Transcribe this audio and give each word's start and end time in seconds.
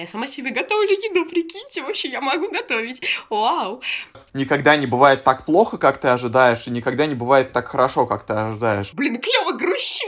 Я 0.00 0.06
сама 0.06 0.26
себе 0.26 0.50
готовлю 0.50 0.92
еду, 0.92 1.26
прикиньте, 1.26 1.82
вообще 1.82 2.08
я 2.08 2.22
могу 2.22 2.50
готовить. 2.50 3.02
Вау! 3.28 3.82
Никогда 4.32 4.74
не 4.76 4.86
бывает 4.86 5.24
так 5.24 5.44
плохо, 5.44 5.76
как 5.76 5.98
ты 5.98 6.08
ожидаешь, 6.08 6.66
и 6.66 6.70
никогда 6.70 7.04
не 7.04 7.14
бывает 7.14 7.52
так 7.52 7.68
хорошо, 7.68 8.06
как 8.06 8.24
ты 8.24 8.32
ожидаешь. 8.32 8.94
Блин, 8.94 9.20
клево 9.20 9.52
грущу. 9.52 10.06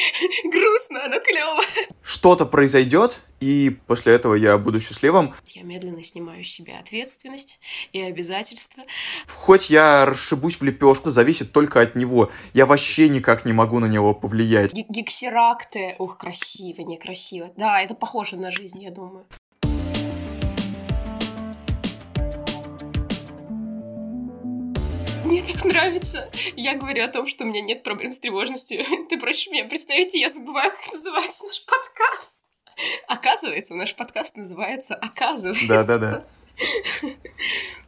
Грустно, 0.44 0.83
но 1.08 1.20
клево. 1.20 1.60
Что-то 2.02 2.46
произойдет, 2.46 3.20
и 3.40 3.76
после 3.86 4.14
этого 4.14 4.34
я 4.34 4.58
буду 4.58 4.80
счастливым. 4.80 5.34
Я 5.46 5.62
медленно 5.62 6.02
снимаю 6.02 6.44
с 6.44 6.48
себя 6.48 6.78
ответственность 6.78 7.58
и 7.92 8.00
обязательства. 8.00 8.82
Хоть 9.28 9.70
я 9.70 10.04
расшибусь 10.06 10.56
в 10.60 10.62
лепешку, 10.62 11.10
зависит 11.10 11.52
только 11.52 11.80
от 11.80 11.94
него. 11.94 12.30
Я 12.52 12.66
вообще 12.66 13.08
никак 13.08 13.44
не 13.44 13.52
могу 13.52 13.78
на 13.78 13.86
него 13.86 14.14
повлиять. 14.14 14.72
Г- 14.74 14.84
Гексеракты. 14.88 15.96
Ух, 15.98 16.18
красиво, 16.18 16.82
некрасиво. 16.82 17.50
Да, 17.56 17.80
это 17.80 17.94
похоже 17.94 18.36
на 18.36 18.50
жизнь, 18.50 18.82
я 18.82 18.90
думаю. 18.90 19.26
Мне 25.24 25.42
так 25.42 25.64
нравится. 25.64 26.30
Я 26.54 26.74
говорю 26.74 27.04
о 27.04 27.08
том, 27.08 27.26
что 27.26 27.44
у 27.44 27.46
меня 27.46 27.62
нет 27.62 27.82
проблем 27.82 28.12
с 28.12 28.18
тревожностью. 28.18 28.84
Ты 29.08 29.18
просишь 29.18 29.48
меня 29.48 29.64
представить, 29.64 30.14
и 30.14 30.20
я 30.20 30.28
забываю, 30.28 30.70
как 30.70 30.92
называется 30.92 31.44
наш 31.44 31.64
подкаст. 31.64 32.46
Оказывается, 33.08 33.74
наш 33.74 33.94
подкаст 33.94 34.36
называется 34.36 34.94
«Оказывается». 34.94 35.66
Да-да-да. 35.66 36.24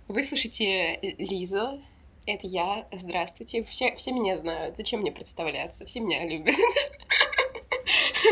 Вы 0.09 0.23
слушаете 0.23 0.99
Лизу, 1.19 1.83
это 2.25 2.47
я, 2.47 2.87
здравствуйте. 2.93 3.65
Все, 3.65 3.95
все 3.95 4.13
меня 4.13 4.37
знают, 4.37 4.77
зачем 4.77 5.01
мне 5.01 5.13
представляться, 5.13 5.85
все 5.85 6.01
меня 6.01 6.25
любят. 6.27 6.55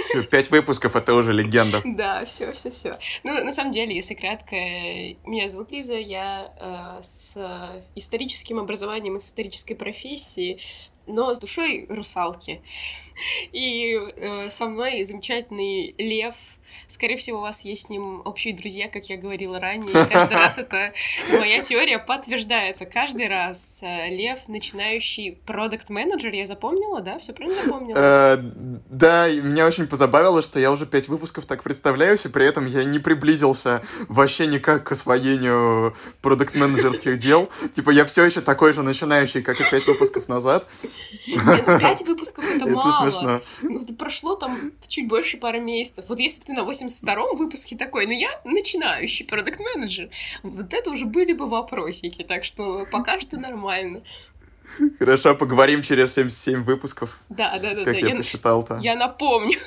Все, 0.04 0.22
пять 0.22 0.50
выпусков 0.50 0.96
это 0.96 1.14
уже 1.14 1.32
легенда. 1.32 1.82
Да, 1.94 2.24
все, 2.24 2.52
все, 2.52 2.70
все. 2.70 2.92
Ну, 3.22 3.44
на 3.44 3.52
самом 3.52 3.72
деле, 3.72 3.94
если 3.94 4.14
кратко, 4.14 4.56
меня 4.56 5.48
зовут 5.48 5.70
Лиза, 5.70 5.94
я 5.96 6.52
э, 6.58 7.02
с 7.02 7.36
историческим 7.94 8.58
образованием 8.58 9.16
и 9.16 9.20
с 9.20 9.26
исторической 9.26 9.74
профессией, 9.74 10.60
но 11.06 11.34
с 11.34 11.38
душой 11.38 11.86
русалки. 11.88 12.62
И 13.52 13.94
э, 13.94 14.50
со 14.50 14.66
мной 14.66 15.04
замечательный 15.04 15.94
Лев. 15.98 16.34
Скорее 16.88 17.16
всего, 17.16 17.38
у 17.38 17.42
вас 17.42 17.64
есть 17.64 17.86
с 17.86 17.88
ним 17.88 18.22
общие 18.24 18.54
друзья, 18.54 18.88
как 18.88 19.04
я 19.06 19.16
говорила 19.16 19.58
ранее. 19.60 19.90
И 19.90 20.10
каждый 20.10 20.34
раз 20.34 20.58
это 20.58 20.92
моя 21.30 21.62
теория 21.62 21.98
подтверждается. 21.98 22.84
Каждый 22.84 23.28
раз 23.28 23.80
э, 23.82 24.08
Лев, 24.10 24.48
начинающий 24.48 25.38
продукт-менеджер, 25.46 26.32
я 26.32 26.46
запомнила, 26.46 27.00
да? 27.00 27.18
Все 27.18 27.32
правильно 27.32 27.62
запомнила? 27.62 27.96
Э, 27.98 28.36
Да, 28.90 29.30
меня 29.30 29.66
очень 29.66 29.86
позабавило, 29.86 30.42
что 30.42 30.58
я 30.58 30.72
уже 30.72 30.86
пять 30.86 31.08
выпусков 31.08 31.46
так 31.46 31.62
представляюсь, 31.62 32.24
и 32.24 32.28
при 32.28 32.46
этом 32.46 32.66
я 32.66 32.84
не 32.84 32.98
приблизился 32.98 33.82
вообще 34.08 34.46
никак 34.46 34.84
к 34.84 34.92
освоению 34.92 35.94
продукт-менеджерских 36.22 37.18
дел. 37.20 37.48
Типа 37.74 37.90
я 37.90 38.04
все 38.04 38.24
еще 38.24 38.40
такой 38.40 38.72
же 38.72 38.82
начинающий, 38.82 39.42
как 39.42 39.60
и 39.60 39.64
пять 39.70 39.86
выпусков 39.86 40.28
назад. 40.28 40.66
Пять 41.26 42.06
выпусков 42.06 42.44
это 42.54 42.66
мало. 42.66 43.42
Ну, 43.62 43.80
прошло 43.98 44.36
там 44.36 44.72
чуть 44.86 45.08
больше 45.08 45.36
пары 45.38 45.60
месяцев. 45.60 46.06
Вот 46.08 46.18
если 46.20 46.40
бы 46.40 46.46
ты 46.46 46.52
на 46.52 46.63
82-м 46.70 47.36
выпуске 47.36 47.76
такой, 47.76 48.06
ну 48.06 48.12
я 48.12 48.28
начинающий 48.44 49.24
продукт-менеджер, 49.26 50.10
вот 50.42 50.72
это 50.72 50.90
уже 50.90 51.04
были 51.06 51.32
бы 51.32 51.46
вопросики, 51.48 52.22
так 52.22 52.44
что 52.44 52.86
пока 52.90 53.20
что 53.20 53.38
нормально. 53.38 54.02
Хорошо, 54.98 55.34
поговорим 55.36 55.82
через 55.82 56.14
77 56.14 56.64
выпусков, 56.64 57.20
Да, 57.28 57.58
да, 57.58 57.74
да, 57.74 57.84
как 57.84 57.94
да. 57.94 58.00
я 58.00 58.08
Я, 58.08 58.16
посчитал-то. 58.16 58.78
я 58.82 58.96
напомню. 58.96 59.58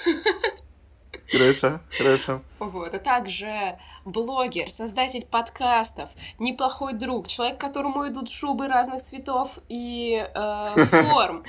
Хорошо, 1.32 1.82
хорошо. 1.98 2.42
Вот, 2.60 2.94
а 2.94 3.00
также 3.00 3.78
блогер, 4.06 4.70
создатель 4.70 5.26
подкастов, 5.26 6.10
неплохой 6.40 6.94
друг, 6.94 7.28
человек, 7.28 7.58
которому 7.60 8.08
идут 8.08 8.30
шубы 8.30 8.68
разных 8.70 9.02
цветов 9.02 9.60
и 9.68 10.26
э, 10.34 10.66
форм. 11.10 11.44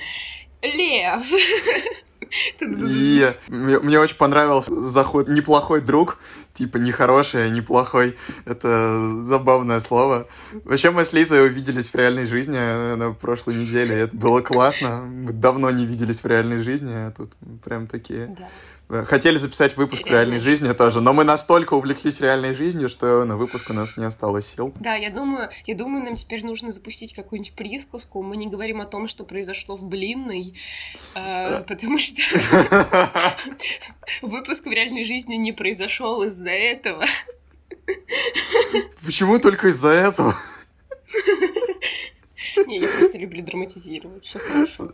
Лев. 0.61 1.25
И 2.61 3.33
мне, 3.47 3.79
мне 3.79 3.99
очень 3.99 4.17
понравился 4.17 4.73
заход 4.87 5.27
«неплохой 5.27 5.81
друг», 5.81 6.17
типа 6.53 6.77
не 6.77 6.91
хороший, 6.91 7.45
а 7.45 7.49
неплохой. 7.49 8.17
Это 8.45 9.23
забавное 9.23 9.79
слово. 9.79 10.27
Вообще 10.65 10.91
мы 10.91 11.05
с 11.05 11.13
Лизой 11.13 11.47
увиделись 11.47 11.89
в 11.89 11.95
реальной 11.95 12.27
жизни 12.27 12.57
э, 12.59 12.95
на 12.95 13.13
прошлой 13.13 13.55
неделе. 13.55 13.95
Это 13.95 14.15
было 14.15 14.41
классно. 14.41 15.01
Мы 15.01 15.31
давно 15.31 15.69
не 15.71 15.85
виделись 15.85 16.21
в 16.21 16.27
реальной 16.27 16.61
жизни, 16.61 16.93
а 16.93 17.11
тут 17.11 17.31
прям 17.63 17.87
такие... 17.87 18.35
Да. 18.37 18.49
Э, 18.89 19.05
Хотели 19.05 19.37
записать 19.37 19.77
выпуск 19.77 20.03
в 20.03 20.07
реальной 20.07 20.39
жизни 20.39 20.65
жизнь. 20.65 20.77
тоже, 20.77 20.99
но 20.99 21.13
мы 21.13 21.23
настолько 21.23 21.75
увлеклись 21.75 22.19
реальной 22.21 22.55
жизнью, 22.55 22.89
что 22.89 23.23
на 23.23 23.37
выпуск 23.37 23.69
у 23.69 23.73
нас 23.73 23.97
не 23.97 24.05
осталось 24.05 24.47
сил. 24.47 24.73
Да, 24.79 24.95
я 24.95 25.11
думаю, 25.11 25.49
я 25.65 25.75
думаю, 25.75 26.03
нам 26.03 26.15
теперь 26.15 26.43
нужно 26.43 26.71
запустить 26.71 27.13
какую-нибудь 27.13 27.53
присказку. 27.53 28.23
Мы 28.23 28.35
не 28.35 28.47
говорим 28.47 28.81
о 28.81 28.85
том, 28.85 29.07
что 29.07 29.23
произошло 29.23 29.75
в 29.75 29.85
Блинной, 29.85 30.55
э, 31.13 31.63
потому 31.67 31.99
что 31.99 32.21
выпуск 34.23 34.65
в 34.65 34.71
реальной 34.71 35.05
жизни 35.05 35.35
не 35.35 35.51
произошел 35.51 36.23
из-за 36.23 36.49
этого. 36.49 37.05
Почему 39.05 39.37
только 39.39 39.67
из-за 39.67 39.89
этого? 39.89 40.33
Не, 42.65 42.79
я 42.79 42.87
просто 42.87 43.17
люблю 43.19 43.43
драматизировать. 43.43 44.25
Все 44.25 44.39
хорошо. 44.39 44.91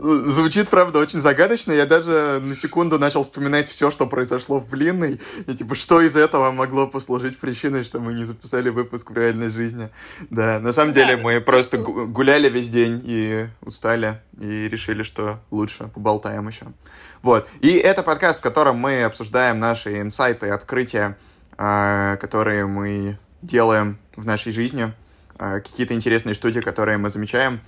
Звучит, 0.00 0.68
правда, 0.68 1.00
очень 1.00 1.20
загадочно. 1.20 1.72
Я 1.72 1.84
даже 1.84 2.38
на 2.40 2.54
секунду 2.54 2.98
начал 3.00 3.22
вспоминать 3.24 3.66
все, 3.68 3.90
что 3.90 4.06
произошло 4.06 4.60
в 4.60 4.68
Блинной. 4.68 5.20
И 5.46 5.54
типа, 5.56 5.74
что 5.74 6.00
из 6.00 6.14
этого 6.16 6.52
могло 6.52 6.86
послужить 6.86 7.36
причиной, 7.38 7.82
что 7.82 7.98
мы 7.98 8.14
не 8.14 8.24
записали 8.24 8.68
выпуск 8.68 9.10
в 9.10 9.14
реальной 9.16 9.50
жизни. 9.50 9.88
Да, 10.30 10.60
на 10.60 10.72
самом 10.72 10.92
Да, 10.92 11.00
деле 11.04 11.16
мы 11.16 11.40
просто 11.40 11.78
что- 11.78 11.84
гу- 11.84 12.06
гуляли 12.06 12.48
весь 12.48 12.68
день 12.68 13.02
и 13.04 13.46
устали. 13.62 14.20
И 14.40 14.68
решили, 14.68 15.02
что 15.02 15.40
лучше 15.50 15.88
поболтаем 15.92 16.46
еще. 16.46 16.66
Вот. 17.22 17.48
И 17.60 17.70
это 17.70 18.04
подкаст, 18.04 18.38
в 18.38 18.42
котором 18.42 18.76
мы 18.76 19.02
обсуждаем 19.02 19.58
наши 19.58 20.00
инсайты, 20.00 20.50
открытия, 20.50 21.18
а, 21.56 22.16
которые 22.18 22.66
мы 22.66 23.18
делаем 23.42 23.98
в 24.14 24.24
нашей 24.24 24.52
жизни. 24.52 24.92
а, 25.38 25.58
Какие-то 25.60 25.94
интересные 25.94 26.34
штуки, 26.34 26.60
которые 26.60 26.98
мы 26.98 27.10
замечаем. 27.10 27.60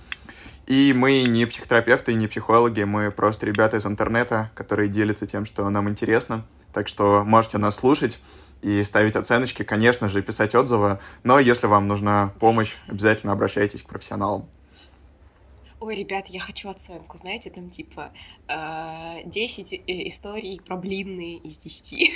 И 0.71 0.93
мы 0.93 1.23
не 1.23 1.45
психотерапевты, 1.45 2.13
не 2.13 2.29
психологи, 2.29 2.83
мы 2.83 3.11
просто 3.11 3.45
ребята 3.45 3.75
из 3.75 3.85
интернета, 3.85 4.51
которые 4.55 4.87
делятся 4.87 5.27
тем, 5.27 5.45
что 5.45 5.69
нам 5.69 5.89
интересно. 5.89 6.45
Так 6.71 6.87
что 6.87 7.25
можете 7.25 7.57
нас 7.57 7.75
слушать 7.75 8.21
и 8.61 8.81
ставить 8.85 9.17
оценочки, 9.17 9.63
конечно 9.63 10.07
же, 10.07 10.21
писать 10.21 10.55
отзывы. 10.55 10.99
Но 11.25 11.39
если 11.39 11.67
вам 11.67 11.89
нужна 11.89 12.31
помощь, 12.39 12.77
обязательно 12.87 13.33
обращайтесь 13.33 13.83
к 13.83 13.87
профессионалам. 13.87 14.47
Ой, 15.81 15.95
ребят, 15.95 16.27
я 16.27 16.39
хочу 16.39 16.69
оценку, 16.69 17.17
знаете, 17.17 17.49
там 17.49 17.71
типа 17.71 18.13
э, 18.47 19.23
10 19.25 19.73
э, 19.73 19.79
историй 20.07 20.61
про 20.61 20.75
блинные 20.75 21.37
из 21.37 21.57
10. 21.57 22.11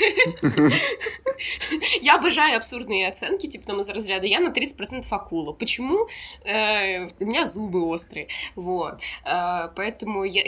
Я 2.03 2.17
обожаю 2.17 2.57
абсурдные 2.57 3.07
оценки, 3.07 3.47
типа 3.47 3.65
там 3.65 3.79
из 3.79 3.89
разряда 3.89 4.27
«я 4.27 4.39
на 4.39 4.49
30% 4.49 5.07
акула». 5.09 5.51
Почему? 5.51 6.07
Э, 6.43 7.07
У 7.07 7.25
меня 7.25 7.47
зубы 7.47 7.83
острые, 7.87 8.27
вот. 8.53 9.01
Э, 9.25 9.69
Поэтому 9.75 10.23
я 10.25 10.43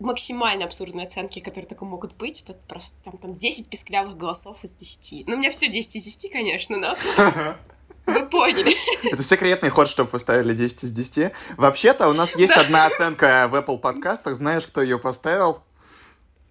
максимально 0.00 0.64
абсурдные 0.64 1.06
оценки, 1.06 1.40
которые 1.40 1.68
только 1.68 1.84
могут 1.84 2.16
быть, 2.16 2.42
вот 2.48 2.58
просто 2.66 2.96
там, 3.04 3.18
там 3.18 3.34
10 3.34 3.68
писклявых 3.68 4.16
голосов 4.16 4.64
из 4.64 4.72
10. 4.72 5.28
Ну, 5.28 5.34
у 5.34 5.38
меня 5.38 5.50
все 5.50 5.68
10 5.68 5.96
из 5.96 6.04
10, 6.04 6.32
конечно, 6.32 6.78
но 6.78 6.94
вы 8.06 8.26
поняли. 8.26 8.76
Это 9.12 9.22
секретный 9.22 9.70
ход, 9.70 9.88
чтобы 9.88 10.10
вы 10.10 10.18
ставили 10.18 10.52
10 10.52 10.84
из 10.84 10.90
10. 10.92 11.32
Вообще-то 11.56 12.08
у 12.08 12.12
нас 12.12 12.36
есть 12.36 12.54
Да. 12.54 12.60
одна 12.60 12.86
оценка 12.86 13.48
в 13.50 13.54
Apple 13.54 13.78
подкастах. 13.78 14.34
Знаешь, 14.36 14.66
кто 14.66 14.82
ее 14.82 14.98
поставил? 14.98 15.62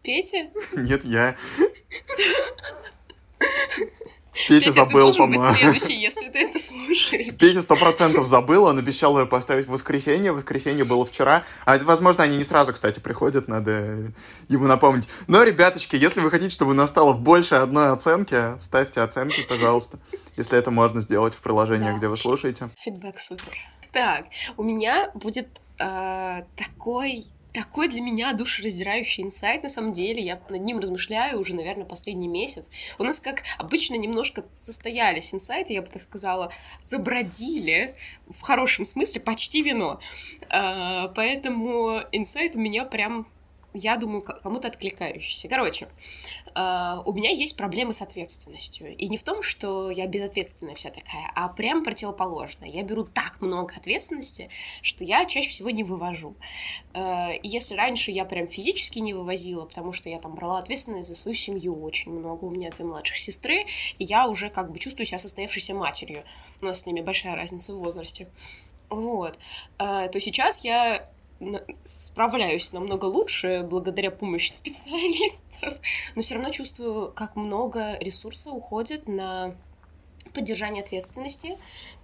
Петя? 0.02 0.50
Нет, 0.74 1.06
я. 1.06 1.36
Петя 4.48 4.66
ты 4.66 4.72
забыл, 4.72 5.13
по-моему. 5.16 5.56
следующий, 5.56 6.00
если 6.00 6.30
ты 6.30 6.40
это 6.40 6.60
слушаешь. 6.60 7.34
Петя 7.38 7.62
сто 7.62 7.75
процентов 7.75 8.25
забыл, 8.25 8.63
он 8.66 8.80
обещал 8.80 9.19
ее 9.19 9.25
поставить 9.25 9.68
в 9.68 9.72
воскресенье. 9.72 10.31
Воскресенье 10.31 10.86
было 10.86 11.06
вчера. 11.06 11.44
А, 11.66 11.78
возможно, 11.80 12.24
они 12.24 12.38
не 12.38 12.44
сразу, 12.44 12.74
кстати, 12.74 13.00
приходят, 13.00 13.48
надо 13.48 14.12
ему 14.50 14.66
напомнить. 14.66 15.07
Но, 15.28 15.44
ребяточки, 15.44 15.96
если 15.96 16.19
вы 16.19 16.31
хотите, 16.31 16.50
чтобы 16.52 16.74
настало 16.74 17.13
больше 17.13 17.56
одной 17.56 17.92
оценки, 17.92 18.60
ставьте 18.60 19.02
оценки, 19.02 19.44
пожалуйста. 19.48 20.00
Если 20.36 20.57
это 20.57 20.72
можно 20.72 21.00
сделать 21.02 21.36
в 21.36 21.42
приложениях, 21.42 21.92
Да. 21.94 21.98
где 22.00 22.07
вы 22.07 22.18
слушаете. 22.18 22.69
Фидбэк 22.84 23.19
супер. 23.19 23.54
Так, 23.92 24.25
у 24.57 24.63
меня 24.63 25.12
будет 25.13 25.48
э, 25.80 26.42
такой 26.57 27.25
такой 27.54 27.88
для 27.88 28.02
меня 28.02 28.34
душераздирающий 28.34 29.24
инсайт, 29.24 29.64
на 29.64 29.70
самом 29.70 29.94
деле. 29.94 30.22
Я 30.22 30.42
над 30.50 30.62
ним 30.62 30.80
размышляю 30.80 31.40
уже, 31.40 31.56
наверное, 31.56 31.86
последний 31.86 32.28
месяц. 32.28 32.70
У 32.98 33.04
нас, 33.04 33.20
как 33.20 33.44
обычно, 33.58 33.96
немножко 33.96 34.44
состоялись 34.58 35.34
инсайты, 35.34 35.74
я 35.74 35.82
бы 35.82 35.88
так 35.88 36.02
сказала, 36.02 36.52
забродили, 36.84 37.96
в 38.28 38.42
хорошем 38.42 38.86
смысле, 38.86 39.22
почти 39.22 39.62
вино. 39.62 40.00
А, 40.50 41.10
поэтому 41.10 42.02
инсайт 42.12 42.56
у 42.56 42.60
меня 42.60 42.86
прям 42.86 43.28
я 43.74 43.98
думаю, 43.98 44.22
кому-то 44.22 44.68
откликающийся. 44.68 45.48
Короче, 45.48 45.88
э, 46.56 46.96
у 47.06 47.14
меня 47.14 47.31
есть 47.31 47.58
проблемы 47.58 47.94
с 47.94 48.02
ответственностью. 48.02 48.96
И 48.96 49.10
не 49.10 49.18
в 49.18 49.24
том, 49.24 49.42
что 49.42 49.90
я 49.90 50.08
безответственная 50.08 50.75
вся 50.75 50.90
такая, 50.90 51.31
а 51.36 51.48
прям 51.50 51.84
противоположно. 51.84 52.66
Я 52.66 52.84
беру 52.84 53.04
так 53.04 53.42
много 53.42 53.74
ответственности, 53.75 54.50
что 54.81 55.04
я 55.04 55.25
чаще 55.25 55.50
всего 55.50 55.70
не 55.70 55.84
вывожу. 55.84 56.36
Э, 56.94 57.36
и 57.36 57.48
если 57.48 57.75
раньше 57.75 58.12
я 58.12 58.25
прям 58.25 58.48
физически 58.48 59.00
не 59.00 59.14
вывозила, 59.14 59.66
потому 59.66 59.92
что 59.92 60.10
я 60.10 60.19
там 60.19 60.36
брала 60.36 60.60
ответственность 60.60 61.08
за 61.08 61.16
свою 61.16 61.36
семью 61.36 61.81
очень 61.81 62.12
много, 62.12 62.46
у 62.46 62.50
меня 62.50 62.69
две 62.69 62.86
младших 62.86 63.18
сестры, 63.18 63.66
и 63.98 64.04
я 64.04 64.28
уже 64.28 64.50
как 64.50 64.72
бы 64.72 64.80
чувствую 64.80 65.06
себя 65.06 65.19
состоявшейся 65.19 65.74
матерью. 65.74 66.24
У 66.62 66.66
нас 66.66 66.81
с 66.81 66.86
ними 66.86 67.02
большая 67.02 67.36
разница 67.36 67.74
в 67.74 67.80
возрасте. 67.80 68.28
Вот. 68.90 69.40
Э, 69.80 70.08
то 70.10 70.19
сейчас 70.19 70.64
я 70.64 71.10
справляюсь 71.84 72.72
намного 72.72 73.06
лучше 73.06 73.66
благодаря 73.69 74.12
помощи 74.12 74.51
специалистов, 74.54 75.80
но 76.16 76.22
все 76.22 76.36
равно 76.36 76.51
чувствую, 76.51 77.12
как 77.12 77.36
много 77.36 77.98
ресурса 78.00 78.51
уходит 78.51 79.07
на 79.07 79.56
поддержание 80.34 80.84
ответственности. 80.84 81.57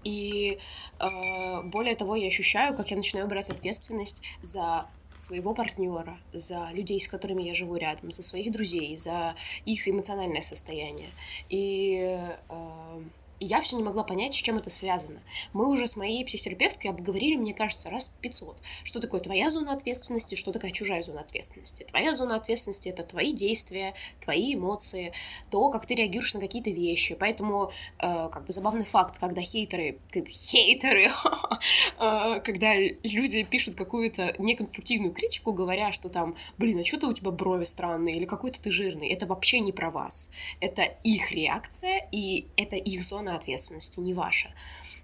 И 0.03 0.59
э, 0.99 1.61
более 1.63 1.95
того, 1.95 2.15
я 2.15 2.27
ощущаю, 2.27 2.75
как 2.75 2.91
я 2.91 2.97
начинаю 2.97 3.27
брать 3.27 3.49
ответственность 3.49 4.21
за 4.41 4.87
своего 5.15 5.53
партнера, 5.53 6.17
за 6.31 6.69
людей, 6.73 7.01
с 7.01 7.07
которыми 7.07 7.43
я 7.43 7.53
живу 7.53 7.75
рядом, 7.75 8.11
за 8.11 8.23
своих 8.23 8.51
друзей, 8.51 8.95
за 8.97 9.35
их 9.65 9.87
эмоциональное 9.87 10.41
состояние. 10.41 11.09
И 11.49 12.17
э, 12.49 13.01
и 13.39 13.45
я 13.45 13.61
все 13.61 13.75
не 13.75 13.83
могла 13.83 14.03
понять, 14.03 14.33
с 14.33 14.37
чем 14.37 14.57
это 14.57 14.69
связано. 14.69 15.21
Мы 15.53 15.69
уже 15.69 15.87
с 15.87 15.95
моей 15.95 16.25
психотерапевткой 16.25 16.91
обговорили, 16.91 17.35
мне 17.35 17.53
кажется, 17.53 17.89
раз 17.89 18.11
500. 18.21 18.57
Что 18.83 18.99
такое 18.99 19.21
твоя 19.21 19.49
зона 19.49 19.73
ответственности, 19.73 20.35
что 20.35 20.51
такое 20.51 20.71
чужая 20.71 21.01
зона 21.01 21.21
ответственности. 21.21 21.83
Твоя 21.83 22.13
зона 22.13 22.35
ответственности— 22.35 22.89
это 22.89 23.03
твои 23.03 23.31
действия, 23.31 23.93
твои 24.19 24.55
эмоции, 24.55 25.13
то, 25.49 25.69
как 25.69 25.85
ты 25.85 25.95
реагируешь 25.95 26.33
на 26.33 26.39
какие-то 26.39 26.69
вещи. 26.69 27.15
Поэтому, 27.15 27.71
э, 27.99 28.29
как 28.29 28.45
бы 28.45 28.51
забавный 28.51 28.85
факт, 28.85 29.17
когда 29.19 29.41
хейтеры, 29.41 29.99
как, 30.11 30.27
хейтеры, 30.27 31.11
э, 31.99 32.39
когда 32.41 32.73
люди 32.75 33.43
пишут 33.43 33.75
какую-то 33.75 34.35
неконструктивную 34.37 35.13
критику, 35.13 35.53
говоря, 35.53 35.91
что 35.91 36.09
там, 36.09 36.35
блин, 36.57 36.79
а 36.79 36.83
что-то 36.83 37.07
у 37.07 37.13
тебя 37.13 37.31
брови 37.31 37.63
странные, 37.63 38.17
или 38.17 38.25
какой-то 38.25 38.59
ты 38.59 38.71
жирный, 38.71 39.09
это 39.09 39.25
вообще 39.27 39.59
не 39.59 39.71
про 39.71 39.89
вас. 39.89 40.31
Это 40.59 40.83
их 41.03 41.31
реакция, 41.31 42.07
и 42.11 42.47
это 42.57 42.75
их 42.75 43.01
зона 43.03 43.28
зона 43.29 43.35
ответственности, 43.35 43.99
не 43.99 44.13
ваша. 44.13 44.49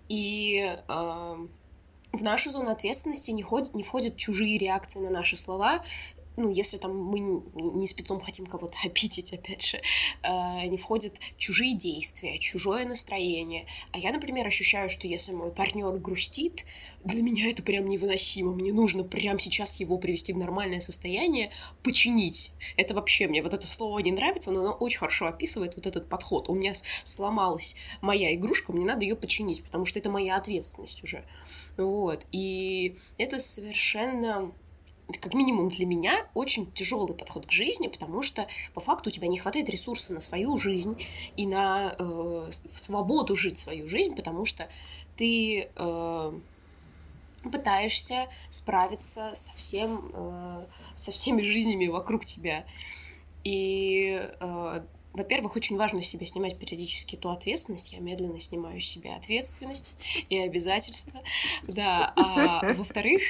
И 0.10 0.76
э, 0.88 1.48
в 2.12 2.24
нашу 2.24 2.52
зону 2.52 2.72
ответственности 2.72 3.32
не, 3.32 3.44
ходят, 3.44 3.74
не 3.74 3.84
входят 3.84 4.18
чужие 4.18 4.58
реакции 4.58 5.00
на 5.00 5.10
наши 5.10 5.36
слова, 5.36 5.84
ну, 6.38 6.52
если 6.52 6.78
там 6.78 6.98
мы 6.98 7.20
не 7.20 7.88
спецом 7.88 8.20
хотим 8.20 8.46
кого-то 8.46 8.78
обидеть, 8.84 9.34
опять 9.34 9.66
же, 9.66 9.82
э, 10.24 10.68
не 10.68 10.78
входят 10.78 11.16
чужие 11.38 11.76
действия, 11.76 12.38
чужое 12.40 12.86
настроение. 12.86 13.66
А 13.92 13.98
я, 13.98 14.12
например, 14.12 14.46
ощущаю, 14.48 14.90
что 14.90 15.08
если 15.08 15.32
мой 15.34 15.52
партнер 15.52 15.92
грустит, 15.98 16.66
для 17.04 17.22
меня 17.22 17.50
это 17.50 17.64
прям 17.64 17.88
невыносимо. 17.88 18.54
Мне 18.54 18.74
нужно 18.74 19.04
прямо 19.04 19.40
сейчас 19.40 19.80
его 19.80 19.98
привести 19.98 20.34
в 20.34 20.38
нормальное 20.38 20.82
состояние, 20.82 21.52
починить. 21.84 22.52
Это 22.78 22.94
вообще 22.94 23.28
мне 23.28 23.42
вот 23.42 23.54
это 23.54 23.68
слово 23.68 24.00
не 24.00 24.12
нравится, 24.12 24.52
но 24.52 24.62
оно 24.62 24.72
очень 24.72 25.00
хорошо 25.00 25.28
описывает 25.28 25.76
вот 25.76 25.86
этот 25.86 26.10
подход. 26.10 26.50
У 26.50 26.56
меня 26.56 26.74
сломалась 27.04 27.76
моя 28.02 28.34
игрушка, 28.34 28.74
мне 28.74 28.86
надо 28.86 29.04
ее 29.04 29.16
починить, 29.16 29.64
потому 29.64 29.86
что 29.86 30.00
это 30.00 30.10
моя 30.10 30.36
ответственность 30.36 31.04
уже. 31.04 31.24
Вот. 31.78 32.26
И 32.32 32.98
это 33.18 33.40
совершенно 33.40 34.52
как 35.22 35.34
минимум 35.34 35.70
для 35.70 35.86
меня, 35.86 36.28
очень 36.34 36.72
тяжелый 36.72 37.16
подход 37.16 37.46
к 37.46 37.52
жизни, 37.52 37.88
потому 37.88 38.22
что 38.22 38.48
по 38.74 38.80
факту 38.80 39.10
у 39.10 39.12
тебя 39.12 39.28
не 39.28 39.38
хватает 39.38 39.70
ресурсов 39.70 40.10
на 40.10 40.20
свою 40.20 40.58
жизнь 40.58 40.98
и 41.38 41.46
на 41.46 41.96
э, 41.98 42.50
свободу 42.74 43.36
жить 43.36 43.58
свою 43.58 43.88
жизнь, 43.88 44.16
потому 44.16 44.46
что 44.46 44.68
ты 45.16 45.70
э, 45.76 46.40
пытаешься 47.52 48.28
справиться 48.50 49.32
со, 49.36 49.54
всем, 49.54 50.12
э, 50.14 50.66
со 50.96 51.12
всеми 51.12 51.42
жизнями 51.44 51.88
вокруг 51.88 52.26
тебя. 52.26 52.66
И 53.44 54.28
э, 54.40 54.82
во-первых, 55.16 55.56
очень 55.56 55.78
важно 55.78 56.02
себе 56.02 56.26
снимать 56.26 56.58
периодически 56.58 57.16
ту 57.16 57.30
ответственность. 57.30 57.94
Я 57.94 58.00
медленно 58.00 58.40
снимаю 58.40 58.80
с 58.80 58.86
себя 58.86 59.16
ответственность 59.16 59.96
и 60.30 60.38
обязательства. 60.38 61.22
Да, 61.64 62.14
а 62.16 62.74
во-вторых, 62.74 63.22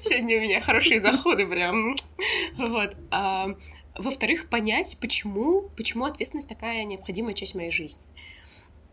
сегодня 0.00 0.38
у 0.38 0.40
меня 0.40 0.60
хорошие 0.60 1.00
заходы 1.00 1.46
прям. 1.46 1.96
Вот. 2.56 2.96
А, 3.10 3.48
во-вторых, 3.96 4.48
понять, 4.48 4.96
почему, 5.00 5.68
почему 5.76 6.04
ответственность 6.04 6.48
такая 6.48 6.84
необходимая 6.84 7.34
часть 7.34 7.54
моей 7.54 7.70
жизни 7.70 8.02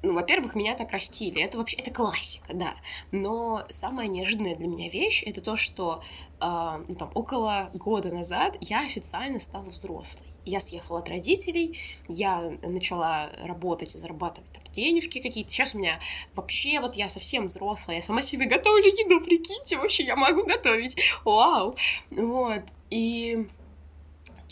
ну, 0.03 0.13
во-первых, 0.13 0.55
меня 0.55 0.75
так 0.75 0.91
растили, 0.91 1.41
это 1.41 1.57
вообще, 1.57 1.77
это 1.77 1.91
классика, 1.91 2.53
да, 2.53 2.75
но 3.11 3.63
самая 3.69 4.07
неожиданная 4.07 4.55
для 4.55 4.67
меня 4.67 4.89
вещь, 4.89 5.23
это 5.25 5.41
то, 5.41 5.55
что, 5.55 6.01
э, 6.39 6.83
ну, 6.87 6.95
там, 6.95 7.11
около 7.13 7.69
года 7.73 8.11
назад 8.11 8.57
я 8.61 8.81
официально 8.81 9.39
стала 9.39 9.65
взрослой. 9.65 10.27
Я 10.45 10.59
съехала 10.59 10.99
от 10.99 11.09
родителей, 11.09 11.79
я 12.07 12.57
начала 12.63 13.31
работать 13.43 13.95
и 13.95 13.97
зарабатывать 13.97 14.51
там 14.51 14.63
денежки 14.71 15.19
какие-то. 15.19 15.51
Сейчас 15.51 15.75
у 15.75 15.79
меня 15.79 15.99
вообще 16.33 16.79
вот 16.79 16.95
я 16.95 17.09
совсем 17.09 17.47
взрослая, 17.47 17.97
я 17.97 18.01
сама 18.01 18.21
себе 18.21 18.45
готовлю 18.45 18.85
еду, 18.85 19.21
прикиньте, 19.23 19.77
вообще 19.77 20.03
я 20.03 20.15
могу 20.15 20.45
готовить, 20.45 20.97
вау, 21.23 21.75
вот, 22.09 22.63
и 22.89 23.47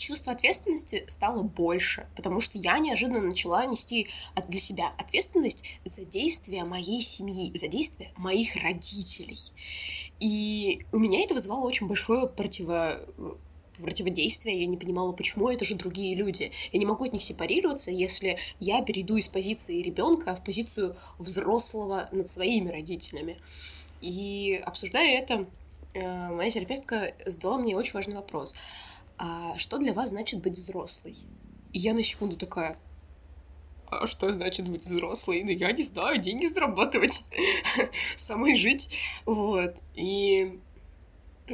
чувство 0.00 0.32
ответственности 0.32 1.04
стало 1.06 1.42
больше, 1.42 2.08
потому 2.16 2.40
что 2.40 2.58
я 2.58 2.78
неожиданно 2.78 3.20
начала 3.20 3.66
нести 3.66 4.08
для 4.48 4.58
себя 4.58 4.92
ответственность 4.98 5.78
за 5.84 6.04
действия 6.04 6.64
моей 6.64 7.02
семьи, 7.02 7.56
за 7.56 7.68
действия 7.68 8.12
моих 8.16 8.56
родителей. 8.56 9.38
И 10.18 10.84
у 10.92 10.98
меня 10.98 11.22
это 11.22 11.34
вызывало 11.34 11.66
очень 11.66 11.86
большое 11.86 12.26
противо 12.26 13.00
противодействие, 13.80 14.60
я 14.60 14.66
не 14.66 14.76
понимала, 14.76 15.12
почему 15.12 15.48
это 15.48 15.64
же 15.64 15.74
другие 15.74 16.14
люди. 16.14 16.52
Я 16.72 16.78
не 16.78 16.86
могу 16.86 17.04
от 17.04 17.12
них 17.12 17.22
сепарироваться, 17.22 17.90
если 17.90 18.38
я 18.58 18.82
перейду 18.82 19.16
из 19.16 19.28
позиции 19.28 19.82
ребенка 19.82 20.34
в 20.34 20.44
позицию 20.44 20.96
взрослого 21.18 22.08
над 22.12 22.28
своими 22.28 22.70
родителями. 22.70 23.38
И 24.00 24.60
обсуждая 24.64 25.18
это, 25.18 25.46
э, 25.94 26.28
моя 26.30 26.50
терапевтка 26.50 27.14
задала 27.26 27.58
мне 27.58 27.76
очень 27.76 27.92
важный 27.92 28.14
вопрос 28.14 28.54
а 29.20 29.58
что 29.58 29.76
для 29.76 29.92
вас 29.92 30.10
значит 30.10 30.40
быть 30.40 30.54
взрослой? 30.54 31.14
И 31.74 31.78
я 31.78 31.92
на 31.92 32.02
секунду 32.02 32.36
такая, 32.36 32.78
а 33.90 34.06
что 34.06 34.32
значит 34.32 34.66
быть 34.66 34.86
взрослой? 34.86 35.42
Ну, 35.44 35.50
я 35.50 35.72
не 35.72 35.82
знаю, 35.82 36.18
деньги 36.18 36.46
зарабатывать, 36.46 37.22
самой 38.16 38.54
жить, 38.56 38.88
вот. 39.26 39.76
И 39.94 40.58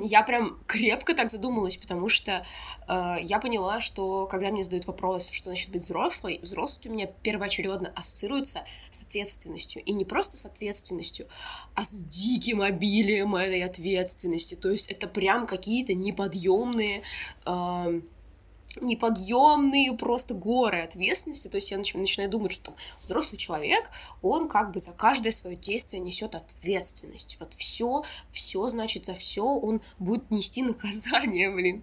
я 0.03 0.23
прям 0.23 0.59
крепко 0.67 1.15
так 1.15 1.31
задумалась, 1.31 1.77
потому 1.77 2.09
что 2.09 2.45
э, 2.89 3.17
я 3.23 3.39
поняла, 3.39 3.81
что 3.81 4.27
когда 4.27 4.51
мне 4.51 4.65
задают 4.65 4.87
вопрос, 4.87 5.31
что 5.31 5.51
значит 5.51 5.71
быть 5.71 5.83
взрослой, 5.83 6.39
взрослость 6.43 6.87
у 6.87 6.93
меня 6.93 7.07
первоочередно 7.07 7.93
ассоциируется 7.95 8.65
с 8.91 9.01
ответственностью. 9.01 9.83
И 9.83 9.93
не 9.93 10.05
просто 10.05 10.37
с 10.37 10.47
ответственностью, 10.47 11.27
а 11.75 11.85
с 11.85 12.03
диким 12.03 12.61
обилием 12.61 13.35
этой 13.37 13.63
ответственности. 13.63 14.55
То 14.55 14.71
есть 14.71 14.91
это 14.91 15.07
прям 15.07 15.47
какие-то 15.47 15.95
неподъемные... 15.95 17.03
Э, 17.45 18.01
неподъемные 18.81 19.93
просто 19.93 20.35
горы 20.35 20.81
ответственности. 20.81 21.49
То 21.49 21.57
есть 21.57 21.71
я 21.71 21.79
начинаю 21.79 22.31
думать, 22.31 22.53
что 22.53 22.67
там, 22.67 22.75
взрослый 23.03 23.39
человек, 23.39 23.91
он 24.23 24.49
как 24.49 24.73
бы 24.73 24.81
за 24.81 24.93
каждое 24.93 25.33
свое 25.33 25.57
действие 25.57 26.01
несет 26.01 26.35
ответственность. 26.35 27.37
Вот 27.41 27.55
все, 27.55 28.05
все, 28.31 28.69
значит, 28.69 29.07
за 29.07 29.15
все 29.15 29.45
он 29.45 29.81
будет 29.99 30.31
нести 30.31 30.63
наказание, 30.63 31.51
блин. 31.55 31.83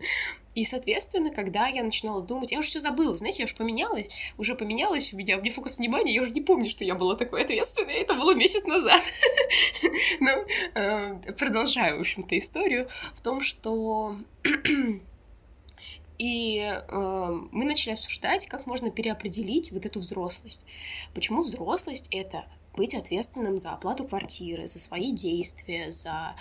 И, 0.56 0.66
соответственно, 0.66 1.32
когда 1.32 1.68
я 1.68 1.84
начинала 1.84 2.22
думать, 2.22 2.52
я 2.52 2.60
уже 2.60 2.70
все 2.70 2.80
забыла, 2.80 3.16
знаете, 3.16 3.40
я 3.42 3.46
уже 3.46 3.56
поменялась, 3.56 4.34
уже 4.38 4.54
поменялась 4.54 5.12
у 5.12 5.18
меня, 5.18 5.38
у 5.38 5.42
меня 5.42 5.52
фокус 5.52 5.78
внимания, 5.78 6.14
я 6.14 6.22
уже 6.22 6.32
не 6.32 6.42
помню, 6.42 6.70
что 6.70 6.86
я 6.86 6.94
была 6.94 7.16
такой 7.16 7.44
ответственной, 7.44 7.96
это 7.96 8.14
было 8.14 8.36
месяц 8.36 8.64
назад. 8.66 9.02
Но 10.20 10.30
э, 10.76 11.34
продолжаю, 11.34 11.98
в 11.98 12.02
общем-то, 12.02 12.38
историю 12.38 12.88
в 13.16 13.22
том, 13.22 13.42
что 13.42 14.16
и 16.18 16.60
э, 16.60 17.40
мы 17.52 17.66
начали 17.66 17.94
обсуждать, 17.94 18.48
как 18.48 18.66
можно 18.66 18.92
переопределить 18.92 19.72
вот 19.72 19.86
эту 19.86 20.00
взрослость. 20.00 20.66
Почему 21.14 21.44
взрослость 21.44 22.08
это 22.12 22.46
быть 22.76 22.96
ответственным 22.96 23.60
за 23.60 23.74
оплату 23.74 24.06
квартиры, 24.06 24.68
за 24.68 24.80
свои 24.80 25.12
действия, 25.12 25.92
за 25.92 26.36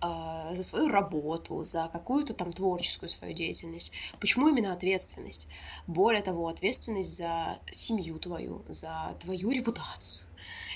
э, 0.00 0.54
за 0.54 0.62
свою 0.62 0.88
работу, 0.88 1.62
за 1.62 1.88
какую-то 1.92 2.34
там 2.34 2.52
творческую 2.52 3.08
свою 3.08 3.34
деятельность. 3.34 3.92
Почему 4.20 4.48
именно 4.48 4.72
ответственность? 4.72 5.48
Более 5.86 6.22
того, 6.22 6.48
ответственность 6.48 7.16
за 7.16 7.58
семью 7.70 8.18
твою, 8.18 8.64
за 8.68 9.16
твою 9.20 9.50
репутацию, 9.50 10.26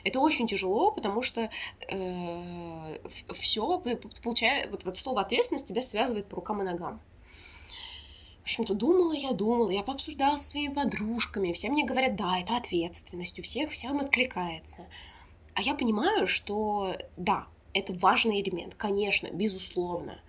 Это 0.04 0.20
очень 0.20 0.46
тяжело, 0.46 0.92
потому 0.92 1.22
что 1.22 1.50
э, 1.88 2.98
все, 3.32 3.82
получая, 4.22 4.70
вот, 4.70 4.84
вот 4.84 4.98
слово 4.98 5.22
ответственность 5.22 5.66
тебя 5.66 5.82
связывает 5.82 6.28
по 6.28 6.36
рукам 6.36 6.62
и 6.62 6.64
ногам. 6.64 7.00
Общем-то, 8.46 8.74
думала 8.74 9.12
я, 9.12 9.32
думала, 9.32 9.70
я 9.70 9.82
пообсуждала 9.82 10.36
со 10.36 10.50
своими 10.50 10.72
подружками, 10.72 11.50
все 11.50 11.68
мне 11.68 11.84
говорят, 11.84 12.14
да, 12.14 12.38
это 12.38 12.56
ответственность, 12.56 13.40
у 13.40 13.42
всех 13.42 13.72
всем 13.72 13.98
откликается. 13.98 14.86
А 15.54 15.62
я 15.62 15.74
понимаю, 15.74 16.28
что 16.28 16.94
да, 17.16 17.48
это 17.72 17.92
важный 17.94 18.40
элемент, 18.40 18.76
конечно, 18.76 19.28
безусловно 19.32 20.20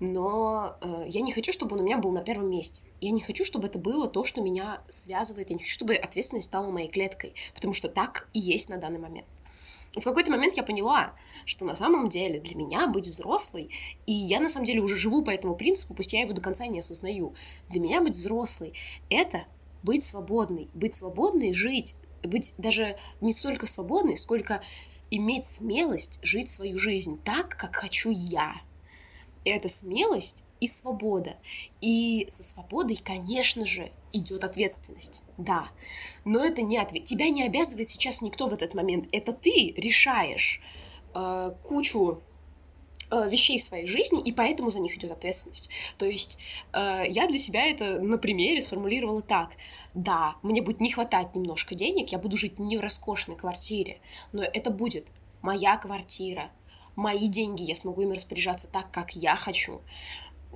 но 0.00 0.76
э, 0.80 1.04
я 1.08 1.20
не 1.20 1.32
хочу, 1.32 1.52
чтобы 1.52 1.76
он 1.76 1.82
у 1.82 1.84
меня 1.84 1.98
был 1.98 2.10
на 2.10 2.22
первом 2.22 2.50
месте. 2.50 2.82
Я 3.00 3.10
не 3.12 3.20
хочу, 3.20 3.44
чтобы 3.44 3.68
это 3.68 3.78
было 3.78 4.08
то, 4.08 4.24
что 4.24 4.42
меня 4.42 4.82
связывает. 4.88 5.50
Я 5.50 5.56
не 5.56 5.62
хочу, 5.62 5.72
чтобы 5.72 5.94
ответственность 5.94 6.48
стала 6.48 6.70
моей 6.70 6.88
клеткой, 6.88 7.32
потому 7.54 7.72
что 7.72 7.88
так 7.88 8.28
и 8.32 8.40
есть 8.40 8.68
на 8.68 8.76
данный 8.76 8.98
момент. 8.98 9.26
В 9.94 10.02
какой-то 10.02 10.30
момент 10.30 10.56
я 10.56 10.62
поняла, 10.62 11.14
что 11.44 11.64
на 11.64 11.76
самом 11.76 12.08
деле 12.08 12.40
для 12.40 12.56
меня 12.56 12.88
быть 12.88 13.06
взрослой, 13.06 13.70
и 14.06 14.12
я 14.12 14.40
на 14.40 14.48
самом 14.48 14.66
деле 14.66 14.80
уже 14.80 14.96
живу 14.96 15.22
по 15.22 15.30
этому 15.30 15.54
принципу, 15.54 15.94
пусть 15.94 16.12
я 16.12 16.22
его 16.22 16.32
до 16.32 16.40
конца 16.40 16.66
не 16.66 16.80
осознаю, 16.80 17.34
для 17.68 17.80
меня 17.80 18.00
быть 18.00 18.16
взрослой— 18.16 18.74
это 19.10 19.44
быть 19.82 20.04
свободной, 20.04 20.68
быть 20.74 20.94
свободной, 20.94 21.54
жить, 21.54 21.94
быть 22.22 22.54
даже 22.58 22.96
не 23.20 23.32
столько 23.32 23.66
свободной, 23.66 24.16
сколько 24.16 24.62
иметь 25.10 25.46
смелость 25.46 26.18
жить 26.22 26.50
свою 26.50 26.78
жизнь 26.78 27.20
так, 27.22 27.50
как 27.50 27.76
хочу 27.76 28.10
я, 28.10 28.54
это 29.44 29.68
смелость 29.68 30.44
и 30.60 30.68
свобода. 30.68 31.36
И 31.80 32.26
со 32.28 32.42
свободой, 32.42 32.96
конечно 32.96 33.66
же, 33.66 33.90
идет 34.12 34.44
ответственность. 34.44 35.22
Да. 35.36 35.68
Но 36.24 36.44
это 36.44 36.62
не 36.62 36.78
ответ. 36.78 37.04
Тебя 37.04 37.28
не 37.28 37.44
обязывает 37.44 37.90
сейчас 37.90 38.22
никто 38.22 38.46
в 38.48 38.52
этот 38.52 38.74
момент. 38.74 39.08
Это 39.12 39.32
ты 39.32 39.74
решаешь 39.76 40.62
э, 41.14 41.54
кучу 41.64 42.22
э, 43.10 43.28
вещей 43.28 43.58
в 43.58 43.62
своей 43.62 43.86
жизни, 43.86 44.22
и 44.22 44.32
поэтому 44.32 44.70
за 44.70 44.80
них 44.80 44.96
идет 44.96 45.10
ответственность. 45.10 45.70
То 45.98 46.06
есть 46.06 46.38
э, 46.72 47.04
я 47.08 47.26
для 47.26 47.38
себя 47.38 47.66
это 47.66 48.00
на 48.00 48.18
примере 48.18 48.62
сформулировала 48.62 49.22
так. 49.22 49.56
Да, 49.94 50.36
мне 50.42 50.62
будет 50.62 50.80
не 50.80 50.92
хватать 50.92 51.34
немножко 51.34 51.74
денег, 51.74 52.10
я 52.10 52.18
буду 52.18 52.36
жить 52.36 52.58
не 52.58 52.78
в 52.78 52.80
роскошной 52.80 53.36
квартире, 53.36 54.00
но 54.32 54.42
это 54.42 54.70
будет 54.70 55.08
моя 55.42 55.76
квартира, 55.76 56.50
мои 56.96 57.28
деньги, 57.28 57.62
я 57.62 57.76
смогу 57.76 58.02
ими 58.02 58.14
распоряжаться 58.14 58.68
так, 58.68 58.90
как 58.90 59.14
я 59.14 59.36
хочу. 59.36 59.80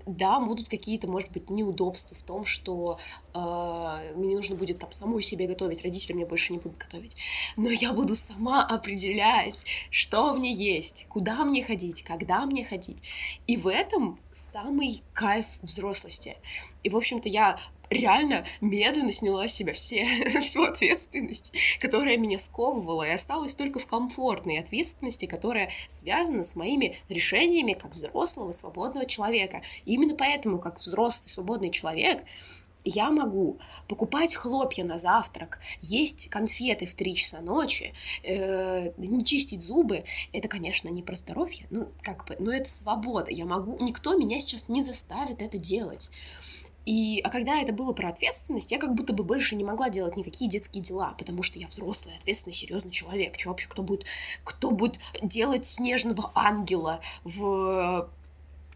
Да, 0.07 0.40
будут 0.40 0.68
какие-то, 0.68 1.07
может 1.09 1.30
быть, 1.33 1.50
неудобства 1.50 2.16
в 2.16 2.23
том, 2.23 2.45
что 2.45 2.99
э, 3.35 4.12
мне 4.14 4.37
нужно 4.37 4.57
будет 4.57 4.78
там 4.78 4.90
самой 4.92 5.23
себе 5.23 5.47
готовить, 5.47 5.83
родители 5.83 6.14
мне 6.14 6.25
больше 6.25 6.52
не 6.52 6.59
будут 6.59 6.78
готовить. 6.78 7.16
Но 7.57 7.68
я 7.68 7.92
буду 7.92 8.14
сама 8.14 8.64
определять, 8.64 9.66
что 9.90 10.33
мне 10.35 10.52
есть, 10.52 11.07
куда 11.09 11.45
мне 11.45 11.62
ходить, 11.62 12.04
когда 12.04 12.47
мне 12.47 12.64
ходить. 12.64 13.02
И 13.47 13.57
в 13.57 13.68
этом 13.68 14.18
самый 14.30 15.02
кайф 15.12 15.47
взрослости. 15.62 16.37
И, 16.83 16.88
в 16.88 16.97
общем-то, 16.97 17.28
я 17.28 17.59
реально 17.90 18.45
медленно 18.61 19.12
сняла 19.12 19.49
с 19.49 19.54
себя 19.54 19.73
все, 19.73 20.04
всю 20.40 20.62
ответственность, 20.64 21.52
которая 21.80 22.16
меня 22.16 22.38
сковывала, 22.38 23.04
и 23.04 23.11
осталась 23.11 23.54
только 23.54 23.78
в 23.78 23.87
комфортной 23.87 24.59
ответственности, 24.59 25.26
которая 25.26 25.71
связана 25.88 26.42
с 26.42 26.57
моими 26.57 26.97
решениями 27.09 27.73
как 27.73 27.92
взрослого, 27.92 28.52
свободного 28.52 29.07
человека. 29.07 29.62
И 29.85 29.95
именно 29.95 30.14
поэтому, 30.14 30.59
как 30.59 30.80
взрослый, 30.80 31.28
свободный 31.28 31.71
человек, 31.71 32.25
я 32.85 33.11
могу 33.11 33.59
покупать 33.87 34.35
хлопья 34.35 34.85
на 34.85 34.99
завтрак, 34.99 35.61
есть 35.80 36.30
конфеты 36.30 36.87
в 36.87 36.95
3 36.95 37.14
часа 37.16 37.40
ночи, 37.40 37.92
э, 38.23 38.92
не 38.97 39.25
чистить 39.25 39.62
зубы. 39.62 40.04
Это, 40.33 40.49
конечно, 40.49 40.88
не 40.88 41.02
про 41.02 41.16
здоровье, 41.16 41.66
ну, 41.71 41.88
как 42.02 42.26
бы, 42.26 42.37
но 42.38 42.52
это 42.52 42.68
свобода. 42.68 43.30
Я 43.30 43.45
могу, 43.45 43.76
никто 43.85 44.16
меня 44.16 44.40
сейчас 44.40 44.68
не 44.68 44.83
заставит 44.83 45.42
это 45.42 45.59
делать. 45.59 46.11
И, 46.88 47.21
а 47.23 47.28
когда 47.28 47.61
это 47.61 47.71
было 47.75 47.92
про 47.92 48.09
ответственность, 48.09 48.73
я 48.73 48.78
как 48.78 48.95
будто 48.95 49.12
бы 49.12 49.23
больше 49.23 49.54
не 49.57 49.62
могла 49.62 49.90
делать 49.90 50.16
никакие 50.16 50.50
детские 50.50 50.83
дела, 50.83 51.14
потому 51.18 51.42
что 51.42 51.59
я 51.59 51.66
взрослый, 51.66 52.16
ответственный, 52.16 52.54
серьезный 52.54 52.90
человек. 52.90 53.37
Че 53.37 53.50
вообще, 53.50 53.68
кто 53.68 53.83
будет, 53.83 54.07
кто 54.42 54.71
будет 54.71 54.99
делать 55.21 55.66
снежного 55.66 56.33
ангела 56.35 57.02
в 57.25 58.09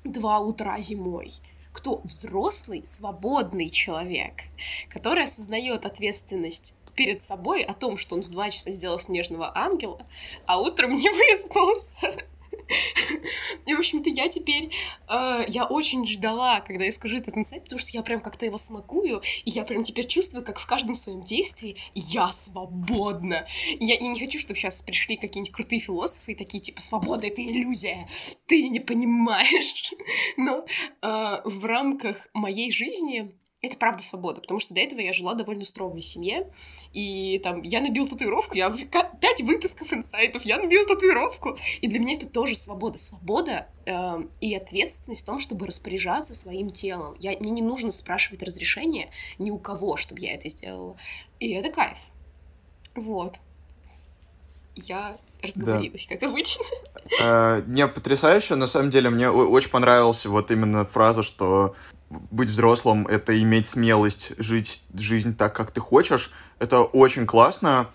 два 0.04 0.40
утра 0.40 0.78
зимой? 0.80 1.32
Кто 1.72 2.02
взрослый, 2.04 2.84
свободный 2.84 3.70
человек, 3.70 4.42
который 4.90 5.24
осознает 5.24 5.86
ответственность 5.86 6.74
перед 6.94 7.22
собой 7.22 7.62
о 7.62 7.72
том, 7.72 7.96
что 7.96 8.14
он 8.16 8.20
в 8.20 8.28
два 8.28 8.50
часа 8.50 8.72
сделал 8.72 8.98
снежного 8.98 9.56
ангела, 9.56 10.04
а 10.44 10.60
утром 10.60 10.90
не 10.96 11.08
выспался. 11.08 12.14
И, 13.66 13.74
в 13.74 13.78
общем-то, 13.78 14.10
я 14.10 14.28
теперь... 14.28 14.70
Э, 15.08 15.44
я 15.48 15.66
очень 15.66 16.06
ждала, 16.06 16.60
когда 16.60 16.84
я 16.84 16.92
скажу 16.92 17.16
этот 17.16 17.36
инсайт, 17.36 17.64
потому 17.64 17.78
что 17.78 17.90
я 17.92 18.02
прям 18.02 18.20
как-то 18.20 18.46
его 18.46 18.58
смакую, 18.58 19.22
и 19.44 19.50
я 19.50 19.64
прям 19.64 19.84
теперь 19.84 20.06
чувствую, 20.06 20.44
как 20.44 20.58
в 20.58 20.66
каждом 20.66 20.96
своем 20.96 21.22
действии 21.22 21.76
я 21.94 22.32
свободна. 22.32 23.46
Я, 23.80 23.98
не 23.98 24.18
хочу, 24.18 24.38
чтобы 24.38 24.58
сейчас 24.58 24.82
пришли 24.82 25.16
какие-нибудь 25.16 25.52
крутые 25.52 25.80
философы 25.80 26.32
и 26.32 26.34
такие, 26.34 26.60
типа, 26.60 26.80
свобода— 26.80 27.26
это 27.28 27.42
иллюзия, 27.42 28.06
ты 28.46 28.68
не 28.68 28.80
понимаешь. 28.80 29.92
Но 30.36 30.64
э, 31.02 31.40
в 31.44 31.64
рамках 31.64 32.28
моей 32.34 32.70
жизни 32.70 33.32
это 33.62 33.76
правда 33.76 34.02
свобода, 34.02 34.40
потому 34.40 34.58
что 34.58 34.74
до 34.74 34.80
этого 34.80 34.98
я 35.00 35.12
жила 35.12 35.34
в 35.34 35.36
довольно 35.36 35.64
строгой 35.64 36.02
семье, 36.02 36.52
и 36.92 37.40
там 37.44 37.62
я 37.62 37.80
набил 37.80 38.08
татуировку, 38.08 38.56
я 38.56 38.70
пять 39.20 39.40
выпусков 39.40 39.92
инсайтов, 39.92 40.44
я 40.44 40.58
набил 40.58 40.84
татуировку, 40.84 41.56
и 41.80 41.86
для 41.86 42.00
меня 42.00 42.16
это 42.16 42.26
тоже 42.26 42.56
свобода. 42.56 42.98
Свобода 42.98 43.68
э, 43.86 44.24
и 44.40 44.54
ответственность 44.56 45.22
в 45.22 45.26
том, 45.26 45.38
чтобы 45.38 45.68
распоряжаться 45.68 46.34
своим 46.34 46.72
телом. 46.72 47.14
Я, 47.20 47.38
мне 47.38 47.52
не 47.52 47.62
нужно 47.62 47.92
спрашивать 47.92 48.42
разрешения 48.42 49.10
ни 49.38 49.50
у 49.52 49.58
кого, 49.58 49.96
чтобы 49.96 50.20
я 50.20 50.34
это 50.34 50.48
сделала. 50.48 50.96
И 51.38 51.52
это 51.52 51.70
кайф. 51.70 51.98
Вот. 52.96 53.36
Я 54.74 55.14
разговорилась, 55.42 56.06
да. 56.08 56.16
как 56.16 56.30
обычно. 56.30 56.64
А, 57.20 57.60
не, 57.66 57.86
потрясающе. 57.86 58.56
На 58.56 58.66
самом 58.66 58.90
деле, 58.90 59.10
мне 59.10 59.30
очень 59.30 59.68
понравилась 59.68 60.24
вот 60.24 60.50
именно 60.50 60.84
фраза, 60.84 61.22
что 61.22 61.74
быть 62.30 62.50
взрослым— 62.50 63.06
это 63.08 63.40
иметь 63.40 63.66
смелость 63.66 64.32
жить 64.38 64.82
жизнь 64.94 65.36
так, 65.36 65.54
как 65.54 65.70
ты 65.70 65.80
хочешь. 65.80 66.30
Это 66.58 66.82
очень 66.82 67.26
классно. 67.26 67.86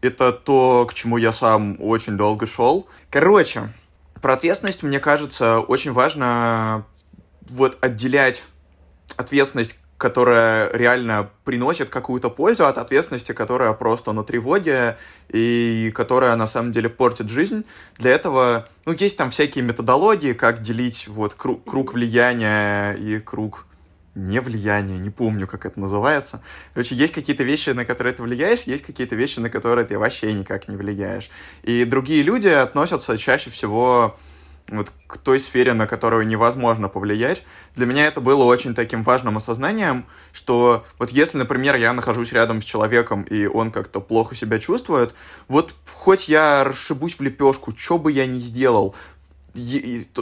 Это 0.00 0.32
то, 0.32 0.86
к 0.88 0.94
чему 0.94 1.16
я 1.16 1.32
сам 1.32 1.76
очень 1.80 2.16
долго 2.16 2.46
шел. 2.46 2.86
Короче, 3.10 3.72
про 4.20 4.34
ответственность, 4.34 4.82
мне 4.82 5.00
кажется, 5.00 5.60
очень 5.60 5.92
важно 5.92 6.84
вот 7.48 7.78
отделять 7.80 8.44
ответственность, 9.16 9.78
которая 9.98 10.70
реально 10.72 11.30
приносит 11.44 11.88
какую-то 11.88 12.28
пользу 12.28 12.66
от 12.66 12.78
ответственности, 12.78 13.32
которая 13.32 13.72
просто 13.72 14.12
на 14.12 14.24
тревоге 14.24 14.96
и 15.30 15.92
которая 15.94 16.36
на 16.36 16.46
самом 16.46 16.72
деле 16.72 16.88
портит 16.88 17.28
жизнь. 17.28 17.64
Для 17.96 18.10
этого, 18.10 18.66
ну, 18.84 18.92
есть 18.92 19.16
там 19.16 19.30
всякие 19.30 19.64
методологии, 19.64 20.32
как 20.32 20.60
делить 20.60 21.08
вот 21.08 21.34
круг, 21.34 21.64
круг 21.64 21.94
влияния 21.94 22.92
и 22.92 23.18
круг 23.18 23.66
не 24.14 24.40
влияние, 24.40 24.98
не 24.98 25.10
помню, 25.10 25.46
как 25.46 25.66
это 25.66 25.78
называется. 25.78 26.42
Короче, 26.72 26.94
есть 26.94 27.12
какие-то 27.12 27.44
вещи, 27.44 27.70
на 27.70 27.84
которые 27.84 28.14
ты 28.14 28.22
влияешь, 28.22 28.62
есть 28.62 28.84
какие-то 28.84 29.14
вещи, 29.14 29.40
на 29.40 29.50
которые 29.50 29.86
ты 29.86 29.98
вообще 29.98 30.32
никак 30.32 30.68
не 30.68 30.76
влияешь. 30.76 31.30
И 31.62 31.84
другие 31.84 32.22
люди 32.22 32.48
относятся 32.48 33.18
чаще 33.18 33.50
всего 33.50 34.16
вот 34.68 34.92
к 35.06 35.18
той 35.18 35.38
сфере, 35.38 35.74
на 35.74 35.86
которую 35.86 36.26
невозможно 36.26 36.88
повлиять. 36.88 37.44
Для 37.74 37.86
меня 37.86 38.06
это 38.06 38.20
было 38.20 38.44
очень 38.44 38.74
таким 38.74 39.02
важным 39.02 39.36
осознанием, 39.36 40.04
что 40.32 40.84
вот 40.98 41.10
если, 41.10 41.38
например, 41.38 41.76
я 41.76 41.92
нахожусь 41.92 42.32
рядом 42.32 42.60
с 42.60 42.64
человеком, 42.64 43.22
и 43.22 43.46
он 43.46 43.70
как-то 43.70 44.00
плохо 44.00 44.34
себя 44.34 44.58
чувствует, 44.58 45.14
вот 45.48 45.74
хоть 45.94 46.28
я 46.28 46.64
расшибусь 46.64 47.18
в 47.18 47.20
лепешку, 47.22 47.72
что 47.76 47.98
бы 47.98 48.12
я 48.12 48.26
ни 48.26 48.38
сделал, 48.38 48.94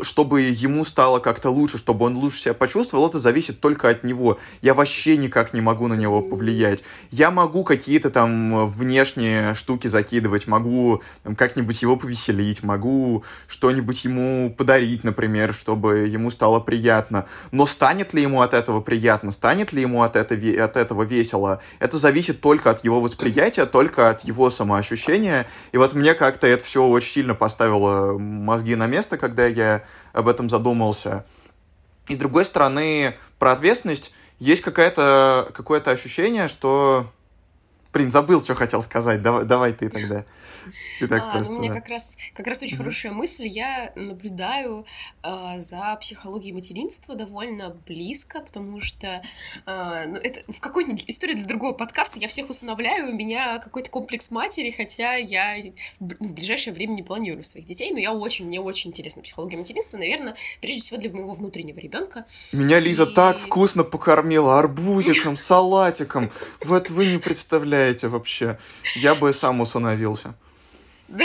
чтобы 0.03 0.43
ему 0.43 0.85
стало 0.85 1.19
как-то 1.19 1.51
лучше, 1.51 1.79
чтобы 1.79 2.07
он 2.07 2.17
лучше 2.17 2.39
себя 2.39 2.55
почувствовал, 2.55 3.09
это 3.09 3.19
зависит 3.19 3.61
только 3.61 3.89
от 3.89 4.05
него. 4.05 4.39
Я 4.63 4.75
вообще 4.75 5.17
никак 5.17 5.53
не 5.53 5.61
могу 5.61 5.89
на 5.89 5.95
него 5.95 6.23
повлиять. 6.23 6.83
Я 7.11 7.31
могу 7.31 7.65
какие-то 7.65 8.11
там 8.11 8.67
внешние 8.69 9.55
штуки 9.55 9.89
закидывать, 9.89 10.47
могу 10.47 11.03
как-нибудь 11.37 11.83
его 11.83 11.97
повеселить, 11.97 12.63
могу 12.63 13.25
что-нибудь 13.49 14.05
ему 14.05 14.55
подарить, 14.57 15.05
например, 15.05 15.53
чтобы 15.53 16.07
ему 16.09 16.31
стало 16.31 16.61
приятно. 16.61 17.27
Но 17.51 17.67
станет 17.67 18.15
ли 18.15 18.23
ему 18.23 18.41
от 18.41 18.55
этого 18.55 18.81
приятно, 18.81 19.31
станет 19.31 19.73
ли 19.73 19.83
ему 19.83 20.03
от, 20.03 20.17
это, 20.17 20.35
от 20.35 20.77
этого 20.77 21.03
весело, 21.03 21.61
это 21.81 21.99
зависит 21.99 22.41
только 22.41 22.71
от 22.71 22.85
его 22.85 23.01
восприятия, 23.01 23.67
только 23.67 24.11
от 24.11 24.25
его 24.25 24.51
самоощущения. 24.51 25.47
И 25.73 25.79
вот 25.79 25.95
мне 25.95 26.15
как-то 26.15 26.47
это 26.47 26.65
все 26.65 26.85
очень 26.87 27.11
сильно 27.11 27.35
поставило 27.35 28.17
мозги 28.19 28.75
на 28.75 28.87
место, 28.87 29.17
когда 29.25 29.47
я 29.47 29.83
об 30.13 30.29
этом 30.29 30.51
задумался. 30.51 31.25
И 32.09 32.15
с 32.15 32.19
другой 32.19 32.45
стороны, 32.45 33.15
про 33.39 33.53
ответственность 33.53 34.13
есть 34.39 34.63
какое-то 34.63 35.51
какое 35.55 35.81
ощущение, 35.81 36.49
что 36.49 37.11
Блин, 37.95 38.11
забыл, 38.11 38.43
что 38.43 38.57
хотел 38.57 38.83
сказать. 38.83 39.23
Давай, 39.23 39.45
давай 39.45 39.73
ты 39.73 39.89
тогда. 39.89 40.25
Ты 41.01 41.09
так 41.09 41.23
а, 41.23 41.33
просто, 41.33 41.53
ну, 41.53 41.59
у 41.59 41.63
меня 41.63 41.73
да. 41.73 41.81
как 41.81 41.89
раз, 41.89 42.17
как 42.35 42.47
раз 42.47 42.63
очень 42.63 42.75
mm-hmm. 42.75 42.79
хорошая 42.79 43.13
мысль. 43.13 43.47
Я 43.47 43.93
наблюдаю 43.95 44.87
э, 45.23 45.61
за 45.61 45.97
психологией 46.01 46.55
материнства 46.55 47.15
довольно 47.15 47.77
близко, 47.87 48.41
потому 48.41 48.81
что 48.81 49.23
э, 49.67 50.05
ну, 50.07 50.17
это 50.17 50.41
в 50.53 50.61
какой-нибудь 50.61 51.05
истории 51.07 51.35
для 51.35 51.47
другого 51.47 51.73
подкаста 51.73 52.19
я 52.19 52.29
всех 52.29 52.51
усыновляю, 52.51 53.11
у 53.11 53.13
меня 53.13 53.59
какой-то 53.59 53.91
комплекс 53.91 54.31
матери, 54.31 54.71
хотя 54.71 55.15
я 55.15 55.57
в 56.01 56.33
ближайшее 56.33 56.75
время 56.75 56.93
не 56.93 57.03
планирую 57.03 57.45
своих 57.45 57.67
детей, 57.67 57.93
но 57.93 57.99
я 57.99 58.13
очень, 58.13 58.47
мне 58.47 58.61
очень 58.61 58.91
интересна 58.91 59.23
психология 59.23 59.57
материнства, 59.57 59.99
наверное, 59.99 60.35
прежде 60.61 60.81
всего 60.81 60.99
для 60.99 61.11
моего 61.11 61.33
внутреннего 61.33 61.79
ребенка. 61.79 62.27
Меня 62.53 62.81
Лиза 62.81 63.05
И... 63.05 63.15
так 63.15 63.39
вкусно 63.39 63.85
покормила 63.85 64.59
арбузиком, 64.59 65.37
салатиком. 65.55 66.31
Вот 66.63 66.91
вы 66.91 67.07
не 67.07 67.19
представляете 67.19 68.09
вообще. 68.09 68.59
Я 68.97 69.15
бы 69.15 69.33
сам 69.33 69.61
усыновился. 69.61 70.35
Да. 71.09 71.25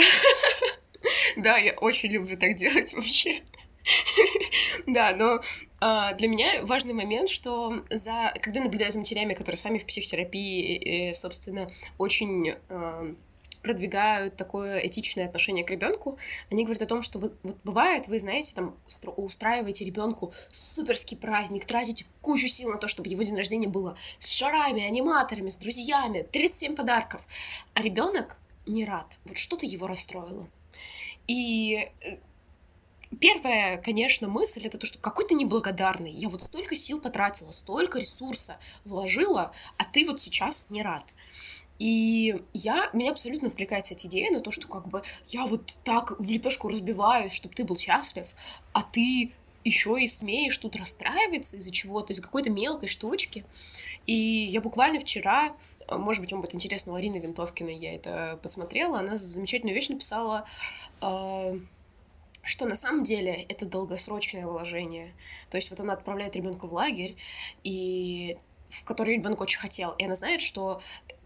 да, 1.36 1.58
я 1.58 1.72
очень 1.74 2.10
люблю 2.10 2.36
так 2.36 2.54
делать 2.54 2.92
вообще. 2.92 3.42
да, 4.86 5.14
но 5.14 5.40
э, 5.80 6.16
для 6.16 6.28
меня 6.28 6.64
важный 6.64 6.94
момент, 6.94 7.28
что 7.28 7.82
за, 7.90 8.34
когда 8.42 8.60
наблюдаю 8.60 8.90
за 8.92 8.98
матерями, 8.98 9.34
которые 9.34 9.58
сами 9.58 9.78
в 9.78 9.86
психотерапии, 9.86 11.12
собственно, 11.14 11.70
очень 11.98 12.54
э, 12.68 13.14
продвигают 13.62 14.36
такое 14.36 14.78
этичное 14.78 15.26
отношение 15.26 15.64
к 15.64 15.70
ребенку, 15.70 16.18
они 16.50 16.64
говорят 16.64 16.82
о 16.82 16.86
том, 16.86 17.02
что 17.02 17.18
вы, 17.18 17.32
вот 17.42 17.58
бывает, 17.64 18.08
вы 18.08 18.18
знаете, 18.18 18.54
там 18.54 18.76
устраиваете 19.16 19.84
ребенку 19.84 20.32
суперский 20.50 21.16
праздник, 21.16 21.66
тратите 21.66 22.06
кучу 22.22 22.48
сил 22.48 22.70
на 22.70 22.78
то, 22.78 22.88
чтобы 22.88 23.08
его 23.08 23.22
день 23.22 23.36
рождения 23.36 23.68
было 23.68 23.96
с 24.18 24.30
шарами, 24.30 24.82
аниматорами, 24.82 25.48
с 25.48 25.56
друзьями, 25.56 26.26
37 26.30 26.74
подарков, 26.74 27.26
а 27.74 27.82
ребенок 27.82 28.38
не 28.66 28.84
рад. 28.84 29.18
Вот 29.24 29.38
что-то 29.38 29.66
его 29.66 29.86
расстроило. 29.86 30.48
И 31.26 31.88
э, 32.00 32.18
первая, 33.18 33.78
конечно, 33.78 34.28
мысль 34.28 34.66
это 34.66 34.78
то, 34.78 34.86
что 34.86 34.98
какой 34.98 35.26
ты 35.26 35.34
неблагодарный. 35.34 36.12
Я 36.12 36.28
вот 36.28 36.42
столько 36.42 36.76
сил 36.76 37.00
потратила, 37.00 37.52
столько 37.52 37.98
ресурса 37.98 38.58
вложила, 38.84 39.52
а 39.76 39.84
ты 39.84 40.06
вот 40.06 40.20
сейчас 40.20 40.66
не 40.70 40.82
рад. 40.82 41.14
И 41.78 42.42
я, 42.52 42.90
меня 42.92 43.10
абсолютно 43.10 43.48
откликается 43.48 43.94
эта 43.94 44.06
идея 44.06 44.30
на 44.30 44.40
то, 44.40 44.50
что 44.50 44.68
как 44.68 44.88
бы 44.88 45.02
я 45.26 45.46
вот 45.46 45.78
так 45.82 46.20
в 46.20 46.30
лепешку 46.30 46.68
разбиваюсь, 46.68 47.32
чтобы 47.32 47.54
ты 47.54 47.64
был 47.64 47.76
счастлив, 47.78 48.26
а 48.74 48.82
ты 48.82 49.32
еще 49.64 49.98
и 49.98 50.06
смеешь 50.06 50.58
тут 50.58 50.76
расстраиваться 50.76 51.56
из-за 51.56 51.70
чего-то, 51.70 52.12
из-за 52.12 52.22
какой-то 52.22 52.50
мелкой 52.50 52.88
штучки. 52.88 53.44
И 54.06 54.14
я 54.14 54.60
буквально 54.60 55.00
вчера 55.00 55.54
может 55.98 56.22
быть, 56.22 56.32
вам 56.32 56.40
будет 56.40 56.54
интересно, 56.54 56.92
у 56.92 56.96
Арины 56.96 57.18
Винтовкиной 57.18 57.74
я 57.74 57.94
это 57.94 58.38
посмотрела, 58.42 58.98
она 58.98 59.16
замечательную 59.16 59.74
вещь 59.74 59.88
написала, 59.88 60.44
а, 61.00 61.54
что 62.42 62.66
на 62.66 62.76
самом 62.76 63.04
деле 63.04 63.44
это 63.48 63.66
долгосрочное 63.66 64.46
вложение. 64.46 65.14
То 65.50 65.56
есть 65.56 65.70
вот 65.70 65.80
она 65.80 65.92
отправляет 65.92 66.36
ребенка 66.36 66.66
в 66.66 66.72
лагерь, 66.72 67.16
и 67.64 68.38
в 68.70 68.84
который 68.84 69.14
ребенок 69.14 69.40
очень 69.40 69.58
хотел, 69.58 69.90
и 69.92 70.04
она 70.04 70.14
знает, 70.14 70.40
что 70.40 70.80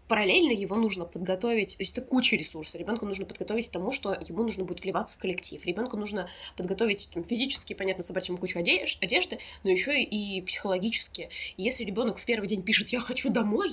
параллельно 0.07 0.51
его 0.51 0.75
нужно 0.75 1.05
подготовить, 1.05 1.77
то 1.77 1.81
есть 1.83 1.97
это 1.97 2.01
куча 2.01 2.35
ресурсов. 2.35 2.79
Ребенку 2.79 3.05
нужно 3.05 3.25
подготовить 3.25 3.69
к 3.69 3.71
тому, 3.71 3.91
что 3.91 4.13
ему 4.13 4.43
нужно 4.43 4.63
будет 4.63 4.83
вливаться 4.83 5.15
в 5.15 5.17
коллектив. 5.17 5.63
Ребенку 5.65 5.97
нужно 5.97 6.29
подготовить 6.55 7.09
там, 7.13 7.23
физически, 7.23 7.73
понятно, 7.73 8.03
собрать 8.03 8.27
ему 8.27 8.37
кучу 8.37 8.59
одежды, 8.59 9.39
но 9.63 9.69
еще 9.69 10.01
и 10.01 10.41
психологически. 10.41 11.29
Если 11.57 11.83
ребенок 11.83 12.17
в 12.17 12.25
первый 12.25 12.47
день 12.47 12.61
пишет 12.61 12.89
«я 12.89 12.99
хочу 12.99 13.29
домой», 13.29 13.69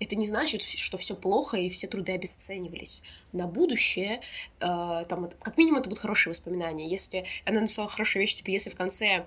это 0.00 0.16
не 0.16 0.26
значит, 0.26 0.62
что 0.62 0.96
все 0.96 1.14
плохо 1.14 1.56
и 1.56 1.68
все 1.68 1.86
труды 1.86 2.12
обесценивались. 2.12 3.02
На 3.32 3.46
будущее, 3.46 4.20
э, 4.60 5.04
там, 5.08 5.30
как 5.40 5.56
минимум, 5.56 5.80
это 5.80 5.88
будут 5.88 6.02
хорошие 6.02 6.32
воспоминания. 6.32 6.88
Если 6.88 7.24
она 7.44 7.60
написала 7.60 7.88
хорошую 7.88 8.22
вещь, 8.22 8.34
типа, 8.34 8.50
если 8.50 8.70
в 8.70 8.74
конце 8.74 9.26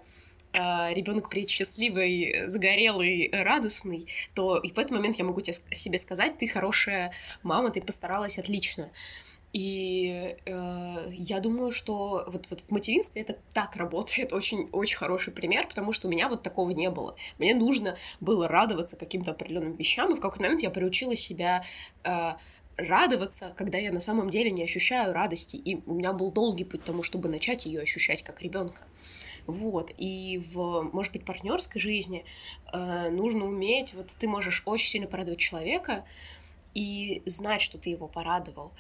ребенок 0.55 1.29
приедет 1.29 1.51
счастливый, 1.51 2.47
загорелый, 2.47 3.29
радостный, 3.31 4.07
то 4.33 4.57
и 4.57 4.69
в 4.69 4.77
этот 4.77 4.91
момент 4.91 5.17
я 5.17 5.25
могу 5.25 5.41
тебе, 5.41 5.53
себе 5.53 5.97
сказать, 5.97 6.38
ты 6.38 6.47
хорошая 6.47 7.12
мама, 7.43 7.69
ты 7.69 7.81
постаралась 7.81 8.39
отлично. 8.39 8.89
И 9.55 10.35
э, 10.45 11.08
я 11.12 11.39
думаю, 11.39 11.71
что 11.71 12.25
вот, 12.27 12.47
вот 12.49 12.60
в 12.60 12.71
материнстве 12.71 13.21
это 13.21 13.38
так 13.53 13.77
работает, 13.77 14.34
очень, 14.34 14.67
очень 14.73 14.97
хороший 14.97 15.32
пример, 15.32 15.65
потому 15.65 15.93
что 15.93 16.10
у 16.10 16.12
меня 16.12 16.27
вот 16.27 16.43
такого 16.43 16.71
не 16.71 16.89
было. 16.89 17.15
Мне 17.39 17.56
нужно 17.56 17.95
было 18.19 18.49
радоваться 18.49 18.97
каким-то 18.97 19.32
определенным 19.32 19.71
вещам, 19.71 20.12
и 20.12 20.15
в 20.15 20.19
какой-то 20.19 20.43
момент 20.43 20.62
я 20.62 20.69
приучила 20.69 21.15
себя 21.15 21.63
э, 22.03 22.34
радоваться, 22.75 23.53
когда 23.56 23.77
я 23.77 23.93
на 23.93 24.01
самом 24.01 24.30
деле 24.30 24.51
не 24.51 24.62
ощущаю 24.62 25.13
радости. 25.13 25.56
И 25.56 25.82
у 25.86 25.93
меня 25.93 26.12
был 26.12 26.32
долгий 26.34 26.65
путь 26.65 26.84
тому, 26.84 27.01
чтобы 27.01 27.30
начать 27.30 27.65
ее 27.65 27.80
ощущать 27.80 28.23
как 28.23 28.41
ребенка. 28.41 28.82
Вот. 29.47 29.91
И 29.97 30.41
в, 30.53 30.89
может 30.93 31.13
быть, 31.13 31.25
партнерской 31.25 31.79
жизни 31.79 32.25
э, 32.73 33.10
нужно 33.10 33.45
уметь, 33.45 33.93
вот 33.93 34.08
ты 34.17 34.27
можешь 34.27 34.63
очень 34.65 34.89
сильно 34.89 35.08
порадовать 35.08 35.39
человека 35.39 36.05
и 36.73 37.21
знать, 37.25 37.62
что 37.62 37.77
ты 37.77 37.89
его 37.89 38.08
порадовал 38.08 38.71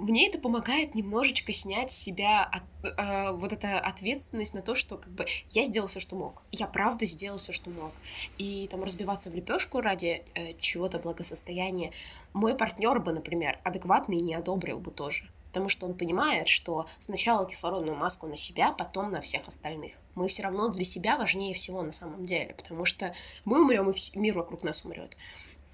мне 0.00 0.28
это 0.28 0.38
помогает 0.38 0.94
немножечко 0.94 1.52
снять 1.52 1.90
с 1.90 1.96
себя 1.96 2.44
от, 2.44 2.62
э, 2.84 3.32
вот 3.32 3.52
эта 3.52 3.78
ответственность 3.78 4.54
на 4.54 4.62
то, 4.62 4.74
что 4.74 4.96
как 4.96 5.12
бы 5.12 5.26
я 5.50 5.64
сделал 5.64 5.88
все, 5.88 6.00
что 6.00 6.16
мог. 6.16 6.42
Я 6.50 6.66
правда 6.66 7.06
сделал 7.06 7.38
все, 7.38 7.52
что 7.52 7.70
мог. 7.70 7.92
И 8.38 8.68
там 8.70 8.82
разбиваться 8.82 9.30
в 9.30 9.34
лепешку 9.34 9.80
ради 9.80 10.22
э, 10.34 10.54
чего-то 10.60 10.98
благосостояния 10.98 11.92
мой 12.32 12.54
партнер 12.54 12.98
бы, 13.00 13.12
например, 13.12 13.58
адекватный 13.64 14.20
не 14.20 14.34
одобрил 14.34 14.78
бы 14.78 14.90
тоже 14.90 15.28
потому 15.48 15.68
что 15.68 15.86
он 15.86 15.94
понимает, 15.94 16.48
что 16.48 16.86
сначала 16.98 17.48
кислородную 17.48 17.96
маску 17.96 18.26
на 18.26 18.36
себя, 18.36 18.72
потом 18.72 19.10
на 19.10 19.20
всех 19.20 19.46
остальных. 19.48 19.94
Мы 20.14 20.28
все 20.28 20.42
равно 20.42 20.68
для 20.68 20.84
себя 20.84 21.16
важнее 21.16 21.54
всего 21.54 21.82
на 21.82 21.92
самом 21.92 22.26
деле, 22.26 22.54
потому 22.54 22.84
что 22.84 23.12
мы 23.44 23.62
умрем, 23.62 23.90
и 23.90 24.18
мир 24.18 24.36
вокруг 24.36 24.62
нас 24.62 24.84
умрет. 24.84 25.16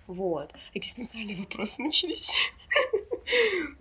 Вот. 0.07 0.53
Экзистенциальные 0.75 1.37
вопросы 1.37 1.83
начались. 1.83 2.33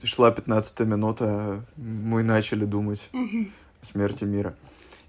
Шла 0.03 0.31
15 0.31 0.79
минута, 0.81 1.65
мы 1.75 2.23
начали 2.23 2.65
думать 2.65 3.09
о 3.13 3.85
смерти 3.85 4.23
мира. 4.23 4.55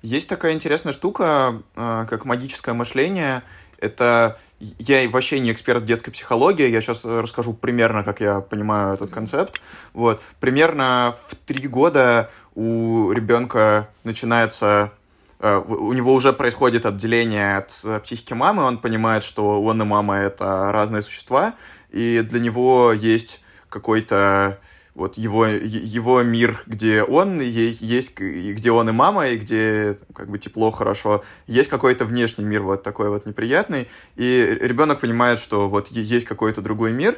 Есть 0.02 0.28
такая 0.28 0.52
интересная 0.52 0.92
штука, 0.92 1.62
а, 1.76 2.04
как 2.04 2.26
магическое 2.26 2.74
мышление. 2.74 3.42
Это 3.78 4.38
я 4.78 5.08
вообще 5.08 5.40
не 5.40 5.52
эксперт 5.52 5.82
в 5.82 5.86
детской 5.86 6.10
психологии, 6.10 6.68
я 6.68 6.80
сейчас 6.80 7.04
расскажу 7.04 7.52
примерно, 7.52 8.02
как 8.02 8.20
я 8.20 8.40
понимаю 8.40 8.94
этот 8.94 9.10
концепт. 9.10 9.60
Вот. 9.92 10.22
Примерно 10.40 11.14
в 11.28 11.34
три 11.34 11.68
года 11.68 12.30
у 12.54 13.12
ребенка 13.12 13.88
начинается 14.04 14.92
э, 15.40 15.56
у 15.56 15.92
него 15.92 16.14
уже 16.14 16.32
происходит 16.32 16.86
отделение 16.86 17.58
от 17.58 17.80
э, 17.84 18.00
психики 18.00 18.32
мамы, 18.32 18.62
он 18.62 18.78
понимает, 18.78 19.24
что 19.24 19.62
он 19.62 19.82
и 19.82 19.84
мама— 19.84 20.16
это 20.18 20.72
разные 20.72 21.02
существа, 21.02 21.54
и 21.90 22.24
для 22.26 22.40
него 22.40 22.92
есть 22.92 23.42
какой-то 23.68 24.58
вот 24.94 25.18
его, 25.18 25.46
его 25.46 26.22
мир, 26.22 26.62
где 26.66 27.02
он 27.02 27.40
есть, 27.40 28.16
где 28.18 28.70
он 28.70 28.88
и 28.88 28.92
мама, 28.92 29.26
и 29.26 29.36
где 29.36 29.96
как 30.14 30.30
бы 30.30 30.38
тепло, 30.38 30.70
хорошо. 30.70 31.24
Есть 31.46 31.68
какой-то 31.68 32.04
внешний 32.04 32.44
мир 32.44 32.62
вот 32.62 32.82
такой 32.82 33.08
вот 33.08 33.26
неприятный, 33.26 33.88
и 34.14 34.58
ребенок 34.60 35.00
понимает, 35.00 35.40
что 35.40 35.68
вот 35.68 35.88
есть 35.88 36.26
какой-то 36.26 36.62
другой 36.62 36.92
мир, 36.92 37.16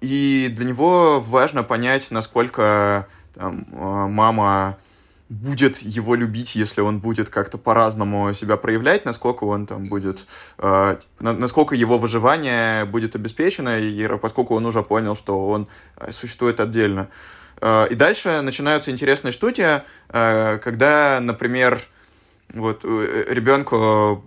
и 0.00 0.50
для 0.50 0.64
него 0.64 1.20
важно 1.20 1.62
понять, 1.62 2.10
насколько 2.10 3.06
там, 3.34 3.66
а, 3.72 4.08
мама 4.08 4.78
будет 5.32 5.78
его 5.78 6.14
любить, 6.14 6.54
если 6.54 6.82
он 6.82 7.00
будет 7.00 7.28
как-то 7.28 7.58
по-разному 7.58 8.34
себя 8.34 8.56
проявлять, 8.56 9.04
насколько 9.04 9.44
он 9.44 9.66
там 9.66 9.88
будет, 9.88 10.26
э, 10.58 10.96
насколько 11.20 11.74
его 11.74 11.98
выживание 11.98 12.84
будет 12.84 13.16
обеспечено, 13.16 13.78
и 13.78 14.06
поскольку 14.18 14.54
он 14.54 14.66
уже 14.66 14.82
понял, 14.82 15.16
что 15.16 15.48
он 15.48 15.68
э, 15.96 16.12
существует 16.12 16.60
отдельно. 16.60 17.08
Э, 17.60 17.86
и 17.88 17.94
дальше 17.94 18.42
начинаются 18.42 18.90
интересные 18.90 19.32
штуки, 19.32 19.82
э, 20.10 20.58
когда, 20.58 21.18
например, 21.20 21.80
вот 22.52 22.84
э, 22.84 23.24
ребенку 23.30 24.24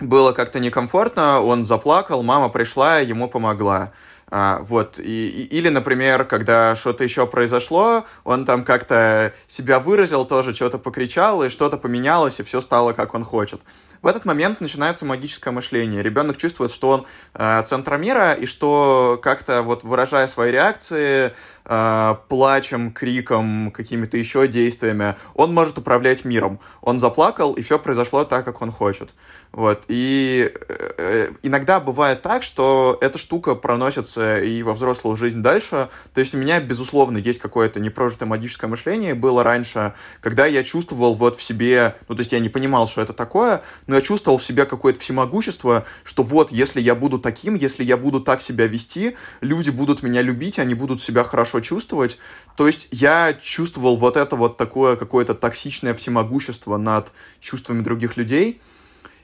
было 0.00 0.32
как-то 0.32 0.58
некомфортно, 0.58 1.40
он 1.40 1.64
заплакал, 1.64 2.22
мама 2.22 2.48
пришла, 2.48 2.98
ему 2.98 3.28
помогла. 3.28 3.92
А, 4.30 4.60
вот, 4.62 4.98
и, 4.98 5.28
и, 5.28 5.56
или, 5.56 5.68
например, 5.68 6.24
когда 6.24 6.76
что-то 6.76 7.02
еще 7.02 7.26
произошло, 7.26 8.04
он 8.24 8.44
там 8.44 8.64
как-то 8.64 9.32
себя 9.46 9.80
выразил 9.80 10.26
тоже, 10.26 10.52
что-то 10.52 10.78
покричал, 10.78 11.42
и 11.42 11.48
что-то 11.48 11.78
поменялось, 11.78 12.38
и 12.40 12.42
все 12.42 12.60
стало, 12.60 12.92
как 12.92 13.14
он 13.14 13.24
хочет. 13.24 13.62
В 14.00 14.06
этот 14.06 14.24
момент 14.24 14.60
начинается 14.60 15.04
магическое 15.04 15.50
мышление. 15.50 16.02
Ребенок 16.02 16.36
чувствует, 16.36 16.70
что 16.70 16.90
он 16.90 17.06
э, 17.34 17.62
центр 17.64 17.96
мира, 17.96 18.32
и 18.32 18.46
что 18.46 19.18
как-то 19.20 19.62
вот 19.62 19.82
выражая 19.82 20.28
свои 20.28 20.52
реакции, 20.52 21.32
э, 21.64 22.14
плачем, 22.28 22.92
криком, 22.92 23.72
какими-то 23.72 24.16
еще 24.16 24.46
действиями, 24.46 25.16
он 25.34 25.52
может 25.52 25.78
управлять 25.78 26.24
миром. 26.24 26.60
Он 26.80 27.00
заплакал, 27.00 27.54
и 27.54 27.62
все 27.62 27.78
произошло 27.78 28.24
так, 28.24 28.44
как 28.44 28.62
он 28.62 28.70
хочет. 28.70 29.14
Вот. 29.52 29.84
И 29.88 30.52
э, 30.98 31.30
иногда 31.42 31.80
бывает 31.80 32.22
так, 32.22 32.42
что 32.42 32.98
эта 33.00 33.18
штука 33.18 33.54
проносится 33.54 34.38
и 34.38 34.62
во 34.62 34.74
взрослую 34.74 35.16
жизнь 35.16 35.42
дальше. 35.42 35.88
То 36.12 36.20
есть 36.20 36.34
у 36.34 36.38
меня, 36.38 36.60
безусловно, 36.60 37.18
есть 37.18 37.40
какое-то 37.40 37.80
непрожитое 37.80 38.28
магическое 38.28 38.66
мышление. 38.66 39.14
Было 39.14 39.42
раньше, 39.42 39.94
когда 40.20 40.46
я 40.46 40.62
чувствовал 40.62 41.14
вот 41.14 41.36
в 41.36 41.42
себе, 41.42 41.96
ну, 42.08 42.14
то 42.14 42.20
есть 42.20 42.32
я 42.32 42.40
не 42.40 42.48
понимал, 42.48 42.86
что 42.86 43.00
это 43.00 43.12
такое, 43.12 43.62
но 43.86 43.94
я 43.96 44.02
чувствовал 44.02 44.38
в 44.38 44.44
себе 44.44 44.66
какое-то 44.66 45.00
всемогущество, 45.00 45.84
что 46.04 46.22
вот, 46.22 46.52
если 46.52 46.80
я 46.80 46.94
буду 46.94 47.18
таким, 47.18 47.54
если 47.54 47.84
я 47.84 47.96
буду 47.96 48.20
так 48.20 48.42
себя 48.42 48.66
вести, 48.66 49.16
люди 49.40 49.70
будут 49.70 50.02
меня 50.02 50.20
любить, 50.20 50.58
они 50.58 50.74
будут 50.74 51.00
себя 51.00 51.24
хорошо 51.24 51.60
чувствовать. 51.60 52.18
То 52.56 52.66
есть 52.66 52.88
я 52.90 53.34
чувствовал 53.40 53.96
вот 53.96 54.16
это 54.16 54.36
вот 54.36 54.56
такое 54.56 54.96
какое-то 54.96 55.34
токсичное 55.34 55.94
всемогущество 55.94 56.76
над 56.76 57.12
чувствами 57.40 57.82
других 57.82 58.16
людей. 58.16 58.60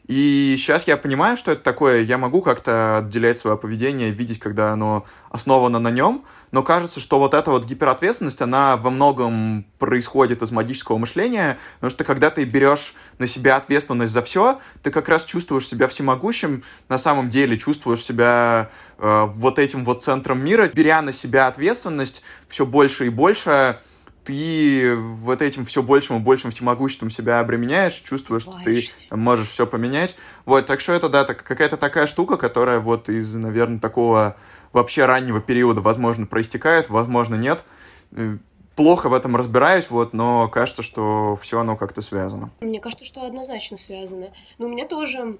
И 0.06 0.54
сейчас 0.58 0.86
я 0.86 0.98
понимаю, 0.98 1.36
что 1.36 1.52
это 1.52 1.62
такое. 1.62 2.02
Я 2.02 2.18
могу 2.18 2.42
как-то 2.42 2.98
отделять 2.98 3.38
свое 3.38 3.56
поведение, 3.56 4.10
видеть, 4.10 4.38
когда 4.38 4.72
оно 4.72 5.06
основано 5.30 5.78
на 5.78 5.90
нем. 5.90 6.24
Но 6.52 6.62
кажется, 6.62 7.00
что 7.00 7.18
вот 7.18 7.32
эта 7.34 7.50
вот 7.50 7.64
гиперответственность, 7.64 8.40
она 8.42 8.76
во 8.76 8.90
многом 8.90 9.64
происходит 9.78 10.42
из 10.42 10.50
магического 10.52 10.98
мышления, 10.98 11.58
потому 11.76 11.90
что 11.90 12.04
когда 12.04 12.30
ты 12.30 12.44
берешь 12.44 12.94
на 13.18 13.26
себя 13.26 13.56
ответственность 13.56 14.12
за 14.12 14.22
все, 14.22 14.60
ты 14.82 14.92
как 14.92 15.08
раз 15.08 15.24
чувствуешь 15.24 15.66
себя 15.66 15.88
всемогущим, 15.88 16.62
на 16.88 16.98
самом 16.98 17.28
деле 17.28 17.58
чувствуешь 17.58 18.04
себя 18.04 18.70
э, 18.98 19.24
вот 19.26 19.58
этим 19.58 19.84
вот 19.84 20.04
центром 20.04 20.44
мира, 20.44 20.70
беря 20.72 21.02
на 21.02 21.12
себя 21.12 21.48
ответственность 21.48 22.22
все 22.46 22.64
больше 22.64 23.06
и 23.06 23.08
больше, 23.08 23.80
ты 24.24 24.96
вот 24.96 25.42
этим 25.42 25.64
все 25.64 25.82
большим 25.82 26.16
и 26.16 26.20
большим 26.20 26.50
всемогуществом 26.50 27.10
себя 27.10 27.40
обременяешь, 27.40 27.94
чувствуешь, 27.94 28.42
что 28.42 28.58
ты 28.64 28.86
можешь 29.10 29.48
все 29.48 29.66
поменять. 29.66 30.16
Вот, 30.44 30.66
так 30.66 30.80
что 30.80 30.92
это, 30.92 31.08
да, 31.08 31.24
так, 31.24 31.42
какая-то 31.42 31.76
такая 31.76 32.06
штука, 32.06 32.36
которая 32.36 32.80
вот 32.80 33.08
из, 33.08 33.34
наверное, 33.34 33.78
такого 33.78 34.36
вообще 34.72 35.04
раннего 35.06 35.40
периода, 35.40 35.80
возможно, 35.80 36.26
проистекает, 36.26 36.88
возможно, 36.88 37.34
нет. 37.34 37.64
Э, 38.12 38.38
плохо 38.76 39.08
в 39.08 39.14
этом 39.14 39.36
разбираюсь, 39.36 39.90
вот, 39.90 40.12
но 40.14 40.48
кажется, 40.48 40.82
что 40.82 41.36
все 41.36 41.60
оно 41.60 41.76
как-то 41.76 42.02
связано. 42.02 42.50
Мне 42.60 42.80
кажется, 42.80 43.04
что 43.04 43.24
однозначно 43.24 43.76
связано. 43.76 44.28
Но 44.58 44.66
у 44.66 44.68
меня 44.70 44.86
тоже 44.86 45.38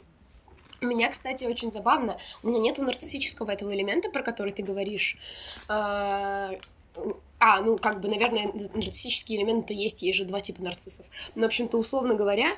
у 0.81 0.87
меня, 0.87 1.11
кстати, 1.11 1.45
очень 1.45 1.71
забавно, 1.71 2.19
у 2.43 2.49
меня 2.49 2.59
нету 2.59 2.83
нарциссического 2.83 3.51
этого 3.51 3.75
элемента, 3.75 4.11
про 4.11 4.23
который 4.23 4.53
ты 4.53 4.63
говоришь. 4.63 5.17
А, 7.47 7.61
ну, 7.61 7.77
как 7.77 8.01
бы, 8.01 8.09
наверное, 8.09 8.51
нарциссические 8.73 9.39
элементы 9.39 9.75
есть, 9.75 10.03
есть 10.03 10.17
же 10.17 10.25
два 10.25 10.41
типа 10.41 10.63
нарциссов. 10.63 11.07
Но, 11.35 11.43
в 11.43 11.47
общем-то, 11.47 11.77
условно 11.77 12.15
говоря, 12.15 12.53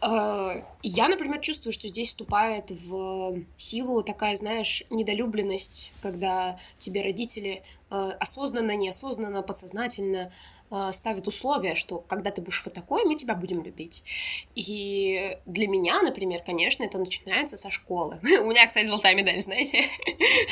э, 0.00 0.62
я, 0.82 1.08
например, 1.08 1.40
чувствую, 1.40 1.74
что 1.74 1.88
здесь 1.88 2.08
вступает 2.08 2.70
в 2.70 3.42
силу 3.58 4.02
такая, 4.02 4.36
знаешь, 4.38 4.84
недолюбленность, 4.88 5.92
когда 6.00 6.58
тебе 6.78 7.02
родители 7.02 7.62
э, 7.90 8.12
осознанно, 8.18 8.74
неосознанно, 8.76 9.42
подсознательно 9.42 10.32
э, 10.70 10.90
ставят 10.92 11.26
условия, 11.26 11.74
что 11.74 11.98
когда 11.98 12.30
ты 12.30 12.40
будешь 12.40 12.64
вот 12.64 12.74
такой, 12.74 13.04
мы 13.04 13.16
тебя 13.16 13.34
будем 13.34 13.62
любить. 13.62 14.04
И 14.54 15.36
для 15.46 15.68
меня, 15.68 16.02
например, 16.02 16.42
конечно, 16.44 16.84
это 16.84 16.98
начинается 16.98 17.56
со 17.56 17.70
школы. 17.70 18.18
У 18.22 18.46
меня, 18.46 18.66
кстати, 18.66 18.86
золотая 18.86 19.14
медаль, 19.14 19.40
знаете. 19.40 19.84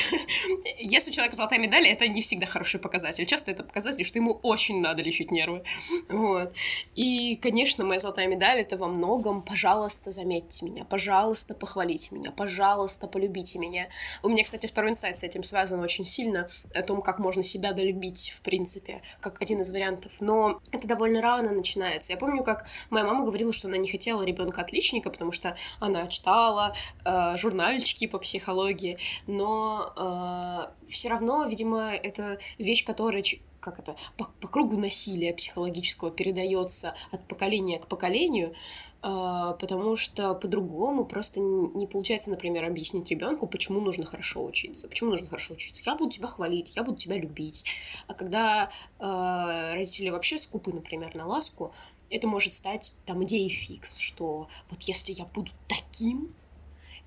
Если 0.79 1.11
у 1.11 1.13
человека 1.13 1.35
золотая 1.35 1.59
медаль, 1.59 1.87
это 1.87 2.07
не 2.07 2.21
всегда 2.21 2.45
хороший 2.45 2.79
показатель. 2.79 3.25
Часто 3.25 3.51
это 3.51 3.63
показатель, 3.63 4.05
что 4.05 4.19
ему 4.19 4.39
очень 4.43 4.81
надо 4.81 5.01
лечить 5.01 5.31
нервы. 5.31 5.63
Вот. 6.09 6.53
И, 6.95 7.35
конечно, 7.35 7.85
моя 7.85 7.99
золотая 7.99 8.27
медаль— 8.27 8.59
это 8.61 8.77
во 8.77 8.87
многом 8.87 9.41
«пожалуйста, 9.41 10.11
заметьте 10.11 10.65
меня», 10.65 10.85
«пожалуйста, 10.85 11.53
похвалите 11.53 12.15
меня», 12.15 12.31
«пожалуйста, 12.31 13.07
полюбите 13.07 13.59
меня». 13.59 13.87
У 14.23 14.29
меня, 14.29 14.43
кстати, 14.43 14.67
второй 14.67 14.91
инсайт 14.91 15.17
с 15.17 15.23
этим 15.23 15.43
связан 15.43 15.79
очень 15.79 16.05
сильно, 16.05 16.49
о 16.73 16.81
том, 16.81 17.01
как 17.01 17.19
можно 17.19 17.43
себя 17.43 17.73
долюбить, 17.73 18.33
в 18.35 18.41
принципе, 18.41 19.01
как 19.19 19.41
один 19.41 19.61
из 19.61 19.69
вариантов. 19.69 20.08
Но 20.19 20.61
это 20.71 20.87
довольно 20.87 21.21
рано 21.21 21.51
начинается. 21.51 22.11
Я 22.11 22.17
помню, 22.17 22.43
как 22.43 22.65
моя 22.89 23.05
мама 23.05 23.25
говорила, 23.25 23.53
что 23.53 23.67
она 23.67 23.77
не 23.77 23.89
хотела 23.89 24.23
ребенка 24.23 24.61
отличника, 24.61 25.09
потому 25.09 25.31
что 25.31 25.55
она 25.79 26.07
читала 26.07 26.73
э, 27.05 27.37
журнальчики 27.37 28.07
по 28.07 28.19
психологии, 28.19 28.97
но 29.27 29.93
э, 29.95 30.89
все 30.89 31.09
равно, 31.09 31.45
видимо, 31.45 31.91
это 31.91 32.39
вещь, 32.57 32.85
которая 32.85 33.23
как 33.59 33.79
это, 33.79 33.95
по, 34.17 34.25
по 34.39 34.47
кругу 34.47 34.77
насилия 34.77 35.33
психологического 35.33 36.11
передается 36.11 36.95
от 37.11 37.27
поколения 37.27 37.79
к 37.79 37.87
поколению, 37.87 38.53
потому 39.01 39.95
что 39.95 40.33
по-другому 40.33 41.05
просто 41.05 41.39
не 41.39 41.87
получается, 41.87 42.29
например, 42.29 42.65
объяснить 42.65 43.09
ребенку, 43.09 43.47
почему 43.47 43.79
нужно 43.79 44.05
хорошо 44.05 44.43
учиться, 44.43 44.87
почему 44.89 45.11
нужно 45.11 45.27
хорошо 45.27 45.53
учиться. 45.53 45.83
Я 45.85 45.95
буду 45.95 46.11
тебя 46.11 46.27
хвалить, 46.27 46.75
я 46.75 46.83
буду 46.83 46.97
тебя 46.97 47.17
любить. 47.17 47.63
А 48.07 48.13
когда 48.13 48.69
э, 48.99 49.73
родители 49.73 50.09
вообще 50.09 50.37
скупы, 50.37 50.73
например, 50.73 51.15
на 51.15 51.25
ласку, 51.25 51.71
это 52.09 52.27
может 52.27 52.53
стать 52.53 52.95
там 53.05 53.23
идеей 53.23 53.49
фикс, 53.49 53.97
что 53.97 54.47
вот 54.69 54.81
если 54.83 55.13
я 55.13 55.25
буду 55.25 55.51
таким, 55.67 56.33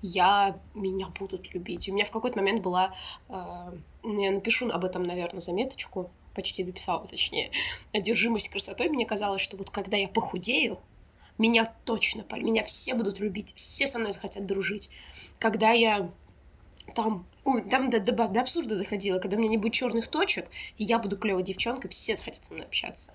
я 0.01 0.59
меня 0.73 1.07
будут 1.07 1.53
любить. 1.53 1.87
У 1.89 1.93
меня 1.93 2.05
в 2.05 2.11
какой-то 2.11 2.37
момент 2.37 2.61
была, 2.61 2.93
э, 3.29 3.33
я 4.03 4.31
напишу 4.31 4.69
об 4.69 4.83
этом, 4.83 5.03
наверное, 5.03 5.41
заметочку, 5.41 6.09
почти 6.33 6.63
дописала, 6.63 7.05
точнее, 7.05 7.51
одержимость 7.91 8.49
красотой, 8.49 8.89
мне 8.89 9.05
казалось, 9.05 9.41
что 9.41 9.57
вот 9.57 9.69
когда 9.69 9.97
я 9.97 10.07
похудею, 10.07 10.79
меня 11.37 11.71
точно, 11.85 12.25
меня 12.37 12.63
все 12.63 12.93
будут 12.93 13.19
любить, 13.19 13.53
все 13.55 13.87
со 13.87 13.99
мной 13.99 14.11
захотят 14.11 14.45
дружить. 14.45 14.89
Когда 15.39 15.71
я 15.71 16.11
там, 16.95 17.25
ой, 17.43 17.61
там 17.63 17.89
до, 17.89 17.99
до, 17.99 18.11
до 18.11 18.41
абсурда 18.41 18.77
доходило, 18.77 19.19
когда 19.19 19.37
у 19.37 19.39
меня 19.39 19.51
не 19.51 19.57
будет 19.57 19.73
черных 19.73 20.07
точек, 20.07 20.49
я 20.77 20.99
буду 20.99 21.17
клевой 21.17 21.43
девчонкой, 21.43 21.89
все 21.89 22.15
захотят 22.15 22.43
со 22.45 22.53
мной 22.53 22.65
общаться. 22.65 23.13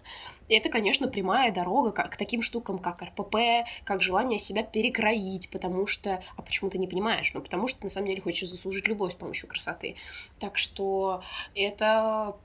И 0.48 0.54
это, 0.54 0.68
конечно, 0.68 1.08
прямая 1.08 1.52
дорога 1.52 1.92
к, 1.92 2.08
к 2.08 2.16
таким 2.16 2.42
штукам, 2.42 2.78
как 2.78 3.02
РПП, 3.02 3.68
как 3.84 4.02
желание 4.02 4.38
себя 4.38 4.62
перекроить, 4.62 5.50
потому 5.50 5.86
что... 5.86 6.22
А 6.36 6.42
почему 6.42 6.70
ты 6.70 6.78
не 6.78 6.88
понимаешь? 6.88 7.32
Ну, 7.34 7.40
потому 7.40 7.68
что, 7.68 7.84
на 7.84 7.90
самом 7.90 8.08
деле, 8.08 8.22
хочешь 8.22 8.48
заслужить 8.48 8.88
любовь 8.88 9.12
с 9.12 9.16
помощью 9.16 9.48
красоты. 9.48 9.96
Так 10.38 10.56
что 10.56 11.22
это 11.54 12.36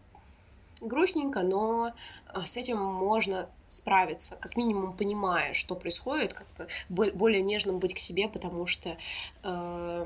грустненько, 0.81 1.41
но 1.41 1.93
а, 2.27 2.45
с 2.45 2.57
этим 2.57 2.77
можно 2.77 3.49
справиться, 3.73 4.37
как 4.39 4.55
минимум 4.55 4.93
понимая, 4.93 5.53
что 5.53 5.75
происходит, 5.75 6.33
как 6.33 6.47
бы 6.89 7.11
более 7.11 7.41
нежным 7.41 7.79
быть 7.79 7.93
к 7.93 7.97
себе, 7.97 8.27
потому 8.29 8.67
что 8.67 8.97
э, 9.43 10.05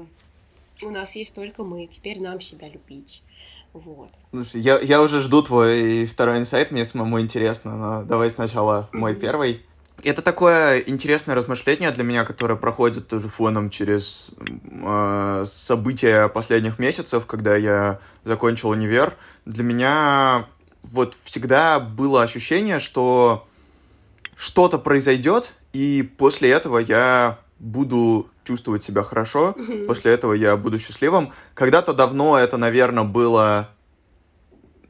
у 0.83 0.89
нас 0.89 1.15
есть 1.15 1.35
только 1.35 1.63
мы, 1.63 1.87
теперь 1.87 2.21
нам 2.21 2.39
себя 2.39 2.69
любить. 2.69 3.23
Вот. 3.73 4.11
Слушай, 4.31 4.61
я, 4.61 4.79
я 4.79 5.01
уже 5.01 5.19
жду 5.19 5.43
твой 5.43 6.05
второй 6.05 6.39
инсайт, 6.39 6.71
мне 6.71 6.85
самому 6.85 7.19
интересно, 7.19 7.75
но 7.77 8.03
давай 8.03 8.29
сначала 8.29 8.89
мой 8.93 9.13
первый. 9.13 9.63
Это 10.03 10.21
такое 10.21 10.79
интересное 10.79 11.35
размышление 11.35 11.91
для 11.91 12.03
меня, 12.03 12.23
которое 12.23 12.55
проходит 12.55 13.07
тоже 13.07 13.27
фоном 13.27 13.69
через 13.69 14.31
э, 14.39 15.45
события 15.47 16.27
последних 16.29 16.79
месяцев, 16.79 17.25
когда 17.25 17.57
я 17.57 17.99
закончил 18.23 18.69
универ. 18.69 19.15
Для 19.45 19.63
меня 19.63 20.47
вот 20.83 21.15
всегда 21.15 21.79
было 21.79 22.23
ощущение, 22.23 22.79
что 22.79 23.47
что-то 24.37 24.77
произойдет, 24.77 25.53
и 25.73 26.09
после 26.17 26.51
этого 26.51 26.77
я 26.77 27.39
буду 27.59 28.29
чувствовать 28.43 28.83
себя 28.83 29.03
хорошо, 29.03 29.55
mm-hmm. 29.57 29.85
после 29.87 30.13
этого 30.13 30.33
я 30.33 30.55
буду 30.55 30.79
счастливым. 30.79 31.33
Когда-то 31.53 31.93
давно 31.93 32.37
это, 32.37 32.57
наверное, 32.57 33.03
было 33.03 33.69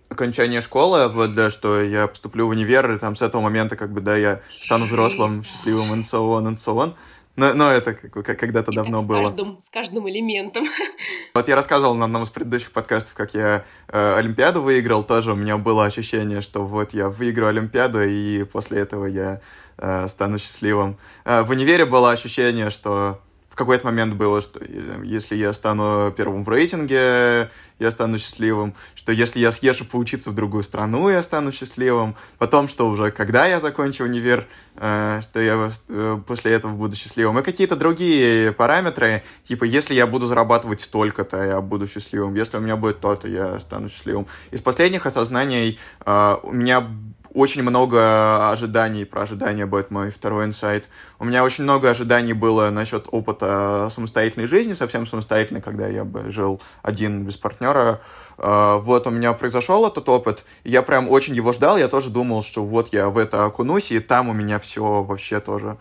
окончание 0.09 0.61
школы, 0.61 1.07
вот, 1.07 1.33
да, 1.33 1.49
что 1.49 1.81
я 1.81 2.07
поступлю 2.07 2.47
в 2.47 2.49
универ, 2.49 2.91
и 2.91 2.99
там 2.99 3.15
с 3.15 3.21
этого 3.21 3.41
момента, 3.41 3.75
как 3.75 3.91
бы, 3.91 4.01
да, 4.01 4.15
я 4.15 4.41
стану 4.51 4.85
взрослым, 4.85 5.43
счастливым, 5.43 5.93
and 5.93 6.01
so 6.01 6.37
on, 6.37 6.47
and 6.47 6.55
so 6.55 6.75
on. 6.75 6.93
Но, 7.37 7.53
но 7.53 7.71
это 7.71 7.93
когда-то 7.93 8.71
давно 8.71 9.01
с 9.01 9.05
было. 9.05 9.21
Каждым, 9.21 9.59
с 9.59 9.69
каждым 9.69 10.09
элементом. 10.09 10.65
Вот 11.35 11.47
я 11.47 11.55
рассказывал 11.55 11.93
на 11.93 12.05
одном 12.05 12.23
из 12.23 12.29
предыдущих 12.31 12.71
подкастов, 12.71 13.13
как 13.13 13.35
я 13.35 13.63
э, 13.89 14.15
Олимпиаду 14.17 14.63
выиграл. 14.63 15.03
Тоже 15.03 15.33
у 15.33 15.35
меня 15.35 15.59
было 15.59 15.85
ощущение, 15.85 16.41
что 16.41 16.65
вот 16.65 16.95
я 16.95 17.09
выиграю 17.09 17.49
Олимпиаду, 17.49 18.01
и 18.01 18.43
после 18.43 18.79
этого 18.79 19.05
я 19.05 19.39
э, 19.77 20.07
стану 20.07 20.39
счастливым. 20.39 20.97
Э, 21.25 21.43
в 21.43 21.51
универе 21.51 21.85
было 21.85 22.09
ощущение, 22.09 22.71
что 22.71 23.21
какой-то 23.57 23.85
момент 23.85 24.13
было, 24.13 24.41
что 24.41 24.61
если 25.03 25.35
я 25.35 25.51
стану 25.53 26.13
первым 26.15 26.45
в 26.45 26.49
рейтинге, 26.49 27.49
я 27.79 27.91
стану 27.91 28.17
счастливым, 28.17 28.73
что 28.95 29.11
если 29.11 29.39
я 29.39 29.51
съезжу 29.51 29.85
поучиться 29.85 30.31
в 30.31 30.35
другую 30.35 30.63
страну, 30.63 31.09
я 31.09 31.21
стану 31.21 31.51
счастливым, 31.51 32.15
потом, 32.37 32.67
что 32.67 32.89
уже 32.89 33.11
когда 33.11 33.45
я 33.45 33.59
закончу 33.59 34.03
универ, 34.03 34.47
э, 34.75 35.21
что 35.23 35.41
я 35.41 35.71
э, 35.89 36.19
после 36.25 36.53
этого 36.53 36.71
буду 36.71 36.95
счастливым, 36.95 37.39
и 37.39 37.43
какие-то 37.43 37.75
другие 37.75 38.51
параметры, 38.51 39.23
типа, 39.47 39.63
если 39.63 39.93
я 39.93 40.07
буду 40.07 40.27
зарабатывать 40.27 40.81
столько-то, 40.81 41.43
я 41.43 41.61
буду 41.61 41.87
счастливым, 41.87 42.35
если 42.35 42.57
у 42.57 42.61
меня 42.61 42.77
будет 42.77 42.99
то-то, 42.99 43.27
я 43.27 43.59
стану 43.59 43.89
счастливым. 43.89 44.27
Из 44.51 44.61
последних 44.61 45.05
осознаний 45.05 45.79
э, 46.05 46.35
у 46.43 46.51
меня 46.51 46.87
очень 47.33 47.63
много 47.63 48.49
ожиданий, 48.51 49.05
про 49.05 49.23
ожидания 49.23 49.65
будет 49.65 49.91
мой 49.91 50.11
второй 50.11 50.45
инсайт. 50.45 50.89
У 51.19 51.25
меня 51.25 51.43
очень 51.43 51.63
много 51.63 51.89
ожиданий 51.89 52.33
было 52.33 52.69
насчет 52.69 53.07
опыта 53.11 53.89
самостоятельной 53.91 54.47
жизни, 54.47 54.73
совсем 54.73 55.05
самостоятельной, 55.05 55.61
когда 55.61 55.87
я 55.87 56.05
бы 56.05 56.31
жил 56.31 56.61
один 56.83 57.23
без 57.23 57.37
партнера. 57.37 58.01
А, 58.37 58.77
вот 58.77 59.07
у 59.07 59.09
меня 59.09 59.33
произошел 59.33 59.87
этот 59.87 60.07
опыт, 60.09 60.43
и 60.63 60.71
я 60.71 60.81
прям 60.81 61.09
очень 61.09 61.35
его 61.35 61.53
ждал, 61.53 61.77
я 61.77 61.87
тоже 61.87 62.09
думал, 62.09 62.43
что 62.43 62.63
вот 62.63 62.93
я 62.93 63.09
в 63.09 63.17
это 63.17 63.45
окунусь, 63.45 63.91
и 63.91 63.99
там 63.99 64.29
у 64.29 64.33
меня 64.33 64.59
все 64.59 65.03
вообще 65.03 65.39
тоже 65.39 65.77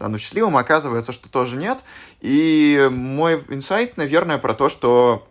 стану 0.00 0.18
счастливым, 0.18 0.56
оказывается, 0.56 1.12
что 1.12 1.28
тоже 1.28 1.56
нет. 1.56 1.78
И 2.22 2.88
мой 2.90 3.42
инсайт, 3.50 3.98
наверное, 3.98 4.38
про 4.38 4.54
то, 4.54 4.70
что 4.70 5.28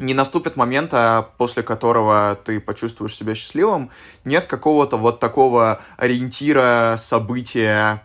не 0.00 0.14
наступит 0.14 0.56
момента, 0.56 1.28
после 1.38 1.62
которого 1.62 2.38
ты 2.44 2.60
почувствуешь 2.60 3.14
себя 3.14 3.34
счастливым. 3.34 3.90
Нет 4.24 4.46
какого-то 4.46 4.96
вот 4.96 5.20
такого 5.20 5.80
ориентира, 5.96 6.96
события, 6.98 8.02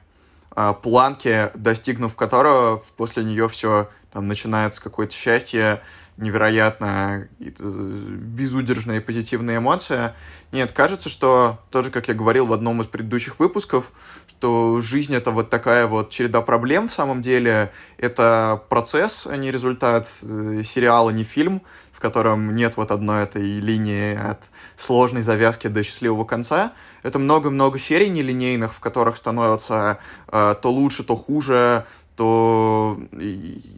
а, 0.52 0.74
планки, 0.74 1.52
достигнув 1.56 2.16
которого 2.16 2.82
после 2.98 3.24
нее 3.24 3.50
все 3.50 3.90
там 4.14 4.28
начинается 4.30 4.82
какое-то 4.82 5.14
счастье, 5.14 5.82
невероятно 6.18 7.28
безудержная 7.40 8.98
и 8.98 9.00
позитивная 9.02 9.58
эмоция. 9.58 10.16
Нет, 10.54 10.72
кажется, 10.72 11.10
что 11.10 11.60
тоже, 11.70 11.92
как 11.92 12.08
я 12.08 12.14
говорил 12.14 12.46
в 12.46 12.54
одном 12.54 12.82
из 12.82 12.88
предыдущих 12.88 13.40
выпусков, 13.40 13.92
что 14.30 14.80
жизнь— 14.82 15.14
это 15.16 15.32
вот 15.32 15.50
такая 15.50 15.88
вот 15.88 16.12
череда 16.12 16.42
проблем 16.42 16.88
в 16.88 16.94
самом 16.94 17.22
деле. 17.22 17.74
Это 17.98 18.64
процесс, 18.70 19.28
а 19.28 19.36
не 19.36 19.52
результат 19.52 20.08
э, 20.24 20.62
сериала, 20.64 21.10
не 21.10 21.26
фильм, 21.26 21.62
котором 22.06 22.54
нет 22.54 22.78
вот 22.78 22.92
одной 22.92 23.24
этой 23.24 23.60
линии 23.60 24.16
от 24.16 24.44
сложной 24.76 25.24
завязки 25.24 25.66
до 25.66 25.82
счастливого 25.82 26.24
конца. 26.24 26.72
Это 27.02 27.18
много-много 27.18 27.80
серий 27.80 28.10
нелинейных, 28.10 28.72
в 28.72 28.80
которых 28.80 29.18
становится 29.18 29.98
э, 30.28 30.56
то 30.62 30.72
лучше, 30.72 31.04
то 31.04 31.16
хуже, 31.16 31.84
то 32.16 33.00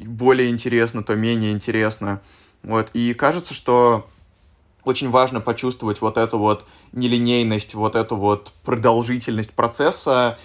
более 0.05 0.49
интересно, 0.49 1.03
то 1.03 1.15
менее 1.15 1.53
интересно. 1.53 2.19
Вот. 2.63 2.89
И 2.93 3.13
кажется, 3.13 3.53
что 3.53 4.05
очень 4.83 5.09
важно 5.09 5.39
почувствовать 5.39 6.01
вот 6.01 6.17
эту 6.17 6.37
вот 6.37 6.65
нелинейность, 6.91 7.75
вот 7.75 7.95
эту 7.95 8.17
вот 8.17 8.51
продолжительность 8.65 9.51
процесса 9.51 10.37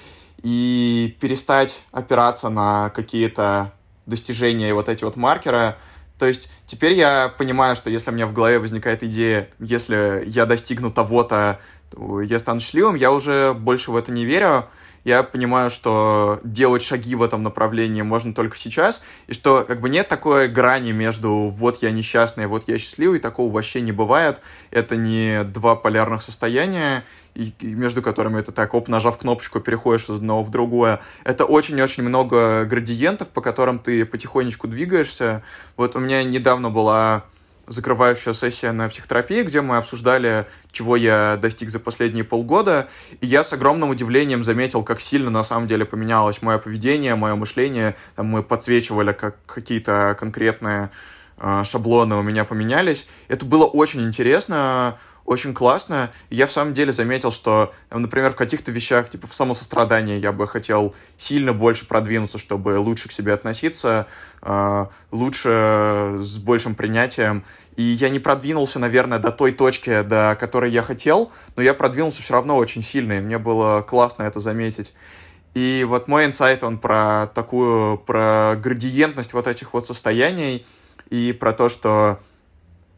и 0.45 1.17
перестать 1.21 1.83
опираться 1.91 2.49
на 2.49 2.91
какие-то 2.91 3.73
достижения 4.07 4.69
и 4.69 4.73
вот 4.73 4.89
эти 4.89 5.03
вот 5.03 5.17
маркеры. 5.17 5.75
То 6.23 6.29
есть 6.29 6.49
теперь 6.67 6.93
я 6.93 7.35
понимаю, 7.37 7.75
что 7.75 7.91
если 7.91 8.11
у 8.11 8.15
меня 8.15 8.29
в 8.29 8.33
голове 8.33 8.61
возникает 8.61 9.03
идея, 9.03 9.49
если 9.59 10.23
я 10.25 10.47
достигну 10.47 10.93
того-то, 10.93 11.59
я 11.97 12.39
стану 12.39 12.61
счастливым, 12.61 12.95
я 12.95 13.11
уже 13.11 13.55
больше 13.55 13.91
в 13.91 13.97
это 13.97 14.13
не 14.13 14.25
верю, 14.25 14.67
я 15.03 15.25
понимаю, 15.25 15.69
что 15.69 16.39
делать 16.45 16.85
шаги 16.85 17.17
в 17.17 17.23
этом 17.25 17.43
направлении 17.43 18.03
можно 18.03 18.33
только 18.33 18.57
сейчас, 18.57 19.03
и 19.27 19.35
что 19.35 19.65
как 19.67 19.81
бы 19.81 19.89
нет 19.89 20.07
такой 20.07 20.47
грани 20.47 20.93
между 20.93 21.49
вот 21.49 21.83
я 21.83 21.91
несчастный, 21.91 22.47
вот 22.47 22.69
я 22.69 22.79
счастливый, 22.79 23.19
такого 23.19 23.53
вообще 23.53 23.81
не 23.81 23.91
бывает. 23.91 24.41
Это 24.71 24.95
не 24.95 25.43
два 25.43 25.75
полярных 25.75 26.23
состояния, 26.23 27.03
и, 27.35 27.53
и 27.61 27.75
между 27.75 28.03
которыми 28.03 28.41
это 28.41 28.53
так, 28.53 28.75
оп, 28.75 28.89
нажав 28.89 29.19
кнопочку, 29.19 29.61
переходишь 29.61 30.05
из 30.05 30.17
одного 30.17 30.43
в 30.43 30.51
другое. 30.51 31.01
Это 31.25 31.45
очень-очень 31.45 32.03
много 32.03 32.65
градиентов, 32.65 33.29
по 33.31 33.41
которым 33.41 33.79
ты 33.79 34.05
потихонечку 34.05 34.69
двигаешься. 34.69 35.43
Вот 35.77 35.97
у 35.97 36.01
меня 36.01 36.23
недавно 36.25 36.71
была 36.71 37.25
закрывающая 37.67 38.33
сессия 38.33 38.73
на 38.73 38.89
психотерапии, 38.89 39.43
где 39.43 39.63
мы 39.63 39.77
обсуждали, 39.77 40.47
чего 40.73 40.97
я 40.97 41.39
достиг 41.41 41.71
за 41.71 41.79
последние 41.79 42.25
полгода, 42.25 42.89
и 43.21 43.27
я 43.27 43.45
с 43.45 43.53
огромным 43.53 43.91
удивлением 43.91 44.45
заметил, 44.45 44.83
как 44.83 45.01
сильно 45.01 45.31
на 45.31 45.45
самом 45.45 45.67
деле 45.67 45.85
поменялось 45.85 46.43
мое 46.43 46.59
поведение, 46.59 47.15
мое 47.15 47.35
мышление. 47.35 47.97
Там 48.17 48.27
мы 48.27 48.43
подсвечивали, 48.43 49.13
как 49.13 49.37
какие-то 49.47 50.17
конкретные 50.19 50.91
э, 51.39 51.63
шаблоны 51.65 52.17
у 52.17 52.23
меня 52.23 52.45
поменялись. 52.45 53.07
Это 53.29 53.47
было 53.47 53.65
очень 53.65 54.03
интересно, 54.03 54.99
очень 55.25 55.55
классно. 55.55 56.11
Я 56.31 56.47
в 56.47 56.53
самом 56.53 56.75
деле 56.75 56.93
заметил, 56.93 57.33
что, 57.33 57.73
например, 57.91 58.33
в 58.33 58.37
каких-то 58.37 58.71
вещах, 58.71 59.09
типа 59.11 59.27
в 59.27 59.35
самосострадании, 59.35 60.19
я 60.19 60.33
бы 60.33 60.47
хотел 60.49 60.95
сильно 61.17 61.53
больше 61.53 61.87
продвинуться, 61.87 62.39
чтобы 62.39 62.79
лучше 62.79 63.09
к 63.09 63.13
себе 63.13 63.33
относиться, 63.33 64.07
э, 64.43 64.87
лучше 65.11 66.19
с 66.21 66.39
большим 66.39 66.75
принятием. 66.75 67.45
И 67.77 67.83
я 67.83 68.11
не 68.11 68.19
продвинулся, 68.19 68.79
наверное, 68.79 69.19
до 69.19 69.31
той 69.33 69.53
точки, 69.53 70.03
до 70.03 70.37
которой 70.39 70.71
я 70.71 70.83
хотел, 70.83 71.33
но 71.57 71.63
я 71.63 71.73
продвинулся 71.73 72.23
все 72.23 72.35
равно 72.35 72.57
очень 72.57 72.83
сильно, 72.83 73.15
и 73.15 73.21
мне 73.21 73.39
было 73.39 73.83
классно 73.83 74.25
это 74.25 74.41
заметить. 74.41 74.95
И 75.55 75.85
вот 75.89 76.09
мой 76.09 76.27
инсайт, 76.27 76.65
он 76.65 76.79
про 76.79 77.31
такую, 77.35 77.99
про 77.99 78.57
градиентность 78.63 79.33
вот 79.33 79.47
этих 79.47 79.73
вот 79.75 79.87
состояний, 79.87 80.67
и 81.13 81.33
про 81.33 81.53
то, 81.53 81.69
что 81.69 82.19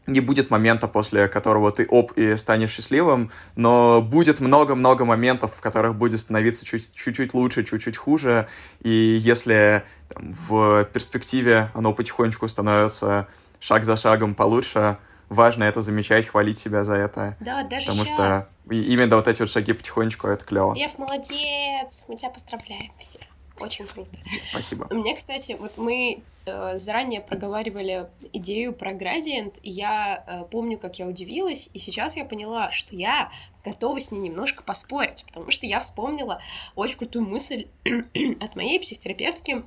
не 0.07 0.19
будет 0.19 0.49
момента, 0.49 0.87
после 0.87 1.27
которого 1.27 1.71
ты 1.71 1.85
оп 1.89 2.11
и 2.13 2.37
станешь 2.37 2.71
счастливым, 2.71 3.31
но 3.55 4.01
будет 4.01 4.39
много-много 4.39 5.05
моментов, 5.05 5.53
в 5.55 5.61
которых 5.61 5.95
будет 5.95 6.19
становиться 6.19 6.65
чуть-чуть 6.65 7.33
лучше, 7.33 7.63
чуть-чуть 7.63 7.97
хуже, 7.97 8.47
и 8.81 8.89
если 8.89 9.83
там, 10.09 10.31
в 10.31 10.85
перспективе 10.85 11.69
оно 11.73 11.93
потихонечку 11.93 12.47
становится 12.47 13.27
шаг 13.59 13.83
за 13.83 13.97
шагом 13.97 14.35
получше, 14.35 14.97
важно 15.29 15.63
это 15.63 15.81
замечать, 15.81 16.27
хвалить 16.27 16.57
себя 16.57 16.83
за 16.83 16.93
это. 16.93 17.35
Да, 17.39 17.63
даже 17.63 17.87
Потому 17.87 18.05
сейчас. 18.05 18.59
что 18.65 18.73
именно 18.73 19.15
вот 19.15 19.27
эти 19.27 19.41
вот 19.41 19.49
шаги 19.49 19.73
потихонечку, 19.73 20.27
это 20.27 20.45
клево. 20.45 20.75
Лев, 20.75 20.97
молодец! 20.97 22.03
Мы 22.07 22.15
тебя 22.15 22.29
поздравляем 22.29 22.91
все. 22.99 23.19
Очень 23.59 23.87
круто. 23.87 24.17
Спасибо. 24.49 24.87
У 24.91 24.95
меня, 24.95 25.15
кстати, 25.15 25.55
вот 25.57 25.77
мы 25.77 26.21
э, 26.45 26.77
заранее 26.77 27.21
проговаривали 27.21 28.09
идею 28.33 28.73
про 28.73 28.93
градиент, 28.93 29.55
и 29.63 29.69
я 29.69 30.23
э, 30.27 30.43
помню, 30.51 30.77
как 30.77 30.99
я 30.99 31.07
удивилась, 31.07 31.69
и 31.73 31.79
сейчас 31.79 32.17
я 32.17 32.25
поняла, 32.25 32.71
что 32.71 32.95
я 32.95 33.31
готова 33.63 33.99
с 34.01 34.11
ней 34.11 34.19
немножко 34.19 34.61
поспорить, 34.61 35.23
потому 35.25 35.51
что 35.51 35.65
я 35.65 35.79
вспомнила 35.79 36.41
очень 36.75 36.97
крутую 36.97 37.27
мысль 37.27 37.67
от 38.41 38.55
моей 38.55 38.79
психотерапевтки. 38.79 39.63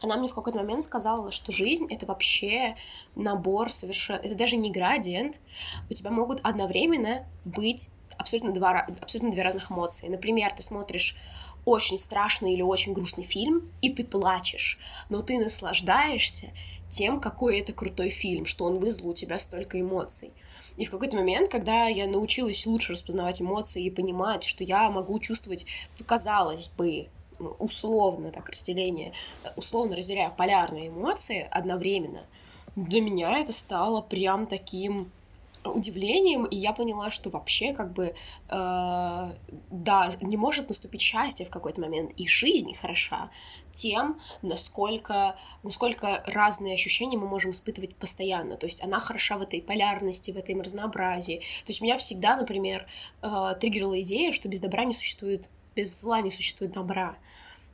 Она 0.00 0.16
мне 0.16 0.28
в 0.28 0.34
какой-то 0.34 0.58
момент 0.58 0.82
сказала, 0.82 1.30
что 1.30 1.52
жизнь— 1.52 1.86
это 1.90 2.06
вообще 2.06 2.76
набор 3.14 3.70
совершенно... 3.70 4.18
Это 4.18 4.34
даже 4.34 4.56
не 4.56 4.70
градиент. 4.70 5.38
У 5.88 5.94
тебя 5.94 6.10
могут 6.10 6.40
одновременно 6.42 7.24
быть 7.44 7.88
абсолютно, 8.18 8.52
два, 8.52 8.86
абсолютно 9.00 9.30
две 9.30 9.42
разных 9.42 9.70
эмоции. 9.70 10.08
Например, 10.08 10.52
ты 10.52 10.62
смотришь 10.62 11.16
очень 11.64 11.98
страшный 11.98 12.54
или 12.54 12.62
очень 12.62 12.92
грустный 12.92 13.24
фильм, 13.24 13.70
и 13.80 13.90
ты 13.90 14.04
плачешь, 14.04 14.78
но 15.08 15.22
ты 15.22 15.38
наслаждаешься 15.38 16.50
тем, 16.88 17.20
какой 17.20 17.60
это 17.60 17.72
крутой 17.72 18.10
фильм, 18.10 18.44
что 18.46 18.66
он 18.66 18.78
вызвал 18.78 19.10
у 19.10 19.14
тебя 19.14 19.38
столько 19.38 19.80
эмоций. 19.80 20.32
И 20.76 20.84
в 20.84 20.90
какой-то 20.90 21.16
момент, 21.16 21.50
когда 21.50 21.86
я 21.86 22.06
научилась 22.06 22.66
лучше 22.66 22.92
распознавать 22.92 23.40
эмоции 23.40 23.84
и 23.84 23.90
понимать, 23.90 24.44
что 24.44 24.64
я 24.64 24.90
могу 24.90 25.18
чувствовать, 25.18 25.66
ну, 25.98 26.04
казалось 26.04 26.68
бы, 26.68 27.08
условно 27.58 28.30
так 28.30 28.48
разделение, 28.48 29.12
условно 29.56 29.96
разделяя 29.96 30.30
полярные 30.30 30.88
эмоции 30.88 31.46
одновременно, 31.50 32.24
для 32.76 33.00
меня 33.00 33.38
это 33.38 33.52
стало 33.52 34.00
прям 34.00 34.46
таким 34.46 35.10
удивлением, 35.64 36.44
и 36.44 36.56
я 36.56 36.72
поняла, 36.72 37.10
что 37.10 37.30
вообще 37.30 37.72
как 37.72 37.92
бы, 37.92 38.06
э, 38.06 38.14
да, 38.48 40.14
не 40.20 40.36
может 40.36 40.68
наступить 40.68 41.00
счастье 41.00 41.46
в 41.46 41.50
какой-то 41.50 41.80
момент, 41.80 42.12
и 42.16 42.26
жизнь 42.26 42.74
хороша 42.74 43.30
тем, 43.70 44.18
насколько, 44.42 45.36
насколько 45.62 46.22
разные 46.26 46.74
ощущения 46.74 47.16
мы 47.16 47.28
можем 47.28 47.52
испытывать 47.52 47.94
постоянно, 47.94 48.56
то 48.56 48.66
есть 48.66 48.82
она 48.82 48.98
хороша 48.98 49.38
в 49.38 49.42
этой 49.42 49.62
полярности, 49.62 50.30
в 50.30 50.36
этом 50.36 50.60
разнообразии, 50.60 51.38
то 51.64 51.70
есть 51.70 51.80
меня 51.80 51.96
всегда, 51.96 52.36
например, 52.36 52.86
э, 53.22 53.54
триггерила 53.60 54.00
идея, 54.02 54.32
что 54.32 54.48
без 54.48 54.60
добра 54.60 54.84
не 54.84 54.94
существует, 54.94 55.48
без 55.74 56.00
зла 56.00 56.20
не 56.20 56.30
существует 56.30 56.72
добра, 56.72 57.16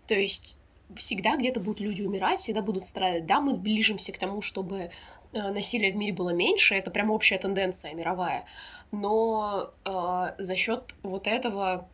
то 0.07 0.15
есть 0.15 0.59
всегда 0.97 1.37
где-то 1.37 1.61
будут 1.61 1.81
люди 1.81 2.03
умирать, 2.03 2.41
всегда 2.41 2.63
будут 2.63 2.87
страдать. 2.87 3.27
Да, 3.27 3.41
мы 3.41 3.55
ближимся 3.55 4.13
к 4.13 4.19
тому, 4.19 4.41
чтобы 4.43 4.91
насилия 5.33 5.93
в 5.93 5.97
мире 5.97 6.13
было 6.13 6.31
меньше, 6.31 6.75
это 6.75 6.91
прям 6.91 7.11
общая 7.11 7.39
тенденция 7.39 7.95
мировая. 7.95 8.45
Но 8.91 9.71
э, 9.85 10.35
за 10.39 10.57
счет 10.57 10.95
вот 11.03 11.27
этого 11.27 11.89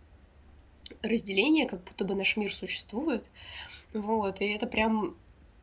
разделения, 1.03 1.67
как 1.67 1.83
будто 1.85 2.05
бы 2.05 2.15
наш 2.15 2.37
мир 2.37 2.53
существует, 2.53 3.29
вот, 3.93 4.41
и 4.41 4.47
это 4.47 4.67
прям 4.67 5.17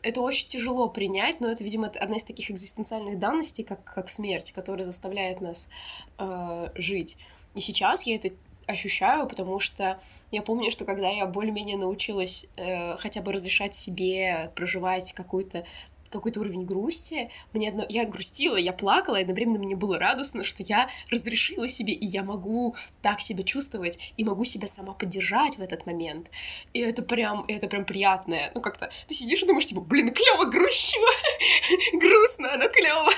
это 0.04 0.22
очень 0.22 0.48
тяжело 0.48 0.90
принять, 0.90 1.42
но 1.42 1.52
это, 1.52 1.64
видимо, 1.64 1.88
одна 1.88 2.18
из 2.18 2.24
таких 2.24 2.50
экзистенциальных 2.50 3.20
данностей, 3.20 3.64
как, 3.64 3.84
как 3.84 4.10
смерть, 4.10 4.52
которая 4.52 4.84
заставляет 4.84 5.42
нас 5.42 5.70
э, 6.18 6.70
жить. 6.76 7.18
И 7.54 7.62
сейчас 7.62 8.04
я 8.04 8.16
это 8.16 8.32
ощущаю, 8.68 9.28
потому 9.28 9.60
что 9.60 10.00
я 10.32 10.42
помню, 10.42 10.72
что 10.72 10.86
когда 10.86 11.10
я 11.10 11.26
более-менее 11.26 11.78
научилась 11.78 12.46
э, 12.56 12.98
хотя 12.98 13.22
бы 13.22 13.34
разрешать 13.34 13.74
себе 13.74 14.52
проживать 14.56 15.14
какую-то 15.14 15.66
какой-то 16.12 16.40
уровень 16.40 16.66
грусти. 16.66 17.30
Мне 17.54 17.70
одно... 17.70 17.86
Я 17.90 18.06
грустила, 18.06 18.58
я 18.58 18.74
плакала, 18.74 19.18
и 19.18 19.22
одновременно 19.22 19.60
мне 19.60 19.76
было 19.76 19.98
радостно, 19.98 20.44
что 20.44 20.64
я 20.64 20.90
разрешила 21.10 21.68
себе, 21.68 21.94
и 21.94 22.06
я 22.06 22.24
могу 22.24 22.76
так 23.02 23.22
себя 23.22 23.44
чувствовать, 23.44 24.14
и 24.18 24.24
могу 24.24 24.46
себя 24.46 24.68
сама 24.68 24.94
поддержать 24.94 25.58
в 25.58 25.62
этот 25.62 25.86
момент. 25.86 26.30
И 26.74 26.80
это 26.80 27.02
прям, 27.02 27.46
это 27.48 27.68
прям 27.68 27.86
приятное. 27.86 28.52
Ну, 28.54 28.62
как-то 28.62 28.92
ты 29.08 29.16
сидишь 29.16 29.44
и 29.44 29.48
думаешь, 29.48 29.68
типа, 29.68 29.82
блин, 29.82 30.14
клево 30.14 30.46
грущу, 30.46 31.00
грустно, 31.94 32.58
но 32.58 32.68
клево. 32.70 33.12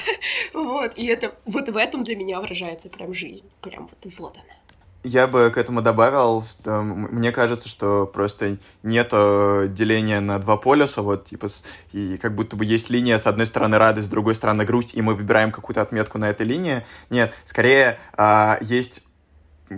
Вот, 0.53 0.97
и 0.97 1.05
это 1.07 1.35
вот 1.45 1.69
в 1.69 1.77
этом 1.77 2.03
для 2.03 2.15
меня 2.15 2.39
выражается 2.39 2.89
прям 2.89 3.13
жизнь. 3.13 3.49
Прям 3.61 3.87
вот 3.87 4.13
вот 4.17 4.37
она. 4.37 4.62
Я 5.03 5.27
бы 5.27 5.51
к 5.53 5.57
этому 5.57 5.81
добавил, 5.81 6.41
что 6.41 6.81
мне 6.81 7.31
кажется, 7.31 7.67
что 7.67 8.05
просто 8.05 8.57
нет 8.83 9.09
деления 9.73 10.21
на 10.21 10.39
два 10.39 10.55
полюса, 10.57 11.01
вот, 11.01 11.25
типа, 11.25 11.47
и 11.91 12.17
как 12.17 12.35
будто 12.35 12.55
бы 12.55 12.63
есть 12.63 12.89
линия, 12.89 13.17
с 13.17 13.27
одной 13.27 13.45
стороны 13.45 13.77
радость, 13.77 14.07
с 14.07 14.09
другой 14.09 14.33
стороны 14.33 14.63
грусть, 14.63 14.95
и 14.95 15.01
мы 15.01 15.13
выбираем 15.13 15.51
какую-то 15.51 15.81
отметку 15.81 16.17
на 16.17 16.29
этой 16.29 16.45
линии. 16.45 16.85
Нет, 17.09 17.33
скорее 17.43 17.99
а, 18.13 18.57
есть 18.61 19.02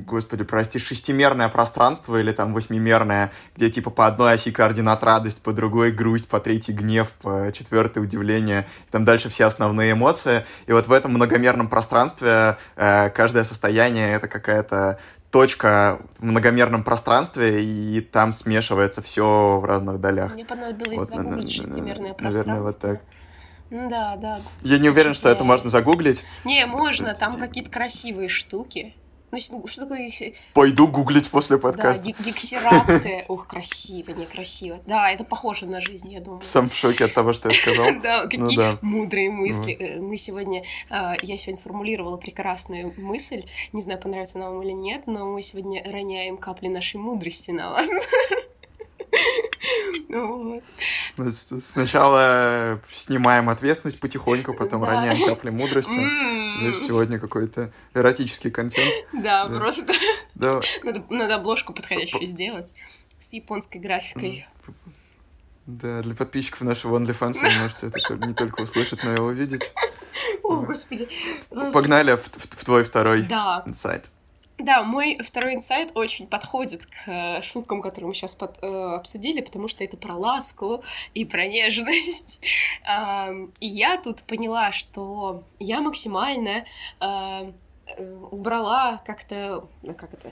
господи, 0.05 0.43
прости, 0.43 0.79
шестимерное 0.79 1.49
пространство 1.49 2.19
или 2.19 2.31
там 2.31 2.53
восьмимерное, 2.53 3.31
где 3.55 3.69
типа 3.69 3.89
по 3.89 4.07
одной 4.07 4.33
оси 4.33 4.51
координат 4.51 5.03
радость, 5.03 5.41
по 5.41 5.53
другой 5.53 5.91
грусть, 5.91 6.27
по 6.27 6.39
третьей 6.39 6.75
гнев, 6.75 7.11
по 7.21 7.51
четвертой 7.53 8.03
удивление, 8.03 8.67
и 8.87 8.91
там 8.91 9.05
дальше 9.05 9.29
все 9.29 9.45
основные 9.45 9.93
эмоции. 9.93 10.45
И 10.67 10.71
вот 10.71 10.87
в 10.87 10.91
этом 10.91 11.13
многомерном 11.13 11.67
пространстве 11.69 12.57
э, 12.75 13.09
каждое 13.09 13.43
состояние 13.43 14.13
это 14.13 14.27
какая-то 14.27 14.99
точка 15.31 15.99
в 16.17 16.23
многомерном 16.23 16.83
пространстве, 16.83 17.63
и 17.63 17.99
там 17.99 18.31
смешивается 18.31 19.01
все 19.01 19.59
в 19.59 19.65
разных 19.65 19.99
долях. 19.99 20.33
Мне 20.33 20.45
понадобилось 20.45 20.97
вот, 20.97 21.07
загуглить 21.09 21.51
шестимерное 21.51 22.13
пространство. 22.13 22.39
Наверное, 22.39 22.61
вот 22.61 22.79
так. 22.79 23.01
Да, 23.69 24.15
да. 24.15 24.39
Я 24.61 24.77
не 24.77 24.89
уверен, 24.89 25.13
что 25.13 25.29
это 25.29 25.43
можно 25.43 25.69
загуглить. 25.69 26.23
Не, 26.45 26.65
можно, 26.65 27.15
там 27.15 27.37
какие-то 27.37 27.71
красивые 27.71 28.29
штуки. 28.29 28.95
Значит, 29.35 29.69
что 29.69 29.81
такое... 29.81 30.09
Пойду 30.53 30.87
гуглить 30.87 31.29
после 31.29 31.57
подкаста. 31.57 32.05
Да, 32.05 32.23
гексерапты. 32.23 33.25
Ух, 33.27 33.47
красиво, 33.47 34.11
некрасиво. 34.11 34.79
Да, 34.87 35.11
это 35.11 35.25
похоже 35.25 35.65
на 35.65 35.81
жизнь, 35.81 36.09
я 36.09 36.21
думаю. 36.21 36.41
Сам 36.41 36.69
в 36.69 36.73
шоке 36.73 37.05
от 37.05 37.13
того, 37.13 37.33
что 37.33 37.49
я 37.49 37.55
сказал. 37.55 37.85
Да, 38.01 38.23
ну 38.23 38.29
какие 38.29 38.77
мудрые 38.81 39.29
мысли. 39.29 39.73
Э, 39.73 39.99
мы 39.99 40.17
сегодня... 40.17 40.63
А, 40.89 41.15
я 41.21 41.37
сегодня 41.37 41.59
сформулировала 41.59 42.17
прекрасную 42.17 42.93
мысль. 42.97 43.43
Не 43.73 43.81
знаю, 43.81 43.99
понравится 43.99 44.37
она 44.37 44.49
вам 44.49 44.61
или 44.61 44.71
нет, 44.71 45.03
но 45.05 45.25
мы 45.25 45.41
сегодня 45.41 45.83
роняем 45.83 46.37
капли 46.37 46.67
нашей 46.67 46.97
мудрости 46.97 47.51
на 47.51 47.71
вас. 47.71 47.87
Ну 50.09 50.61
Сначала 51.61 52.79
снимаем 52.89 53.49
ответственность 53.49 53.99
потихоньку, 53.99 54.53
потом 54.53 54.81
да. 54.81 54.91
роняем 54.91 55.27
капли 55.27 55.49
мудрости. 55.49 55.91
Здесь 56.61 56.85
сегодня 56.85 57.19
какой-то 57.19 57.71
эротический 57.93 58.51
контент. 58.51 58.93
Да, 59.13 59.47
да. 59.47 59.59
просто. 59.59 59.93
Да. 60.35 60.61
Надо, 60.83 61.03
надо 61.09 61.35
обложку 61.35 61.73
подходящую 61.73 62.25
сделать 62.27 62.75
с 63.17 63.33
японской 63.33 63.77
графикой. 63.77 64.45
Да, 65.65 66.01
для 66.03 66.13
подписчиков 66.13 66.61
нашего 66.61 66.99
OnlyFans 66.99 67.39
вы 67.41 67.49
можете 67.61 67.87
это 67.87 68.27
не 68.27 68.33
только 68.33 68.61
услышать, 68.61 69.03
но 69.03 69.13
и 69.13 69.19
увидеть. 69.19 69.71
О, 70.43 70.61
господи. 70.61 71.09
Погнали 71.73 72.15
в, 72.15 72.23
в, 72.23 72.37
в 72.37 72.65
твой 72.65 72.83
второй 72.83 73.23
да. 73.23 73.65
сайт. 73.73 74.09
Да, 74.57 74.83
мой 74.83 75.17
второй 75.21 75.55
инсайт 75.55 75.91
очень 75.95 76.27
подходит 76.27 76.85
к 76.85 77.07
э, 77.07 77.41
шуткам, 77.41 77.81
которые 77.81 78.07
мы 78.07 78.13
сейчас 78.13 78.35
под, 78.35 78.57
э, 78.61 78.95
обсудили, 78.95 79.41
потому 79.41 79.67
что 79.67 79.83
это 79.83 79.97
про 79.97 80.15
ласку 80.15 80.81
и 81.13 81.25
про 81.25 81.45
нежность. 81.47 82.41
Э, 82.87 83.47
и 83.59 83.67
я 83.67 83.97
тут 83.97 84.23
поняла, 84.23 84.71
что 84.71 85.43
я 85.59 85.81
максимально 85.81 86.65
э, 87.01 87.51
убрала 88.31 89.01
как-то, 89.05 89.67
как 89.97 90.13
это, 90.13 90.31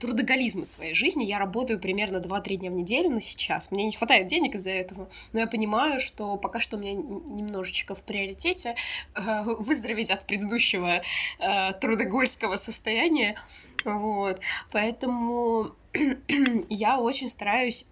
трудоголизм 0.00 0.62
в 0.62 0.66
своей 0.66 0.94
жизни. 0.94 1.24
Я 1.24 1.38
работаю 1.38 1.78
примерно 1.78 2.18
2-3 2.18 2.56
дня 2.56 2.70
в 2.70 2.74
неделю 2.74 3.10
на 3.10 3.20
сейчас. 3.20 3.70
Мне 3.70 3.84
не 3.84 3.92
хватает 3.92 4.26
денег 4.26 4.54
из-за 4.54 4.70
этого, 4.70 5.08
но 5.32 5.40
я 5.40 5.46
понимаю, 5.46 6.00
что 6.00 6.36
пока 6.36 6.60
что 6.60 6.76
у 6.76 6.80
меня 6.80 6.94
немножечко 6.94 7.94
в 7.94 8.02
приоритете 8.02 8.76
э, 9.14 9.42
выздороветь 9.42 10.10
от 10.10 10.26
предыдущего 10.26 11.02
э, 11.38 11.72
трудогольского 11.80 12.56
состояния. 12.56 13.36
Вот. 13.84 14.40
Поэтому 14.72 15.72
я 16.68 16.98
очень 16.98 17.28
стараюсь 17.28 17.86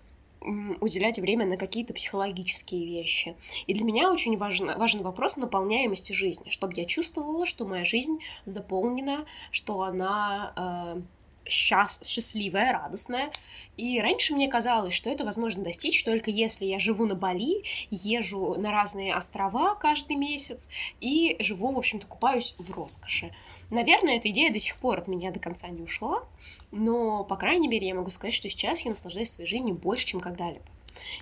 уделять 0.81 1.19
время 1.19 1.47
на 1.47 1.57
какие-то 1.57 1.95
психологические 1.95 2.85
вещи. 2.85 3.37
И 3.67 3.75
для 3.75 3.85
меня 3.85 4.11
очень 4.11 4.37
важен, 4.37 4.77
важен 4.77 5.03
вопрос 5.03 5.37
наполняемости 5.37 6.13
жизни, 6.13 6.51
чтобы 6.51 6.75
я 6.75 6.85
чувствовала, 6.85 7.47
что 7.47 7.65
моя 7.65 7.85
жизнь 7.85 8.19
заполнена, 8.45 9.25
что 9.51 9.83
она 9.83 10.97
э, 10.97 11.03
счаст... 11.47 12.05
счастливая, 12.07 12.73
радостная. 12.73 13.33
И 13.77 14.01
раньше 14.01 14.35
мне 14.35 14.49
казалось, 14.49 14.95
что 14.95 15.11
это 15.11 15.25
возможно 15.25 15.63
достичь 15.63 16.05
только 16.05 16.31
если 16.31 16.65
я 16.65 16.79
живу 16.79 17.07
на 17.07 17.15
Бали, 17.15 17.63
езжу 17.91 18.55
на 18.59 18.71
разные 18.71 19.15
острова 19.15 19.75
каждый 19.75 20.17
месяц 20.17 20.69
и 21.01 21.37
живу, 21.41 21.73
в 21.73 21.79
общем-то, 21.79 22.07
купаюсь 22.07 22.55
в 22.59 22.71
роскоши. 22.73 23.33
Наверное, 23.71 24.17
эта 24.17 24.31
идея 24.31 24.53
до 24.53 24.59
сих 24.59 24.77
пор 24.77 24.99
от 24.99 25.09
меня 25.09 25.31
до 25.31 25.41
конца 25.41 25.69
не 25.69 25.83
ушла, 25.83 26.25
но, 26.71 27.25
по 27.25 27.37
крайней 27.37 27.69
мере, 27.69 27.89
я 27.89 27.95
могу 27.95 28.11
сказать, 28.11 28.35
что 28.35 28.49
сейчас 28.49 28.81
я 28.81 28.91
наслаждаюсь 28.91 29.31
своей 29.31 29.49
жизнью 29.49 29.75
больше, 29.75 30.07
чем 30.07 30.21
когда-либо. 30.21 30.65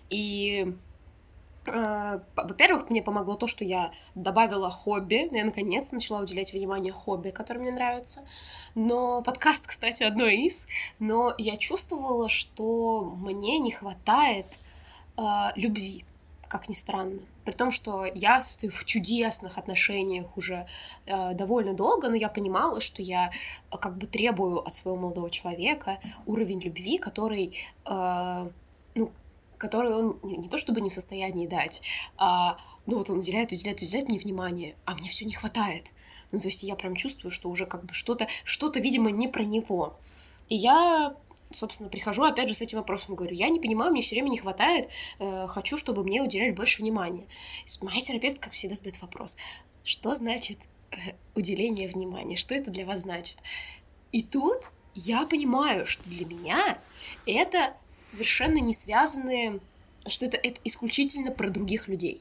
И 0.09 0.75
во-первых, 1.67 2.89
мне 2.91 3.03
помогло 3.03 3.37
то, 3.37 3.47
что 3.47 3.65
я 3.65 3.93
добавила 4.15 4.71
хобби. 4.71 5.29
Я 5.31 5.45
наконец 5.45 5.93
начала 5.93 6.23
уделять 6.23 6.53
внимание 6.53 6.93
хобби, 6.93 7.31
которое 7.31 7.61
мне 7.61 7.71
нравится. 7.71 8.25
Но 8.75 9.23
подкаст, 9.23 9.67
кстати, 9.67 10.03
одно 10.03 10.27
из. 10.27 10.67
Но 10.99 11.35
я 11.39 11.57
чувствовала, 11.57 12.29
что 12.29 13.15
мне 13.17 13.59
не 13.59 13.73
хватает 13.73 14.47
э, 15.19 15.23
любви, 15.57 16.05
как 16.49 16.69
ни 16.69 16.75
странно. 16.75 17.21
При 17.45 17.53
том, 17.53 17.71
что 17.71 18.05
я 18.05 18.43
состою 18.43 18.71
в 18.71 18.85
чудесных 18.85 19.59
отношениях 19.59 20.37
уже 20.37 20.67
э, 21.07 21.35
довольно 21.35 21.75
долго, 21.75 22.09
но 22.09 22.15
я 22.15 22.29
понимала, 22.29 22.81
что 22.81 23.03
я 23.03 23.31
э, 23.71 23.77
как 23.79 23.97
бы 23.97 24.07
требую 24.07 24.59
от 24.59 24.75
своего 24.75 25.01
молодого 25.01 25.31
человека 25.31 25.99
уровень 26.27 26.61
любви, 26.61 26.99
который 26.99 27.57
э, 27.87 28.51
ну, 28.95 29.11
который 29.61 29.95
он 29.95 30.19
не, 30.23 30.39
не 30.39 30.49
то 30.49 30.59
чтобы 30.59 30.81
не 30.81 30.91
в 30.91 30.95
состоянии 30.95 31.47
дать, 31.47 31.83
а 32.17 32.57
ну 32.87 32.97
вот 32.97 33.11
он 33.11 33.19
уделяет, 33.19 33.53
уделяет, 33.53 33.81
уделяет 33.81 34.09
мне 34.09 34.19
внимание, 34.19 34.75
а 34.87 34.95
мне 34.95 35.09
все 35.09 35.25
не 35.25 35.35
хватает. 35.35 35.93
Ну, 36.33 36.41
то 36.41 36.49
есть 36.49 36.63
я 36.63 36.77
прям 36.77 36.97
чувствую, 36.97 37.31
что 37.31 37.51
уже 37.51 37.67
как 37.67 37.85
бы 37.85 37.93
что-то, 37.93 38.27
что-то, 38.45 38.81
видимо, 38.81 39.11
не 39.11 39.29
про 39.29 39.45
него. 39.45 39.99
И 40.49 40.57
я 40.57 41.15
собственно, 41.53 41.89
прихожу 41.89 42.23
опять 42.23 42.49
же 42.49 42.55
с 42.55 42.61
этим 42.61 42.79
вопросом, 42.79 43.17
говорю, 43.17 43.35
я 43.35 43.49
не 43.49 43.59
понимаю, 43.59 43.91
мне 43.91 44.03
все 44.03 44.15
время 44.15 44.29
не 44.29 44.39
хватает, 44.39 44.89
э, 45.19 45.49
хочу, 45.49 45.77
чтобы 45.77 46.05
мне 46.05 46.23
уделяли 46.23 46.53
больше 46.53 46.81
внимания. 46.81 47.27
Моя 47.81 48.01
терапевтка, 48.01 48.45
как 48.45 48.53
всегда, 48.53 48.77
задает 48.77 49.03
вопрос, 49.03 49.37
что 49.83 50.15
значит 50.15 50.59
э, 50.93 51.15
уделение 51.35 51.89
внимания, 51.89 52.37
что 52.37 52.55
это 52.55 52.71
для 52.71 52.87
вас 52.87 53.01
значит? 53.01 53.39
И 54.13 54.23
тут 54.23 54.71
я 54.95 55.27
понимаю, 55.27 55.87
что 55.87 56.09
для 56.09 56.25
меня 56.25 56.79
это 57.27 57.75
совершенно 58.01 58.59
не 58.59 58.73
связанные, 58.75 59.61
что 60.09 60.27
это, 60.27 60.37
это 60.37 60.61
исключительно 60.65 61.31
про 61.31 61.51
других 61.51 61.89
людей. 61.89 62.21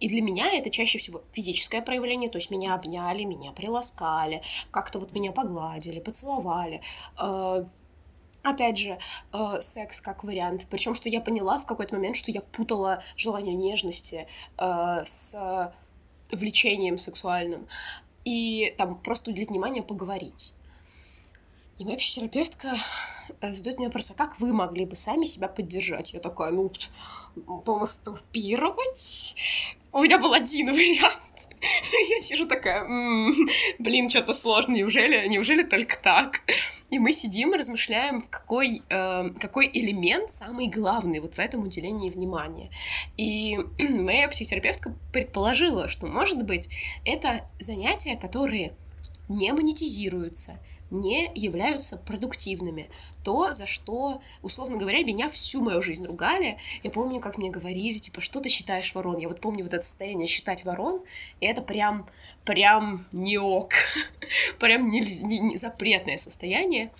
И 0.00 0.08
для 0.08 0.20
меня 0.20 0.50
это 0.50 0.70
чаще 0.70 0.98
всего 0.98 1.22
физическое 1.32 1.80
проявление, 1.80 2.28
то 2.28 2.38
есть 2.38 2.50
меня 2.50 2.74
обняли, 2.74 3.22
меня 3.22 3.52
приласкали, 3.52 4.42
как-то 4.70 4.98
вот 4.98 5.12
меня 5.12 5.30
погладили, 5.30 6.00
поцеловали. 6.00 6.80
Э, 7.20 7.64
опять 8.42 8.78
же, 8.78 8.98
э, 9.32 9.60
секс 9.60 10.00
как 10.00 10.24
вариант. 10.24 10.66
Причем, 10.70 10.94
что 10.94 11.08
я 11.08 11.20
поняла 11.20 11.58
в 11.60 11.66
какой-то 11.66 11.94
момент, 11.94 12.16
что 12.16 12.32
я 12.32 12.40
путала 12.40 13.00
желание 13.16 13.54
нежности 13.54 14.26
э, 14.58 15.04
с 15.04 15.72
влечением 16.32 16.98
сексуальным. 16.98 17.68
И 18.24 18.74
там 18.78 18.98
просто 18.98 19.30
уделить 19.30 19.50
внимание, 19.50 19.82
поговорить. 19.82 20.52
И 21.82 21.84
моя 21.84 21.96
психотерапевтка 21.98 22.76
э, 23.40 23.52
задает 23.52 23.78
мне 23.78 23.88
вопрос, 23.88 24.12
а 24.12 24.14
как 24.14 24.38
вы 24.38 24.52
могли 24.52 24.84
бы 24.84 24.94
сами 24.94 25.24
себя 25.24 25.48
поддержать? 25.48 26.12
Я 26.12 26.20
такая, 26.20 26.52
ну, 26.52 26.70
помастурбировать? 27.64 29.34
У 29.90 30.00
меня 30.04 30.18
был 30.20 30.32
один 30.32 30.68
вариант. 30.72 31.50
Я 32.08 32.20
сижу 32.20 32.46
такая, 32.46 32.86
блин, 33.80 34.08
что-то 34.08 34.32
сложно, 34.32 34.74
неужели, 34.74 35.26
неужели 35.26 35.64
только 35.64 35.96
так? 36.00 36.42
И 36.90 37.00
мы 37.00 37.12
сидим 37.12 37.52
и 37.52 37.58
размышляем, 37.58 38.22
какой, 38.30 38.82
э, 38.88 39.30
какой 39.40 39.68
элемент 39.74 40.30
самый 40.30 40.68
главный 40.68 41.18
вот 41.18 41.34
в 41.34 41.40
этом 41.40 41.64
уделении 41.64 42.10
внимания. 42.10 42.70
И 43.16 43.58
моя 43.90 44.28
психотерапевтка 44.28 44.94
предположила, 45.12 45.88
что, 45.88 46.06
может 46.06 46.44
быть, 46.44 46.68
это 47.04 47.50
занятия, 47.58 48.16
которые 48.16 48.76
не 49.28 49.52
монетизируются, 49.52 50.60
не 50.92 51.30
являются 51.34 51.96
продуктивными. 51.96 52.88
То, 53.24 53.52
за 53.52 53.66
что, 53.66 54.22
условно 54.42 54.76
говоря, 54.76 55.02
меня 55.02 55.28
всю 55.28 55.62
мою 55.62 55.82
жизнь 55.82 56.04
ругали. 56.04 56.58
Я 56.82 56.90
помню, 56.90 57.20
как 57.20 57.38
мне 57.38 57.50
говорили, 57.50 57.98
типа, 57.98 58.20
что 58.20 58.40
ты 58.40 58.48
считаешь 58.48 58.94
ворон? 58.94 59.18
Я 59.18 59.28
вот 59.28 59.40
помню 59.40 59.64
вот 59.64 59.74
это 59.74 59.84
состояние 59.84 60.28
считать 60.28 60.64
ворон, 60.64 61.02
и 61.40 61.46
это 61.46 61.62
прям, 61.62 62.06
прям 62.44 63.04
не 63.10 63.38
ок. 63.38 63.72
прям 64.58 64.90
не, 64.90 65.56
запретное 65.56 66.18
состояние. 66.18 66.92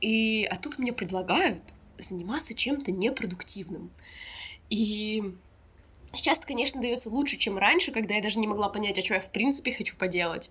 И, 0.00 0.46
а 0.50 0.56
тут 0.56 0.78
мне 0.78 0.92
предлагают 0.92 1.62
заниматься 1.98 2.54
чем-то 2.54 2.90
непродуктивным. 2.90 3.90
И 4.68 5.22
Сейчас 6.14 6.40
конечно, 6.40 6.80
дается 6.80 7.08
лучше, 7.08 7.38
чем 7.38 7.56
раньше, 7.58 7.90
когда 7.90 8.14
я 8.14 8.22
даже 8.22 8.38
не 8.38 8.46
могла 8.46 8.68
понять, 8.68 8.98
а 8.98 9.02
что 9.02 9.14
я 9.14 9.20
в 9.20 9.30
принципе 9.30 9.72
хочу 9.72 9.96
поделать. 9.96 10.50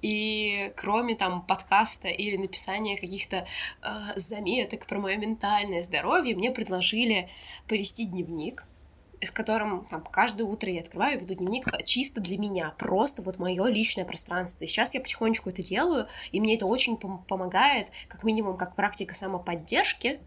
И 0.00 0.72
кроме 0.76 1.16
там 1.16 1.42
подкаста 1.42 2.08
или 2.08 2.36
написания 2.36 2.96
каких-то 2.96 3.46
э, 3.82 3.88
заметок 4.16 4.86
про 4.86 5.00
мое 5.00 5.16
ментальное 5.16 5.82
здоровье, 5.82 6.36
мне 6.36 6.52
предложили 6.52 7.28
повести 7.66 8.04
дневник, 8.04 8.64
в 9.20 9.32
котором 9.32 9.86
там, 9.86 10.02
каждое 10.02 10.44
утро 10.44 10.70
я 10.70 10.80
открываю 10.80 11.18
и 11.18 11.20
веду 11.20 11.34
дневник 11.34 11.66
чисто 11.84 12.20
для 12.20 12.38
меня, 12.38 12.74
просто 12.78 13.22
вот 13.22 13.38
мое 13.38 13.66
личное 13.66 14.04
пространство. 14.04 14.64
И 14.64 14.68
сейчас 14.68 14.94
я 14.94 15.00
потихонечку 15.00 15.50
это 15.50 15.62
делаю, 15.62 16.06
и 16.30 16.40
мне 16.40 16.54
это 16.54 16.66
очень 16.66 16.94
пом- 16.94 17.24
помогает, 17.26 17.88
как 18.08 18.24
минимум, 18.24 18.56
как 18.56 18.76
практика 18.76 19.14
самоподдержки, 19.14 20.20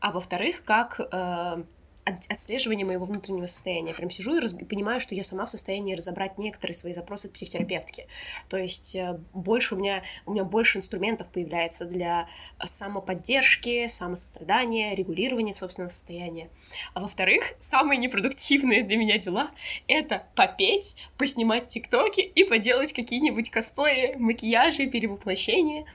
а 0.00 0.12
во-вторых, 0.12 0.64
как 0.64 1.00
э, 1.00 1.64
отслеживание 2.04 2.84
моего 2.84 3.04
внутреннего 3.04 3.46
состояния. 3.46 3.94
Прям 3.94 4.10
сижу 4.10 4.36
и 4.36 4.40
раз... 4.40 4.52
понимаю, 4.52 5.00
что 5.00 5.14
я 5.14 5.24
сама 5.24 5.46
в 5.46 5.50
состоянии 5.50 5.94
разобрать 5.94 6.38
некоторые 6.38 6.74
свои 6.74 6.92
запросы 6.92 7.28
к 7.28 7.32
психотерапевтке. 7.32 8.06
То 8.48 8.56
есть 8.56 8.94
э, 8.94 9.18
больше 9.32 9.74
у 9.74 9.78
меня, 9.78 10.02
у 10.26 10.32
меня 10.32 10.44
больше 10.44 10.78
инструментов 10.78 11.28
появляется 11.28 11.84
для 11.84 12.28
э, 12.58 12.66
самоподдержки, 12.66 13.88
самосострадания, 13.88 14.94
регулирования 14.94 15.54
собственного 15.54 15.90
состояния. 15.90 16.50
А 16.92 17.00
во-вторых, 17.00 17.54
самые 17.58 17.98
непродуктивные 17.98 18.82
для 18.82 18.96
меня 18.96 19.18
дела— 19.18 19.50
это 19.88 20.24
попеть, 20.34 20.96
поснимать 21.16 21.68
тиктоки 21.68 22.20
и 22.20 22.44
поделать 22.44 22.92
какие-нибудь 22.92 23.50
косплеи, 23.50 24.14
макияжи, 24.16 24.86
перевоплощения. 24.86 25.86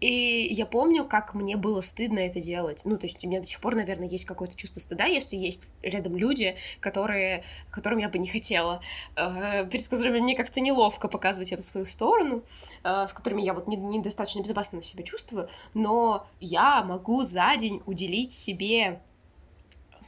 И 0.00 0.48
я 0.50 0.66
помню, 0.66 1.04
как 1.04 1.34
мне 1.34 1.56
было 1.56 1.80
стыдно 1.80 2.18
это 2.18 2.40
делать. 2.40 2.82
Ну, 2.84 2.98
то 2.98 3.06
есть 3.06 3.24
у 3.24 3.28
меня 3.28 3.40
до 3.40 3.46
сих 3.46 3.60
пор, 3.60 3.74
наверное, 3.74 4.08
есть 4.08 4.24
какое-то 4.24 4.56
чувство 4.56 4.80
стыда, 4.80 5.04
если 5.04 5.36
есть 5.36 5.68
рядом 5.82 6.16
люди, 6.16 6.56
которые, 6.80 7.44
которым 7.70 7.98
я 7.98 8.08
бы 8.08 8.18
не 8.18 8.28
хотела, 8.28 8.80
э, 9.16 9.66
перед 9.70 9.88
которыми 9.88 10.20
мне 10.20 10.36
как-то 10.36 10.60
неловко 10.60 11.08
показывать 11.08 11.52
эту 11.52 11.62
свою 11.62 11.86
сторону, 11.86 12.42
э, 12.84 13.06
с 13.08 13.12
которыми 13.12 13.42
я 13.42 13.54
вот 13.54 13.66
недостаточно 13.68 14.38
не 14.38 14.44
безопасно 14.44 14.82
себя 14.82 15.02
чувствую, 15.02 15.48
но 15.74 16.26
я 16.40 16.82
могу 16.82 17.22
за 17.22 17.56
день 17.56 17.82
уделить 17.86 18.32
себе 18.32 19.00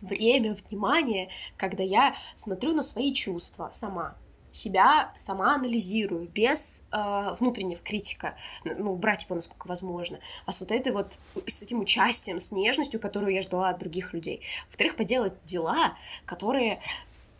время, 0.00 0.54
внимание, 0.54 1.28
когда 1.56 1.82
я 1.82 2.14
смотрю 2.36 2.72
на 2.74 2.82
свои 2.82 3.12
чувства 3.12 3.70
сама, 3.72 4.16
себя 4.50 5.12
сама 5.14 5.54
анализирую, 5.54 6.28
без 6.28 6.84
э, 6.92 7.34
внутреннего 7.38 7.80
критика, 7.80 8.36
ну, 8.64 8.96
брать 8.96 9.24
его 9.24 9.34
насколько 9.36 9.66
возможно, 9.66 10.18
а 10.46 10.52
с 10.52 10.60
вот 10.60 10.72
этой 10.72 10.92
вот, 10.92 11.18
с 11.46 11.62
этим 11.62 11.80
участием, 11.80 12.38
с 12.38 12.52
нежностью, 12.52 13.00
которую 13.00 13.34
я 13.34 13.42
ждала 13.42 13.70
от 13.70 13.78
других 13.78 14.12
людей. 14.12 14.42
Во-вторых, 14.66 14.96
поделать 14.96 15.34
дела, 15.44 15.96
которые 16.24 16.80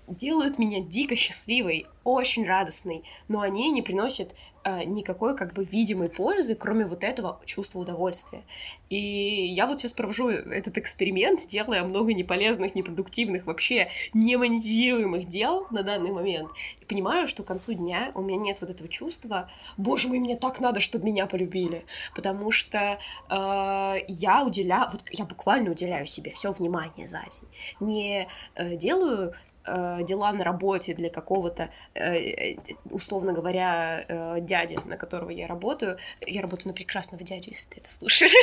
делают 0.09 0.59
меня 0.59 0.81
дико 0.81 1.15
счастливой, 1.17 1.87
очень 2.05 2.47
радостной, 2.47 3.05
но 3.29 3.41
они 3.41 3.71
не 3.71 3.83
приносят 3.83 4.35
никакой 4.65 5.37
как 5.37 5.55
бы 5.55 5.65
видимой 5.65 6.09
пользы, 6.09 6.55
кроме 6.55 6.85
вот 6.85 7.05
этого 7.05 7.41
чувства 7.45 7.81
удовольствия. 7.81 8.43
И 8.91 8.97
я 8.97 9.67
вот 9.67 9.81
сейчас 9.81 9.93
провожу 9.93 10.29
этот 10.29 10.79
эксперимент, 10.79 11.47
делая 11.47 11.83
много 11.85 12.13
неполезных, 12.15 12.75
непродуктивных, 12.75 13.47
вообще 13.47 13.91
не 14.15 14.37
монетизируемых 14.37 15.29
дел 15.29 15.67
на 15.71 15.83
данный 15.83 16.11
момент. 16.11 16.51
И 16.81 16.85
понимаю, 16.85 17.29
что 17.29 17.43
к 17.43 17.47
концу 17.47 17.73
дня 17.73 18.13
у 18.15 18.23
меня 18.23 18.39
нет 18.39 18.61
вот 18.61 18.71
этого 18.71 18.89
чувства, 18.89 19.51
боже 19.77 20.09
мой, 20.09 20.19
мне 20.19 20.37
так 20.37 20.61
надо, 20.61 20.81
чтобы 20.81 21.07
меня 21.07 21.27
полюбили. 21.27 21.85
Потому 22.15 22.51
что 22.51 22.99
э, 23.31 23.95
я 24.09 24.45
уделяю, 24.45 24.89
вот 24.93 25.03
я 25.11 25.25
буквально 25.25 25.71
уделяю 25.71 26.07
себе 26.07 26.31
все 26.31 26.51
внимание 26.53 27.07
за 27.07 27.21
день. 27.21 27.49
Не 27.81 28.29
э, 28.55 28.77
делаю 28.77 29.35
э, 29.69 30.05
дела 30.05 30.33
на 30.33 30.45
работе 30.45 30.95
для 30.95 31.11
какого-то, 31.11 31.71
э, 31.95 32.57
условно 32.91 33.33
говоря, 33.33 34.05
э, 34.09 34.41
дяди, 34.41 34.79
на 34.85 34.97
которого 34.97 35.31
я 35.31 35.47
работаю. 35.47 35.99
Я 36.27 36.43
работаю 36.43 36.69
на 36.69 36.75
прекрасного 36.75 37.23
дядю, 37.25 37.51
если 37.51 37.71
ты 37.71 37.81
это 37.81 37.93
слушаешь. 37.93 38.33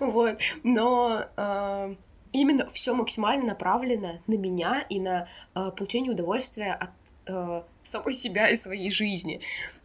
Вот. 0.00 0.38
Но 0.62 1.24
э, 1.36 1.94
именно 2.32 2.68
все 2.70 2.94
максимально 2.94 3.46
направлено 3.46 4.20
на 4.26 4.34
меня 4.34 4.84
и 4.88 5.00
на 5.00 5.28
э, 5.54 5.70
получение 5.76 6.12
удовольствия 6.12 6.72
от 6.72 6.90
э, 7.26 7.62
самой 7.82 8.14
себя 8.14 8.48
и 8.48 8.56
своей 8.56 8.90
жизни. 8.90 9.40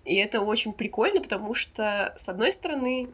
И 0.05 0.15
это 0.15 0.41
очень 0.41 0.73
прикольно, 0.73 1.21
потому 1.21 1.53
что, 1.53 2.13
с 2.17 2.27
одной 2.27 2.51
стороны, 2.51 3.09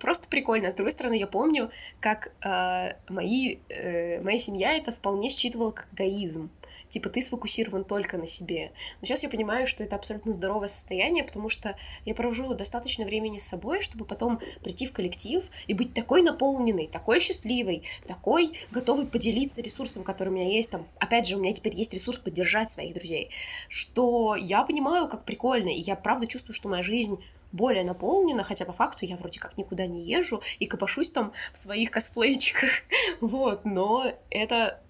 просто 0.00 0.28
прикольно. 0.28 0.70
С 0.70 0.74
другой 0.74 0.92
стороны, 0.92 1.14
я 1.14 1.26
помню, 1.26 1.70
как 2.00 2.32
э, 2.44 2.94
мои, 3.08 3.58
э, 3.68 4.20
моя 4.22 4.38
семья 4.38 4.76
это 4.76 4.92
вполне 4.92 5.30
считывала 5.30 5.70
как 5.70 5.88
эгоизм. 5.92 6.50
Типа, 6.88 7.10
ты 7.10 7.20
сфокусирован 7.20 7.84
только 7.84 8.16
на 8.16 8.26
себе. 8.26 8.72
Но 9.00 9.06
сейчас 9.06 9.22
я 9.22 9.28
понимаю, 9.28 9.66
что 9.66 9.84
это 9.84 9.96
абсолютно 9.96 10.32
здоровое 10.32 10.68
состояние, 10.68 11.22
потому 11.22 11.50
что 11.50 11.76
я 12.04 12.14
провожу 12.14 12.54
достаточно 12.54 13.04
времени 13.04 13.38
с 13.38 13.46
собой, 13.46 13.82
чтобы 13.82 14.04
потом 14.04 14.40
прийти 14.62 14.86
в 14.86 14.92
коллектив 14.92 15.44
и 15.66 15.74
быть 15.74 15.92
такой 15.92 16.22
наполненной, 16.22 16.86
такой 16.86 17.20
счастливой, 17.20 17.82
такой 18.06 18.52
готовой 18.70 19.06
поделиться 19.06 19.60
ресурсом, 19.60 20.02
который 20.02 20.30
у 20.30 20.32
меня 20.32 20.48
есть. 20.48 20.70
Там, 20.70 20.86
опять 20.98 21.26
же, 21.26 21.36
у 21.36 21.40
меня 21.40 21.52
теперь 21.52 21.74
есть 21.74 21.92
ресурс 21.92 22.18
поддержать 22.18 22.70
своих 22.70 22.94
друзей. 22.94 23.30
Что 23.68 24.34
я 24.34 24.62
понимаю, 24.62 25.08
как 25.08 25.24
прикольно, 25.24 25.68
и 25.68 25.80
я 25.80 25.96
правда 25.96 26.26
чувствую, 26.26 26.54
что 26.54 26.68
моя 26.68 26.82
жизнь 26.82 27.22
более 27.52 27.84
наполнена, 27.84 28.42
хотя 28.42 28.64
по 28.64 28.72
факту 28.72 29.04
я 29.04 29.16
вроде 29.16 29.40
как 29.40 29.56
никуда 29.58 29.86
не 29.86 30.02
езжу 30.02 30.42
и 30.58 30.66
копошусь 30.66 31.10
там 31.10 31.32
в 31.52 31.58
своих 31.58 31.90
косплейчиках, 31.90 32.70
вот, 33.20 33.64
но 33.64 34.12
это 34.30 34.80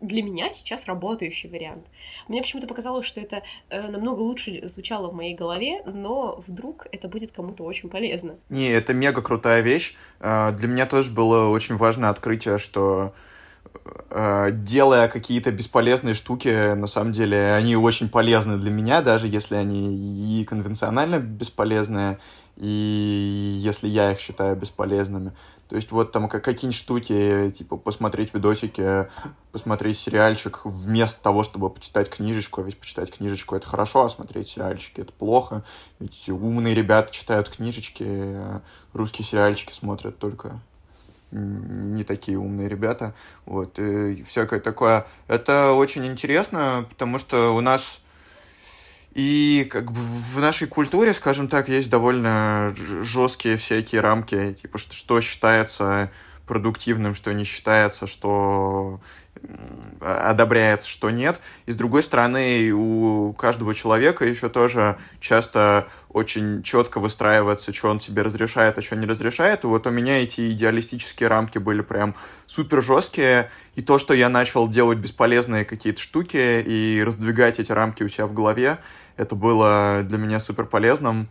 для 0.00 0.22
меня 0.22 0.52
сейчас 0.52 0.86
работающий 0.86 1.48
вариант. 1.48 1.86
Мне 2.28 2.42
почему-то 2.42 2.66
показалось, 2.66 3.06
что 3.06 3.20
это 3.20 3.42
э, 3.70 3.88
намного 3.88 4.20
лучше 4.20 4.60
звучало 4.68 5.10
в 5.10 5.14
моей 5.14 5.34
голове, 5.34 5.82
но 5.86 6.42
вдруг 6.46 6.86
это 6.92 7.08
будет 7.08 7.32
кому-то 7.32 7.64
очень 7.64 7.88
полезно. 7.88 8.36
Не, 8.48 8.68
это 8.68 8.92
мега 8.92 9.22
крутая 9.22 9.62
вещь. 9.62 9.94
Э, 10.20 10.52
для 10.52 10.68
меня 10.68 10.86
тоже 10.86 11.10
было 11.10 11.48
очень 11.48 11.76
важное 11.76 12.10
открытие, 12.10 12.58
что 12.58 13.14
делая 14.10 15.08
какие-то 15.08 15.50
бесполезные 15.50 16.14
штуки, 16.14 16.74
на 16.74 16.86
самом 16.86 17.12
деле, 17.12 17.52
они 17.54 17.76
очень 17.76 18.08
полезны 18.08 18.56
для 18.58 18.70
меня, 18.70 19.02
даже 19.02 19.26
если 19.26 19.56
они 19.56 20.40
и 20.40 20.44
конвенционально 20.44 21.18
бесполезные, 21.18 22.18
и 22.56 23.60
если 23.62 23.88
я 23.88 24.12
их 24.12 24.20
считаю 24.20 24.54
бесполезными. 24.56 25.32
То 25.68 25.76
есть 25.76 25.90
вот 25.90 26.12
там 26.12 26.28
какие-нибудь 26.28 26.76
штуки, 26.76 27.50
типа 27.50 27.76
посмотреть 27.76 28.32
видосики, 28.34 29.08
посмотреть 29.50 29.98
сериальчик 29.98 30.60
вместо 30.64 31.20
того, 31.20 31.42
чтобы 31.42 31.70
почитать 31.70 32.10
книжечку. 32.10 32.62
Ведь 32.62 32.78
почитать 32.78 33.10
книжечку 33.10 33.56
это 33.56 33.66
хорошо, 33.66 34.04
а 34.04 34.08
смотреть 34.08 34.46
сериальчики 34.48 35.00
это 35.00 35.12
плохо. 35.12 35.64
Ведь 35.98 36.28
умные 36.28 36.74
ребята 36.74 37.12
читают 37.12 37.48
книжечки, 37.48 38.04
а 38.06 38.62
русские 38.92 39.26
сериальчики 39.26 39.72
смотрят 39.72 40.18
только 40.18 40.60
не 41.30 42.04
такие 42.04 42.38
умные 42.38 42.68
ребята, 42.68 43.14
вот, 43.46 43.78
и 43.78 44.22
всякое 44.22 44.60
такое. 44.60 45.06
Это 45.28 45.72
очень 45.72 46.06
интересно, 46.06 46.86
потому 46.88 47.18
что 47.18 47.54
у 47.56 47.60
нас 47.60 48.00
и 49.14 49.66
как 49.70 49.92
бы 49.92 50.00
в 50.00 50.40
нашей 50.40 50.66
культуре, 50.66 51.14
скажем 51.14 51.48
так, 51.48 51.68
есть 51.68 51.88
довольно 51.88 52.74
жесткие 52.76 53.56
всякие 53.56 54.00
рамки, 54.00 54.54
типа 54.60 54.78
что 54.78 55.20
считается 55.20 56.10
продуктивным, 56.46 57.14
что 57.14 57.32
не 57.32 57.44
считается, 57.44 58.06
что 58.06 59.00
одобряется, 60.00 60.88
что 60.88 61.10
нет. 61.10 61.40
И 61.66 61.72
с 61.72 61.76
другой 61.76 62.02
стороны, 62.02 62.70
у 62.72 63.32
каждого 63.34 63.74
человека 63.74 64.24
еще 64.24 64.48
тоже 64.48 64.96
часто 65.20 65.86
очень 66.08 66.62
четко 66.62 67.00
выстраивается, 67.00 67.72
что 67.72 67.90
он 67.90 68.00
себе 68.00 68.22
разрешает, 68.22 68.78
а 68.78 68.82
что 68.82 68.96
не 68.96 69.06
разрешает. 69.06 69.64
И 69.64 69.66
вот 69.66 69.86
у 69.86 69.90
меня 69.90 70.22
эти 70.22 70.50
идеалистические 70.50 71.28
рамки 71.28 71.58
были 71.58 71.82
прям 71.82 72.14
супер 72.46 72.82
жесткие. 72.82 73.50
И 73.74 73.82
то, 73.82 73.98
что 73.98 74.14
я 74.14 74.28
начал 74.28 74.68
делать 74.68 74.98
бесполезные 74.98 75.64
какие-то 75.64 76.00
штуки 76.00 76.62
и 76.64 77.02
раздвигать 77.04 77.58
эти 77.58 77.72
рамки 77.72 78.02
у 78.02 78.08
себя 78.08 78.26
в 78.26 78.32
голове, 78.32 78.78
это 79.16 79.34
было 79.34 80.02
для 80.04 80.18
меня 80.18 80.40
супер 80.40 80.66
полезным. 80.66 81.28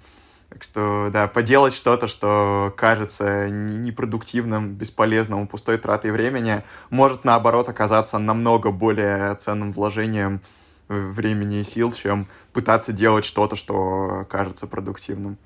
Так 0.54 0.62
что, 0.62 1.10
да, 1.12 1.28
поделать 1.28 1.74
что-то, 1.74 2.08
что 2.08 2.72
кажется 2.78 3.50
непродуктивным, 3.50 4.76
бесполезным, 4.76 5.48
пустой 5.48 5.80
тратой 5.80 6.12
времени, 6.12 6.62
может, 6.92 7.24
наоборот, 7.24 7.70
оказаться 7.70 8.20
намного 8.20 8.70
более 8.70 9.34
ценным 9.34 9.72
вложением 9.72 10.42
времени 10.90 11.62
и 11.62 11.64
сил, 11.64 11.92
чем 11.92 12.28
пытаться 12.52 12.94
делать 12.94 13.26
что-то, 13.26 13.56
что 13.56 14.28
кажется 14.30 14.68
продуктивным. 14.68 15.40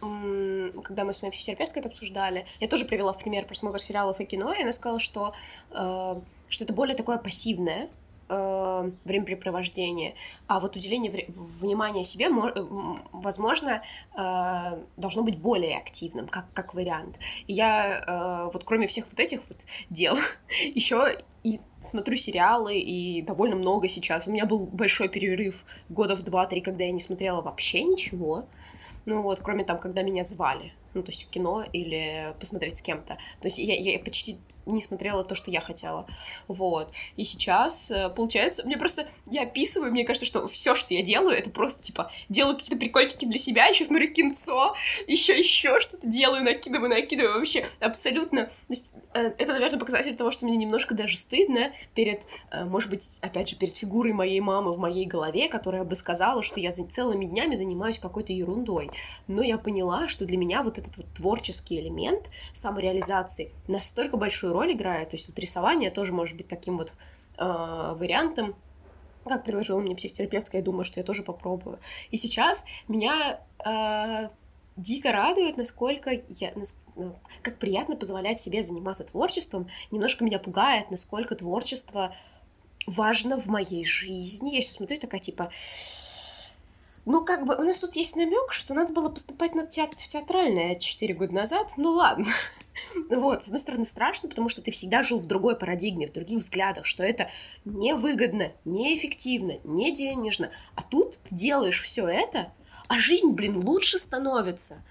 Когда 0.00 1.04
мы 1.04 1.12
с 1.12 1.22
моей 1.22 1.30
психотерапевткой 1.30 1.78
это 1.78 1.90
обсуждали, 1.90 2.44
я 2.58 2.66
тоже 2.66 2.84
привела 2.84 3.12
в 3.12 3.20
пример 3.20 3.46
просмотр 3.46 3.78
сериалов 3.78 4.18
и 4.18 4.24
кино, 4.24 4.52
и 4.52 4.62
она 4.62 4.72
сказала, 4.72 4.98
что, 4.98 5.34
э, 5.70 6.20
что 6.48 6.64
это 6.64 6.72
более 6.72 6.96
такое 6.96 7.18
пассивное, 7.18 7.88
э, 8.32 8.90
времяпрепровождение, 9.04 10.14
а 10.46 10.58
вот 10.60 10.76
уделение 10.76 11.10
вре- 11.10 11.26
внимания 11.28 12.04
себе, 12.04 12.28
возможно, 13.12 13.82
э, 14.16 14.84
должно 14.96 15.22
быть 15.22 15.38
более 15.38 15.76
активным, 15.76 16.26
как, 16.28 16.46
как 16.54 16.74
вариант. 16.74 17.18
И 17.46 17.52
я 17.52 18.02
э, 18.06 18.50
вот 18.52 18.64
кроме 18.64 18.86
всех 18.86 19.06
вот 19.10 19.20
этих 19.20 19.40
вот 19.48 19.58
дел 19.90 20.16
еще 20.74 21.18
и 21.44 21.60
смотрю 21.82 22.16
сериалы, 22.16 22.78
и 22.78 23.22
довольно 23.22 23.56
много 23.56 23.88
сейчас. 23.88 24.26
У 24.26 24.30
меня 24.30 24.46
был 24.46 24.60
большой 24.60 25.08
перерыв 25.08 25.64
года 25.88 26.16
в 26.16 26.22
два-три, 26.22 26.60
когда 26.60 26.84
я 26.84 26.92
не 26.92 27.00
смотрела 27.00 27.42
вообще 27.42 27.82
ничего. 27.82 28.46
Ну 29.04 29.22
вот, 29.22 29.40
кроме 29.40 29.64
там, 29.64 29.78
когда 29.78 30.02
меня 30.02 30.22
звали, 30.24 30.72
ну, 30.94 31.02
то 31.02 31.10
есть 31.10 31.24
в 31.24 31.30
кино 31.30 31.64
или 31.72 32.34
посмотреть 32.38 32.76
с 32.76 32.82
кем-то. 32.82 33.14
То 33.14 33.46
есть 33.48 33.58
я, 33.58 33.74
я 33.74 33.98
почти 33.98 34.38
не 34.66 34.82
смотрела 34.82 35.24
то, 35.24 35.34
что 35.34 35.50
я 35.50 35.60
хотела. 35.60 36.06
Вот. 36.48 36.92
И 37.16 37.24
сейчас, 37.24 37.90
э, 37.90 38.08
получается, 38.10 38.64
мне 38.64 38.76
просто, 38.76 39.08
я 39.30 39.42
описываю, 39.42 39.90
мне 39.90 40.04
кажется, 40.04 40.26
что 40.26 40.46
все, 40.48 40.74
что 40.74 40.94
я 40.94 41.02
делаю, 41.02 41.36
это 41.36 41.50
просто, 41.50 41.82
типа, 41.82 42.10
делаю 42.28 42.56
какие-то 42.56 42.76
прикольчики 42.76 43.24
для 43.24 43.38
себя, 43.38 43.66
еще 43.66 43.84
смотрю 43.84 44.12
кинцо, 44.12 44.74
еще 45.06 45.38
еще 45.38 45.80
что-то 45.80 46.06
делаю, 46.06 46.44
накидываю, 46.44 46.90
накидываю, 46.90 47.38
вообще 47.38 47.66
абсолютно. 47.80 48.46
То 48.46 48.52
есть, 48.68 48.92
э, 49.14 49.32
это, 49.38 49.52
наверное, 49.52 49.78
показатель 49.78 50.16
того, 50.16 50.30
что 50.30 50.46
мне 50.46 50.56
немножко 50.56 50.94
даже 50.94 51.16
стыдно 51.16 51.72
перед, 51.94 52.22
э, 52.50 52.64
может 52.64 52.90
быть, 52.90 53.18
опять 53.22 53.48
же, 53.48 53.56
перед 53.56 53.74
фигурой 53.74 54.12
моей 54.12 54.40
мамы 54.40 54.72
в 54.72 54.78
моей 54.78 55.06
голове, 55.06 55.48
которая 55.48 55.84
бы 55.84 55.94
сказала, 55.94 56.42
что 56.42 56.60
я 56.60 56.72
целыми 56.72 57.24
днями 57.26 57.54
занимаюсь 57.54 57.98
какой-то 57.98 58.32
ерундой. 58.32 58.90
Но 59.26 59.42
я 59.42 59.58
поняла, 59.58 60.08
что 60.08 60.24
для 60.24 60.36
меня 60.36 60.62
вот 60.62 60.78
этот 60.78 60.96
вот 60.96 61.06
творческий 61.14 61.80
элемент 61.80 62.26
самореализации 62.52 63.52
настолько 63.68 64.16
большую 64.52 64.68
роль 64.68 64.72
играет. 64.72 65.10
То 65.10 65.16
есть 65.16 65.28
вот 65.28 65.38
рисование 65.38 65.90
тоже 65.90 66.12
может 66.12 66.36
быть 66.36 66.48
таким 66.48 66.78
вот 66.78 66.94
э, 67.38 67.44
вариантом. 67.96 68.54
Как 69.24 69.44
предложила 69.44 69.80
мне 69.80 69.94
психотерапевтка, 69.94 70.56
я 70.56 70.62
думаю, 70.62 70.84
что 70.84 71.00
я 71.00 71.04
тоже 71.04 71.22
попробую. 71.22 71.78
И 72.10 72.16
сейчас 72.16 72.64
меня 72.88 73.40
э, 73.64 74.28
дико 74.76 75.12
радует, 75.12 75.56
насколько 75.56 76.10
я, 76.28 76.52
ну, 76.96 77.14
как 77.42 77.58
приятно 77.58 77.96
позволять 77.96 78.38
себе 78.38 78.62
заниматься 78.62 79.04
творчеством. 79.04 79.68
Немножко 79.92 80.24
меня 80.24 80.38
пугает, 80.38 80.90
насколько 80.90 81.34
творчество 81.36 82.14
важно 82.86 83.38
в 83.38 83.46
моей 83.46 83.84
жизни. 83.84 84.56
Я 84.56 84.60
сейчас 84.60 84.76
смотрю 84.76 84.98
такая 84.98 85.20
типа, 85.20 85.50
ну, 87.04 87.24
как 87.24 87.46
бы, 87.46 87.56
у 87.56 87.62
нас 87.62 87.80
тут 87.80 87.96
есть 87.96 88.14
намек, 88.16 88.52
что 88.52 88.74
надо 88.74 88.92
было 88.92 89.08
поступать 89.08 89.54
на 89.54 89.66
театр, 89.66 89.98
в 89.98 90.06
театральное 90.06 90.76
4 90.76 91.14
года 91.14 91.34
назад. 91.34 91.68
Ну, 91.76 91.92
ладно. 91.92 92.26
Вот, 93.10 93.44
с 93.44 93.48
одной 93.48 93.60
стороны, 93.60 93.84
страшно, 93.84 94.30
потому 94.30 94.48
что 94.48 94.62
ты 94.62 94.70
всегда 94.70 95.02
жил 95.02 95.18
в 95.18 95.26
другой 95.26 95.56
парадигме, 95.56 96.06
в 96.06 96.12
других 96.12 96.38
взглядах, 96.38 96.86
что 96.86 97.02
это 97.02 97.28
невыгодно, 97.66 98.52
неэффективно, 98.64 99.58
не 99.62 99.92
денежно. 99.92 100.50
А 100.74 100.82
тут 100.82 101.18
ты 101.18 101.34
делаешь 101.34 101.82
все 101.82 102.08
это, 102.08 102.50
а 102.88 102.98
жизнь, 102.98 103.32
блин, 103.32 103.58
лучше 103.58 103.98
становится. 103.98 104.82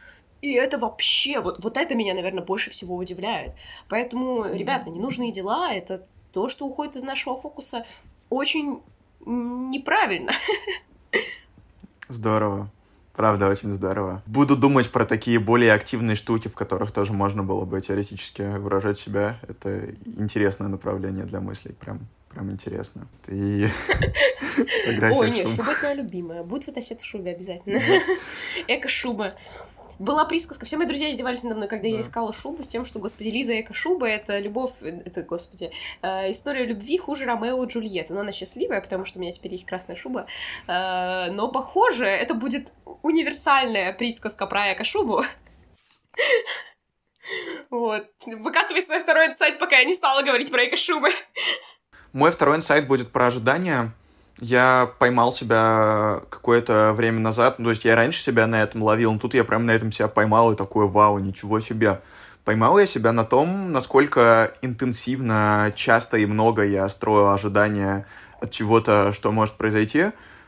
И 0.42 0.54
это 0.54 0.78
вообще, 0.78 1.40
вот, 1.40 1.64
вот 1.64 1.76
это 1.76 1.96
меня, 1.96 2.14
наверное, 2.14 2.44
больше 2.44 2.70
всего 2.70 2.96
удивляет. 2.96 3.56
Поэтому, 3.90 4.46
ребята, 4.46 4.92
ненужные 4.92 5.32
дела— 5.32 5.74
это 5.74 6.06
то, 6.32 6.50
что 6.50 6.68
уходит 6.68 6.98
из 6.98 7.04
нашего 7.04 7.36
фокуса 7.36 7.86
очень 8.30 8.84
неправильно. 9.26 10.34
Здорово. 12.12 12.70
Правда, 13.14 13.50
очень 13.50 13.74
здорово. 13.74 14.22
Буду 14.26 14.56
думать 14.56 14.90
про 14.90 15.06
такие 15.06 15.40
более 15.40 15.74
активные 15.74 16.16
штуки, 16.16 16.48
в 16.48 16.56
которых 16.56 16.92
тоже 16.92 17.14
можно 17.14 17.44
было 17.44 17.66
бы 17.66 17.82
теоретически 17.82 18.42
выражать 18.58 18.98
себя. 18.98 19.40
Это 19.48 19.94
интересное 20.18 20.70
направление 20.70 21.26
для 21.26 21.42
мыслей. 21.42 21.74
Прям 21.74 22.00
прям 22.30 22.50
интересно. 22.52 23.08
Ты 23.26 23.70
Ой, 25.12 25.32
нет, 25.32 25.50
шуба 25.50 25.76
твоя 25.76 25.96
любимая. 25.96 26.44
Будет 26.44 26.64
фотосет 26.64 27.02
в 27.02 27.06
шубе 27.06 27.32
обязательно. 27.32 27.80
Эко-шуба. 28.68 29.34
Была 30.02 30.26
присказка, 30.26 30.66
все 30.66 30.78
мои 30.78 30.88
друзья 30.88 31.12
издевались 31.12 31.44
надо 31.44 31.56
мной, 31.56 31.68
когда 31.68 31.84
да. 31.84 31.90
я 31.90 32.00
искала 32.00 32.34
шубу, 32.34 32.64
с 32.64 32.68
тем, 32.68 32.86
что, 32.86 32.98
господи, 32.98 33.28
Лиза 33.28 33.62
Эко 33.62 33.76
шуба— 33.76 34.08
это 34.10 34.40
любовь, 34.40 34.82
это, 34.82 35.22
господи, 35.22 35.72
э, 36.02 36.32
история 36.32 36.66
любви 36.66 36.98
хуже 36.98 37.26
Ромео 37.26 37.64
и 37.64 37.68
Джульетты. 37.68 38.16
Но 38.16 38.22
она 38.22 38.32
счастливая, 38.32 38.82
потому 38.82 39.06
что 39.06 39.20
у 39.20 39.22
меня 39.22 39.32
теперь 39.32 39.52
есть 39.52 39.68
красная 39.68 39.96
шуба. 39.96 40.26
Э, 40.66 41.30
но, 41.30 41.50
похоже, 41.50 42.06
это 42.06 42.34
будет 42.34 42.74
универсальная 43.04 43.94
присказка 43.94 44.48
про 44.48 44.74
Эко 44.74 44.84
шубу. 44.84 45.24
Вот. 47.70 48.10
Выкатывай 48.26 48.82
свой 48.82 49.00
второй 49.00 49.28
инсайт, 49.28 49.60
пока 49.60 49.78
я 49.78 49.86
не 49.86 49.94
стала 49.94 50.24
говорить 50.24 50.52
про 50.52 50.66
эко-шубы. 50.66 51.10
Мой 52.12 52.32
второй 52.32 52.58
инсайт 52.58 52.88
будет 52.88 53.12
про 53.14 53.28
ожидания 53.28 53.94
я 54.42 54.92
поймал 54.98 55.32
себя 55.32 56.22
какое-то 56.30 56.94
время 56.94 57.20
назад, 57.20 57.60
ну, 57.60 57.66
то 57.66 57.70
есть 57.72 57.86
я 57.86 57.96
раньше 57.96 58.22
себя 58.22 58.48
на 58.48 58.62
этом 58.62 58.82
ловил, 58.82 59.14
но 59.14 59.20
тут 59.20 59.36
я 59.36 59.44
прям 59.44 59.68
на 59.68 59.72
этом 59.72 59.92
себя 59.92 60.08
поймал 60.08 60.52
и 60.52 60.58
такое, 60.58 60.88
вау, 60.88 61.20
ничего 61.20 61.60
себе. 61.60 62.02
Поймал 62.44 62.80
я 62.80 62.88
себя 62.88 63.12
на 63.12 63.24
том, 63.24 63.72
насколько 63.72 64.52
интенсивно, 64.64 65.72
часто 65.76 66.18
и 66.18 66.26
много 66.26 66.66
я 66.66 66.90
строю 66.90 67.30
ожидания 67.30 68.08
от 68.42 68.50
чего-то, 68.50 69.14
что 69.14 69.32
может 69.32 69.58
произойти. 69.58 70.06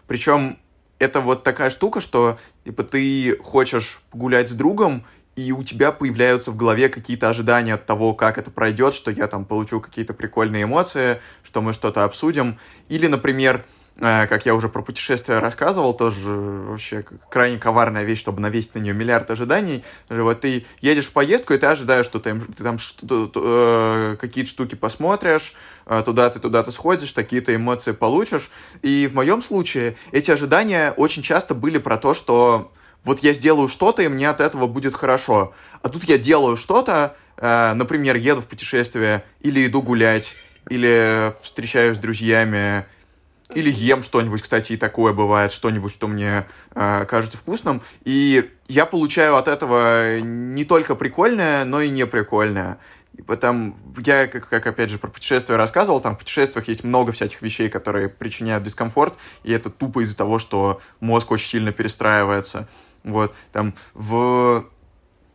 Причем 0.07 0.57
это 0.97 1.21
вот 1.21 1.43
такая 1.43 1.69
штука, 1.69 2.01
что 2.01 2.39
типа 2.65 2.83
ты 2.83 3.37
хочешь 3.43 4.01
погулять 4.09 4.49
с 4.49 4.53
другом, 4.53 5.05
и 5.35 5.51
у 5.51 5.63
тебя 5.63 5.91
появляются 5.91 6.49
в 6.49 6.55
голове 6.55 6.89
какие-то 6.89 7.29
ожидания 7.29 7.75
от 7.75 7.85
того, 7.85 8.15
как 8.15 8.39
это 8.39 8.49
пройдет, 8.49 8.95
что 8.95 9.11
я 9.11 9.27
там 9.27 9.45
получу 9.45 9.79
какие-то 9.79 10.15
прикольные 10.15 10.63
эмоции, 10.63 11.19
что 11.43 11.61
мы 11.61 11.73
что-то 11.73 12.03
обсудим. 12.03 12.57
Или, 12.89 13.05
например, 13.05 13.63
как 13.99 14.45
я 14.45 14.55
уже 14.55 14.69
про 14.69 14.81
путешествия 14.81 15.39
рассказывал, 15.39 15.93
тоже 15.93 16.29
вообще 16.29 17.05
крайне 17.29 17.59
коварная 17.59 18.03
вещь, 18.03 18.19
чтобы 18.19 18.41
навесить 18.41 18.73
на 18.73 18.79
нее 18.79 18.93
миллиард 18.93 19.29
ожиданий. 19.29 19.83
Вот 20.09 20.41
ты 20.41 20.65
едешь 20.81 21.05
в 21.05 21.11
поездку, 21.11 21.53
и 21.53 21.57
ты 21.57 21.67
ожидаешь, 21.67 22.05
что 22.05 22.19
ты, 22.19 22.39
ты 22.39 22.63
там 22.63 22.77
э, 22.77 24.17
какие-то 24.19 24.49
штуки 24.49 24.75
посмотришь, 24.75 25.53
э, 25.85 26.01
туда 26.03 26.29
ты 26.31 26.39
туда 26.39 26.63
ты 26.63 26.71
сходишь, 26.71 27.11
такие-то 27.11 27.55
эмоции 27.55 27.91
получишь. 27.91 28.49
И 28.81 29.07
в 29.07 29.13
моем 29.13 29.41
случае 29.43 29.95
эти 30.11 30.31
ожидания 30.31 30.91
очень 30.97 31.21
часто 31.21 31.53
были 31.53 31.77
про 31.77 31.97
то, 31.97 32.15
что 32.15 32.71
вот 33.03 33.19
я 33.19 33.33
сделаю 33.33 33.67
что-то, 33.67 34.01
и 34.01 34.07
мне 34.07 34.29
от 34.29 34.41
этого 34.41 34.65
будет 34.65 34.95
хорошо. 34.95 35.53
А 35.81 35.89
тут 35.89 36.05
я 36.05 36.17
делаю 36.17 36.57
что-то, 36.57 37.15
э, 37.37 37.73
например, 37.73 38.15
еду 38.15 38.41
в 38.41 38.47
путешествие, 38.47 39.23
или 39.41 39.67
иду 39.67 39.81
гулять, 39.81 40.35
или 40.69 41.33
встречаюсь 41.41 41.97
с 41.97 41.99
друзьями, 41.99 42.85
или 43.55 43.71
ем 43.71 44.03
что-нибудь, 44.03 44.41
кстати, 44.41 44.73
и 44.73 44.77
такое 44.77 45.13
бывает, 45.13 45.51
что-нибудь, 45.51 45.91
что 45.91 46.07
мне 46.07 46.45
э, 46.75 47.05
кажется 47.05 47.37
вкусным. 47.37 47.81
И 48.03 48.49
я 48.67 48.85
получаю 48.85 49.35
от 49.35 49.47
этого 49.47 50.19
не 50.19 50.65
только 50.65 50.95
прикольное, 50.95 51.65
но 51.65 51.81
и 51.81 51.89
неприкольное. 51.89 52.77
Потом 53.27 53.75
я, 54.05 54.27
как, 54.27 54.49
как 54.49 54.65
опять 54.65 54.89
же, 54.89 54.97
про 54.97 55.09
путешествия 55.09 55.55
рассказывал, 55.55 56.01
там 56.01 56.15
в 56.15 56.19
путешествиях 56.19 56.67
есть 56.67 56.83
много 56.83 57.11
всяких 57.11 57.41
вещей, 57.43 57.69
которые 57.69 58.09
причиняют 58.09 58.63
дискомфорт, 58.63 59.15
и 59.43 59.51
это 59.51 59.69
тупо 59.69 60.03
из-за 60.03 60.17
того, 60.17 60.39
что 60.39 60.81
мозг 60.99 61.29
очень 61.31 61.47
сильно 61.47 61.71
перестраивается. 61.71 62.67
Вот, 63.03 63.35
там 63.51 63.75
в 63.93 64.65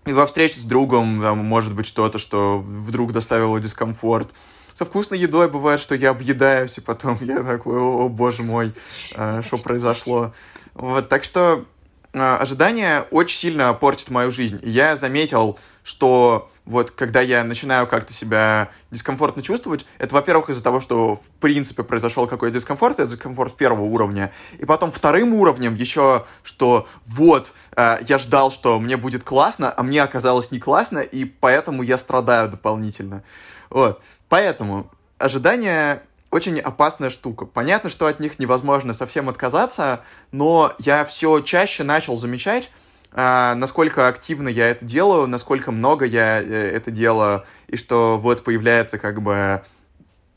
и 0.06 0.12
во 0.12 0.26
встрече 0.26 0.60
с 0.60 0.64
другом 0.64 1.20
там, 1.20 1.38
может 1.38 1.74
быть 1.74 1.86
что-то, 1.86 2.18
что 2.18 2.58
вдруг 2.58 3.12
доставило 3.12 3.60
дискомфорт 3.60 4.30
со 4.78 4.84
вкусной 4.84 5.18
едой 5.18 5.48
бывает, 5.48 5.80
что 5.80 5.96
я 5.96 6.10
объедаюсь, 6.10 6.78
и 6.78 6.80
потом 6.80 7.18
я 7.20 7.42
такой, 7.42 7.80
о, 7.80 8.04
о 8.04 8.08
боже 8.08 8.44
мой, 8.44 8.72
э, 9.16 9.42
что 9.44 9.58
произошло. 9.58 10.32
Вот, 10.74 11.08
так 11.08 11.24
что 11.24 11.64
э, 12.12 12.20
ожидание 12.20 13.04
очень 13.10 13.36
сильно 13.36 13.74
портит 13.74 14.10
мою 14.10 14.30
жизнь. 14.30 14.60
Я 14.62 14.94
заметил, 14.94 15.58
что 15.82 16.48
вот 16.64 16.92
когда 16.92 17.20
я 17.20 17.42
начинаю 17.42 17.88
как-то 17.88 18.12
себя 18.12 18.68
дискомфортно 18.92 19.42
чувствовать, 19.42 19.84
это, 19.98 20.14
во-первых, 20.14 20.50
из-за 20.50 20.62
того, 20.62 20.80
что 20.80 21.16
в 21.16 21.28
принципе 21.40 21.82
произошел 21.82 22.28
какой-то 22.28 22.56
дискомфорт, 22.56 23.00
это 23.00 23.10
дискомфорт 23.10 23.56
первого 23.56 23.82
уровня, 23.82 24.30
и 24.60 24.64
потом 24.64 24.92
вторым 24.92 25.34
уровнем 25.34 25.74
еще, 25.74 26.24
что 26.44 26.86
вот, 27.04 27.50
э, 27.74 27.98
я 28.06 28.18
ждал, 28.18 28.52
что 28.52 28.78
мне 28.78 28.96
будет 28.96 29.24
классно, 29.24 29.74
а 29.76 29.82
мне 29.82 30.00
оказалось 30.00 30.52
не 30.52 30.60
классно, 30.60 31.00
и 31.00 31.24
поэтому 31.24 31.82
я 31.82 31.98
страдаю 31.98 32.48
дополнительно. 32.48 33.24
Вот. 33.70 34.00
Поэтому 34.28 34.90
ожидания 35.18 36.02
очень 36.30 36.60
опасная 36.60 37.10
штука. 37.10 37.46
Понятно, 37.46 37.90
что 37.90 38.06
от 38.06 38.20
них 38.20 38.38
невозможно 38.38 38.92
совсем 38.92 39.28
отказаться, 39.28 40.00
но 40.30 40.72
я 40.78 41.04
все 41.04 41.40
чаще 41.40 41.84
начал 41.84 42.16
замечать, 42.16 42.70
а, 43.12 43.54
насколько 43.54 44.06
активно 44.06 44.48
я 44.48 44.68
это 44.68 44.84
делаю, 44.84 45.26
насколько 45.26 45.72
много 45.72 46.04
я 46.04 46.42
э, 46.42 46.44
это 46.44 46.90
делаю, 46.90 47.42
и 47.66 47.76
что 47.76 48.18
вот 48.18 48.44
появляется 48.44 48.98
как 48.98 49.22
бы 49.22 49.62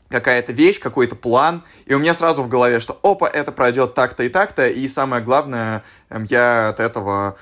какая-то 0.08 0.52
вещь, 0.52 0.78
какой-то 0.78 1.16
план, 1.16 1.62
и 1.86 1.94
у 1.94 1.98
меня 1.98 2.14
сразу 2.14 2.42
в 2.42 2.48
голове, 2.48 2.80
что 2.80 2.98
опа, 3.02 3.28
это 3.28 3.52
пройдет 3.52 3.94
так-то 3.94 4.22
и 4.22 4.28
так-то, 4.28 4.68
и 4.68 4.88
самое 4.88 5.22
главное, 5.22 5.82
эм, 6.10 6.24
я 6.24 6.68
от 6.68 6.80
этого 6.80 7.36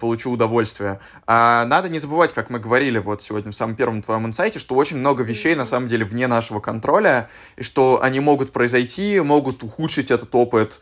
получу 0.00 0.30
удовольствие. 0.30 1.00
А 1.26 1.64
надо 1.66 1.88
не 1.88 1.98
забывать, 1.98 2.32
как 2.32 2.50
мы 2.50 2.58
говорили 2.58 2.98
вот 2.98 3.22
сегодня 3.22 3.52
в 3.52 3.54
самом 3.54 3.76
первом 3.76 4.02
твоем 4.02 4.26
инсайте, 4.26 4.58
что 4.58 4.74
очень 4.74 4.98
много 4.98 5.22
вещей 5.22 5.54
на 5.54 5.64
самом 5.64 5.88
деле 5.88 6.04
вне 6.04 6.26
нашего 6.26 6.60
контроля, 6.60 7.28
и 7.56 7.62
что 7.62 8.02
они 8.02 8.20
могут 8.20 8.52
произойти, 8.52 9.20
могут 9.20 9.62
ухудшить 9.62 10.10
этот 10.10 10.34
опыт, 10.34 10.80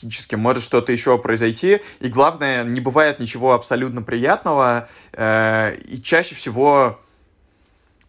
фактически 0.00 0.34
может 0.34 0.62
что-то 0.62 0.92
еще 0.92 1.18
произойти, 1.18 1.80
и 2.00 2.08
главное, 2.08 2.64
не 2.64 2.80
бывает 2.80 3.20
ничего 3.20 3.52
абсолютно 3.52 4.02
приятного, 4.02 4.88
э, 5.12 5.74
и 5.88 6.00
чаще 6.02 6.34
всего 6.34 6.98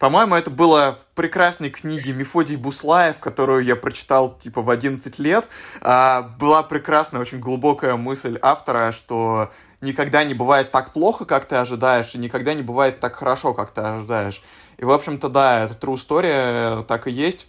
по-моему, 0.01 0.33
это 0.33 0.49
было 0.49 0.97
в 0.99 1.15
прекрасной 1.15 1.69
книге 1.69 2.13
Мефодий 2.13 2.55
Буслаев, 2.55 3.19
которую 3.19 3.63
я 3.63 3.75
прочитал 3.75 4.35
типа 4.35 4.63
в 4.63 4.71
11 4.71 5.19
лет. 5.19 5.47
А, 5.81 6.23
была 6.39 6.63
прекрасная, 6.63 7.21
очень 7.21 7.39
глубокая 7.39 7.95
мысль 7.97 8.39
автора, 8.41 8.93
что 8.93 9.51
никогда 9.81 10.23
не 10.23 10.33
бывает 10.33 10.71
так 10.71 10.93
плохо, 10.93 11.25
как 11.25 11.45
ты 11.45 11.55
ожидаешь, 11.55 12.15
и 12.15 12.17
никогда 12.17 12.53
не 12.53 12.63
бывает 12.63 12.99
так 12.99 13.15
хорошо, 13.15 13.53
как 13.53 13.71
ты 13.71 13.81
ожидаешь. 13.81 14.41
И, 14.77 14.85
в 14.85 14.91
общем-то, 14.91 15.29
да, 15.29 15.65
это 15.65 15.73
true 15.73 15.95
story, 15.95 16.83
так 16.85 17.07
и 17.07 17.11
есть. 17.11 17.47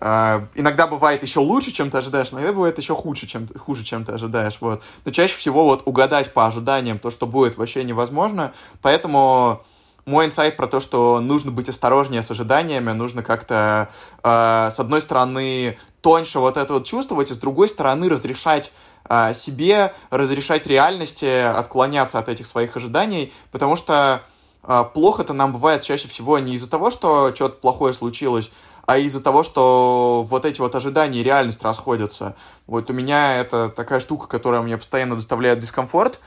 А, 0.00 0.46
иногда 0.54 0.86
бывает 0.86 1.22
еще 1.22 1.40
лучше, 1.40 1.72
чем 1.72 1.90
ты 1.90 1.98
ожидаешь, 1.98 2.32
иногда 2.32 2.52
бывает 2.52 2.78
еще 2.78 2.94
хуже, 2.94 3.26
чем, 3.26 3.48
хуже, 3.58 3.84
чем 3.84 4.04
ты 4.04 4.12
ожидаешь. 4.12 4.58
Вот. 4.60 4.82
Но 5.04 5.10
чаще 5.10 5.34
всего 5.34 5.64
вот 5.64 5.82
угадать 5.86 6.32
по 6.32 6.46
ожиданиям 6.46 6.98
то, 6.98 7.10
что 7.10 7.26
будет, 7.26 7.56
вообще 7.56 7.82
невозможно. 7.84 8.52
Поэтому 8.80 9.62
мой 10.06 10.26
инсайт 10.26 10.56
про 10.56 10.66
то, 10.66 10.80
что 10.80 11.20
нужно 11.20 11.50
быть 11.50 11.68
осторожнее 11.68 12.22
с 12.22 12.30
ожиданиями, 12.30 12.92
нужно 12.92 13.22
как-то, 13.22 13.90
э, 14.22 14.70
с 14.72 14.78
одной 14.78 15.00
стороны, 15.00 15.76
тоньше 16.00 16.38
вот 16.38 16.56
это 16.56 16.74
вот 16.74 16.86
чувствовать, 16.86 17.30
и 17.30 17.34
с 17.34 17.38
другой 17.38 17.68
стороны, 17.68 18.08
разрешать 18.08 18.68
э, 18.68 18.87
себе, 19.34 19.92
разрешать 20.10 20.66
реальности 20.66 21.42
отклоняться 21.42 22.18
от 22.18 22.28
этих 22.28 22.46
своих 22.46 22.76
ожиданий, 22.76 23.32
потому 23.50 23.76
что 23.76 24.22
э, 24.62 24.84
плохо-то 24.94 25.32
нам 25.32 25.52
бывает 25.52 25.82
чаще 25.82 26.08
всего 26.08 26.38
не 26.38 26.54
из-за 26.54 26.68
того, 26.68 26.90
что 26.90 27.34
что-то 27.34 27.56
плохое 27.60 27.94
случилось, 27.94 28.50
а 28.86 28.96
из-за 28.96 29.20
того, 29.20 29.42
что 29.42 30.26
вот 30.28 30.46
эти 30.46 30.60
вот 30.60 30.74
ожидания 30.74 31.20
и 31.20 31.22
реальность 31.22 31.62
расходятся. 31.62 32.34
Вот 32.66 32.90
у 32.90 32.94
меня 32.94 33.36
это 33.38 33.68
такая 33.68 34.00
штука, 34.00 34.26
которая 34.26 34.62
мне 34.62 34.78
постоянно 34.78 35.14
доставляет 35.14 35.58
дискомфорт, 35.58 36.20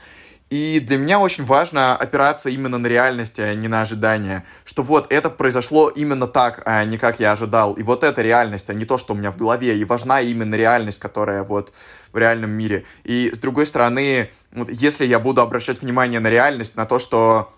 и 0.50 0.80
для 0.80 0.98
меня 0.98 1.18
очень 1.18 1.44
важно 1.44 1.96
опираться 1.96 2.50
именно 2.50 2.78
на 2.78 2.86
реальность, 2.86 3.38
а 3.40 3.54
не 3.54 3.68
на 3.68 3.80
ожидания. 3.80 4.44
Что 4.64 4.82
вот 4.82 5.10
это 5.12 5.30
произошло 5.30 5.88
именно 5.88 6.26
так, 6.26 6.62
а 6.66 6.84
не 6.84 6.98
как 6.98 7.20
я 7.20 7.32
ожидал. 7.32 7.72
И 7.74 7.82
вот 7.82 8.04
это 8.04 8.20
реальность, 8.20 8.68
а 8.68 8.74
не 8.74 8.84
то, 8.84 8.98
что 8.98 9.14
у 9.14 9.16
меня 9.16 9.30
в 9.30 9.36
голове. 9.36 9.78
И 9.78 9.84
важна 9.84 10.20
именно 10.20 10.54
реальность, 10.54 10.98
которая 10.98 11.42
вот 11.42 11.72
в 12.12 12.18
реальном 12.18 12.50
мире. 12.50 12.84
И 13.04 13.30
с 13.34 13.38
другой 13.38 13.66
стороны, 13.66 14.30
вот 14.52 14.70
если 14.70 15.06
я 15.06 15.18
буду 15.18 15.40
обращать 15.40 15.80
внимание 15.80 16.20
на 16.20 16.28
реальность, 16.28 16.76
на 16.76 16.84
то, 16.84 16.98
что 16.98 17.50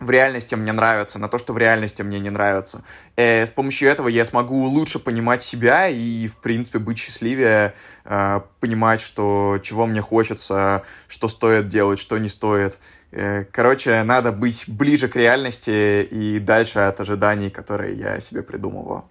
в 0.00 0.10
реальности 0.10 0.54
мне 0.54 0.72
нравится, 0.72 1.18
на 1.18 1.28
то, 1.28 1.38
что 1.38 1.52
в 1.52 1.58
реальности 1.58 2.02
мне 2.02 2.18
не 2.18 2.30
нравится. 2.30 2.82
Э, 3.16 3.46
с 3.46 3.50
помощью 3.50 3.88
этого 3.88 4.08
я 4.08 4.24
смогу 4.24 4.64
лучше 4.64 4.98
понимать 4.98 5.42
себя 5.42 5.88
и, 5.88 6.26
в 6.26 6.38
принципе, 6.38 6.78
быть 6.78 6.98
счастливее, 6.98 7.74
э, 8.04 8.40
понимать, 8.60 9.00
что 9.02 9.58
чего 9.62 9.86
мне 9.86 10.00
хочется, 10.00 10.82
что 11.06 11.28
стоит 11.28 11.68
делать, 11.68 11.98
что 11.98 12.18
не 12.18 12.28
стоит. 12.28 12.78
Э, 13.12 13.44
короче, 13.44 14.02
надо 14.02 14.32
быть 14.32 14.64
ближе 14.68 15.08
к 15.08 15.16
реальности 15.16 16.02
и 16.02 16.38
дальше 16.38 16.78
от 16.78 17.00
ожиданий, 17.00 17.50
которые 17.50 17.94
я 17.94 18.20
себе 18.20 18.42
придумываю. 18.42 19.04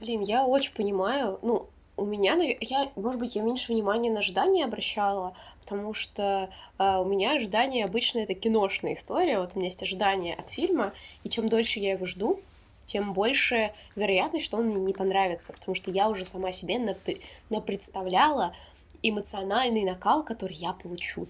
Блин, 0.00 0.22
я 0.22 0.44
очень 0.44 0.74
понимаю. 0.74 1.38
Ну, 1.42 1.68
у 1.96 2.04
меня, 2.04 2.36
я, 2.60 2.90
может 2.94 3.18
быть, 3.18 3.36
я 3.36 3.42
меньше 3.42 3.72
внимания 3.72 4.10
на 4.10 4.18
ожидания 4.18 4.64
обращала, 4.64 5.34
потому 5.60 5.94
что 5.94 6.50
э, 6.78 6.96
у 6.98 7.04
меня 7.04 7.32
ожидания 7.32 7.84
обычно 7.84 8.18
это 8.18 8.34
киношная 8.34 8.92
история. 8.92 9.38
Вот 9.38 9.52
у 9.54 9.58
меня 9.58 9.68
есть 9.68 9.82
ожидания 9.82 10.34
от 10.34 10.50
фильма, 10.50 10.92
и 11.24 11.28
чем 11.30 11.48
дольше 11.48 11.80
я 11.80 11.92
его 11.92 12.04
жду, 12.04 12.40
тем 12.84 13.14
больше 13.14 13.72
вероятность, 13.94 14.44
что 14.44 14.58
он 14.58 14.66
мне 14.66 14.76
не 14.76 14.92
понравится, 14.92 15.52
потому 15.52 15.74
что 15.74 15.90
я 15.90 16.08
уже 16.08 16.24
сама 16.24 16.52
себе 16.52 16.76
нап- 16.76 17.20
напредставляла 17.48 18.54
эмоциональный 19.02 19.84
накал, 19.84 20.22
который 20.22 20.54
я 20.56 20.72
получу. 20.72 21.26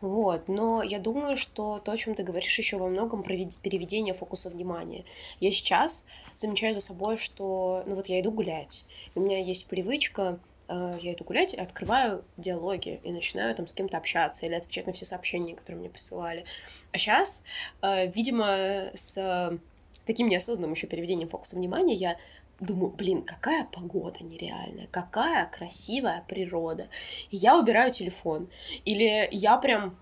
Вот, 0.00 0.48
но 0.48 0.82
я 0.82 0.98
думаю, 0.98 1.36
что 1.36 1.78
то, 1.78 1.92
о 1.92 1.96
чем 1.96 2.14
ты 2.14 2.22
говоришь, 2.22 2.56
еще 2.58 2.76
во 2.76 2.88
многом 2.88 3.22
переведение 3.22 4.14
фокуса 4.14 4.50
внимания. 4.50 5.04
Я 5.40 5.50
сейчас 5.50 6.04
замечаю 6.34 6.74
за 6.74 6.80
собой, 6.80 7.16
что, 7.16 7.82
ну 7.86 7.94
вот 7.94 8.06
я 8.06 8.20
иду 8.20 8.30
гулять, 8.30 8.84
у 9.14 9.20
меня 9.20 9.38
есть 9.38 9.66
привычка 9.66 10.38
э, 10.68 10.98
я 11.00 11.14
иду 11.14 11.24
гулять, 11.24 11.54
открываю 11.54 12.24
диалоги 12.36 13.00
и 13.04 13.10
начинаю 13.10 13.54
там 13.54 13.66
с 13.66 13.72
кем-то 13.72 13.96
общаться 13.96 14.44
или 14.44 14.54
отвечать 14.54 14.86
на 14.86 14.92
все 14.92 15.06
сообщения, 15.06 15.54
которые 15.54 15.80
мне 15.80 15.90
присылали. 15.90 16.44
А 16.92 16.98
сейчас, 16.98 17.42
э, 17.82 18.06
видимо, 18.08 18.90
с 18.94 19.58
таким 20.04 20.28
неосознанным 20.28 20.72
еще 20.72 20.86
переведением 20.86 21.28
фокуса 21.28 21.56
внимания 21.56 21.94
я 21.94 22.16
думаю, 22.60 22.90
блин, 22.90 23.22
какая 23.22 23.64
погода 23.64 24.22
нереальная, 24.22 24.88
какая 24.90 25.46
красивая 25.46 26.24
природа. 26.28 26.88
И 27.30 27.36
я 27.36 27.58
убираю 27.58 27.92
телефон. 27.92 28.48
Или 28.84 29.28
я 29.30 29.56
прям 29.58 29.96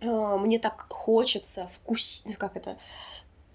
э, 0.00 0.36
мне 0.38 0.58
так 0.58 0.86
хочется 0.88 1.68
вкусить, 1.68 2.36
как 2.36 2.56
это, 2.56 2.76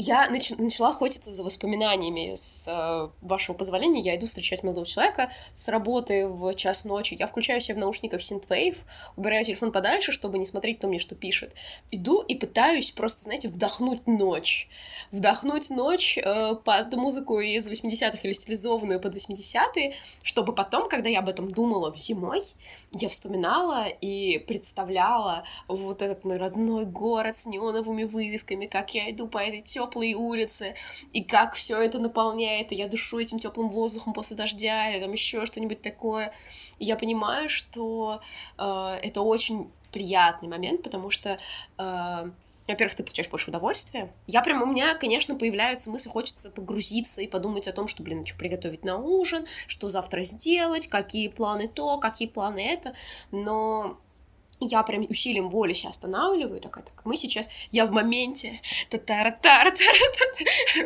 я 0.01 0.27
нач- 0.29 0.59
начала 0.59 0.89
охотиться 0.89 1.31
за 1.31 1.43
воспоминаниями. 1.43 2.35
С 2.35 2.65
э, 2.67 3.09
вашего 3.25 3.55
позволения 3.55 4.01
я 4.01 4.15
иду 4.15 4.25
встречать 4.25 4.63
молодого 4.63 4.85
человека 4.85 5.31
с 5.53 5.67
работы 5.67 6.27
в 6.27 6.53
час 6.55 6.85
ночи. 6.85 7.15
Я 7.19 7.27
включаю 7.27 7.61
себе 7.61 7.75
в 7.75 7.79
наушниках 7.79 8.21
Synthwave, 8.21 8.77
убираю 9.15 9.45
телефон 9.45 9.71
подальше, 9.71 10.11
чтобы 10.11 10.39
не 10.39 10.45
смотреть, 10.45 10.79
кто 10.79 10.87
мне 10.87 10.99
что 10.99 11.15
пишет. 11.15 11.53
Иду 11.91 12.21
и 12.21 12.35
пытаюсь 12.35 12.91
просто, 12.91 13.21
знаете, 13.21 13.47
вдохнуть 13.47 14.07
ночь. 14.07 14.67
Вдохнуть 15.11 15.69
ночь 15.69 16.17
э, 16.17 16.55
под 16.55 16.93
музыку 16.95 17.39
из 17.39 17.67
80-х 17.67 18.19
или 18.23 18.33
стилизованную 18.33 18.99
под 18.99 19.15
80-е, 19.15 19.93
чтобы 20.23 20.53
потом, 20.53 20.89
когда 20.89 21.09
я 21.09 21.19
об 21.19 21.29
этом 21.29 21.47
думала 21.47 21.93
зимой, 21.95 22.41
я 22.93 23.09
вспоминала 23.09 23.87
и 23.87 24.39
представляла 24.39 25.43
вот 25.67 26.01
этот 26.01 26.23
мой 26.23 26.37
родной 26.37 26.85
город 26.85 27.37
с 27.37 27.45
неоновыми 27.45 28.03
вывесками, 28.03 28.65
как 28.65 28.95
я 28.95 29.11
иду 29.11 29.27
по 29.27 29.37
этой 29.37 29.61
теплой 29.61 29.90
теплые 29.91 30.15
улицы, 30.15 30.75
и 31.13 31.23
как 31.23 31.53
все 31.53 31.81
это 31.81 31.99
наполняет, 31.99 32.71
и 32.71 32.75
я 32.75 32.87
душу 32.87 33.19
этим 33.19 33.39
теплым 33.39 33.69
воздухом 33.69 34.13
после 34.13 34.37
дождя, 34.37 34.89
или 34.89 35.01
там 35.01 35.11
еще 35.11 35.45
что-нибудь 35.45 35.81
такое. 35.81 36.33
И 36.79 36.85
я 36.85 36.95
понимаю, 36.95 37.49
что 37.49 38.21
э, 38.57 38.99
это 39.03 39.21
очень 39.21 39.69
приятный 39.91 40.47
момент, 40.47 40.83
потому 40.83 41.09
что 41.09 41.37
э, 41.77 42.31
во-первых, 42.67 42.95
ты 42.95 43.03
получаешь 43.03 43.29
больше 43.29 43.49
удовольствия. 43.49 44.13
Я 44.27 44.41
прям, 44.41 44.61
у 44.61 44.65
меня, 44.65 44.95
конечно, 44.95 45.35
появляются 45.35 45.89
мысли, 45.89 46.07
хочется 46.07 46.49
погрузиться 46.49 47.21
и 47.21 47.27
подумать 47.27 47.67
о 47.67 47.73
том, 47.73 47.89
что, 47.89 48.01
блин, 48.01 48.25
что 48.25 48.37
приготовить 48.37 48.85
на 48.85 48.97
ужин, 48.97 49.45
что 49.67 49.89
завтра 49.89 50.23
сделать, 50.23 50.87
какие 50.87 51.27
планы 51.27 51.67
то, 51.67 51.97
какие 51.97 52.29
планы 52.29 52.59
это, 52.59 52.93
но 53.31 53.97
я 54.61 54.83
прям 54.83 55.05
усилием 55.09 55.49
воли 55.49 55.73
себя 55.73 55.89
останавливаю, 55.89 56.61
такая, 56.61 56.83
так, 56.83 57.01
мы 57.05 57.17
сейчас, 57.17 57.49
я 57.71 57.85
в 57.85 57.91
моменте, 57.91 58.59
та 58.89 58.97
та 58.97 59.31
та 59.31 59.63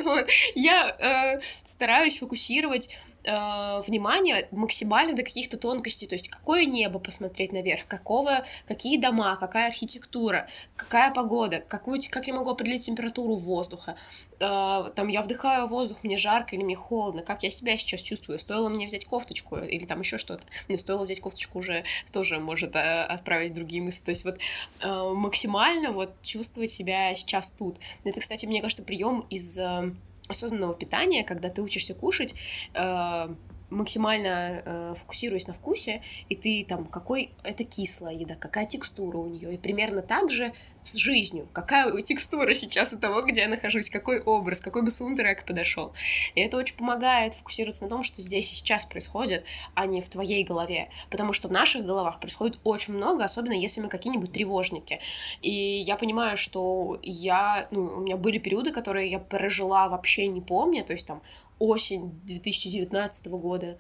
вот, 0.04 0.28
я 0.56 0.96
э, 1.00 1.42
стараюсь 1.64 2.18
фокусировать 2.18 2.90
э, 3.26 3.82
внимание 3.88 4.48
максимально 4.52 5.16
до 5.16 5.24
каких-то 5.24 5.58
тонкостей, 5.58 6.08
то 6.08 6.16
есть 6.16 6.30
какое 6.30 6.66
небо 6.66 7.00
посмотреть 7.00 7.52
наверх, 7.52 7.88
какого, 7.88 8.46
какие 8.68 8.98
дома, 8.98 9.36
какая 9.36 9.68
архитектура, 9.68 10.48
какая 10.76 11.14
погода, 11.14 11.64
какую, 11.68 12.00
как 12.10 12.28
я 12.28 12.34
могу 12.34 12.52
определить 12.52 12.86
температуру 12.86 13.36
воздуха, 13.36 13.96
э, 14.40 14.92
там 14.96 15.08
я 15.08 15.22
вдыхаю 15.22 15.68
воздух, 15.68 16.00
мне 16.04 16.18
жарко 16.18 16.56
или 16.56 16.64
мне 16.64 16.76
холодно, 16.76 17.22
как 17.22 17.44
я 17.44 17.52
себя 17.52 17.78
сейчас 17.78 18.02
чувствую, 18.02 18.40
стоило 18.40 18.70
мне 18.70 18.86
взять 18.86 19.06
кофточку 19.06 19.58
или 19.58 19.86
там 19.86 20.02
еще 20.02 20.18
что-то, 20.18 20.44
мне 20.68 20.78
стоило 20.78 21.04
взять 21.04 21.20
кофточку 21.20 21.60
уже 21.60 21.84
тоже 22.12 22.40
может 22.40 22.76
э, 22.76 23.04
отправить 23.04 23.54
другие 23.54 23.82
мысли, 23.82 24.04
то 24.04 24.12
есть 24.12 24.26
вот 24.26 24.38
э, 24.82 25.14
максимально 25.14 25.92
вот 25.92 26.14
чувствовать 26.22 26.72
себя 26.72 27.16
сейчас 27.16 27.52
тут. 27.52 27.78
Это, 28.04 28.20
кстати, 28.20 28.46
мне 28.46 28.62
кажется, 28.62 28.84
прием 28.84 29.26
из 29.30 29.58
э, 29.58 29.92
осознанного 30.28 30.74
питания, 30.74 31.24
когда 31.24 31.50
ты 31.50 31.62
учишься 31.62 31.94
кушать, 31.94 32.36
э, 32.74 33.36
максимально 33.70 34.62
э, 34.66 34.94
фокусируясь 34.98 35.48
на 35.48 35.54
вкусе, 35.54 36.02
и 36.30 36.36
ты 36.36 36.66
там, 36.68 36.86
какой 36.86 37.32
это 37.44 37.64
кислая 37.64 38.14
еда, 38.14 38.36
какая 38.36 38.66
текстура 38.66 39.18
у 39.18 39.28
нее, 39.28 39.54
и 39.54 39.58
примерно 39.58 40.02
так 40.02 40.32
же 40.32 40.54
с 40.84 40.96
жизнью, 40.96 41.48
какая 41.52 42.00
текстура 42.02 42.54
сейчас 42.54 42.94
у 42.94 43.00
того, 43.00 43.22
где 43.24 43.42
я 43.42 43.48
нахожусь, 43.48 43.90
какой 43.90 44.22
образ, 44.22 44.60
какой 44.60 44.84
бы 44.84 44.92
саундтрек 44.92 45.46
подошел. 45.46 45.94
И 46.36 46.42
это 46.42 46.58
очень 46.58 46.76
помогает 46.76 47.34
фокусироваться 47.34 47.84
на 47.86 47.90
том, 47.90 48.04
что 48.04 48.22
здесь 48.22 48.52
и 48.52 48.56
сейчас 48.56 48.86
происходит, 48.86 49.46
а 49.74 49.88
не 49.88 50.02
в 50.02 50.10
твоей 50.10 50.44
голове. 50.44 50.90
Потому 51.10 51.34
что 51.34 51.48
в 51.48 51.52
наших 51.52 51.86
головах 51.86 52.20
происходит 52.20 52.60
очень 52.64 52.94
много, 52.94 53.24
особенно 53.24 53.54
если 53.54 53.82
мы 53.82 53.88
какие-нибудь 53.88 54.32
тревожники. 54.32 55.00
И 55.42 55.52
я 55.52 55.96
понимаю, 55.96 56.38
что 56.38 57.00
я, 57.02 57.68
ну, 57.72 57.86
у 57.86 58.00
меня 58.02 58.18
были 58.18 58.38
периоды, 58.38 58.72
которые 58.72 59.10
я 59.10 59.20
прожила 59.20 59.90
вообще 59.90 60.28
не 60.28 60.42
помня, 60.42 60.84
то 60.84 60.94
есть 60.94 61.08
там 61.08 61.22
осень 61.60 62.12
2019 62.26 63.28
года, 63.28 63.78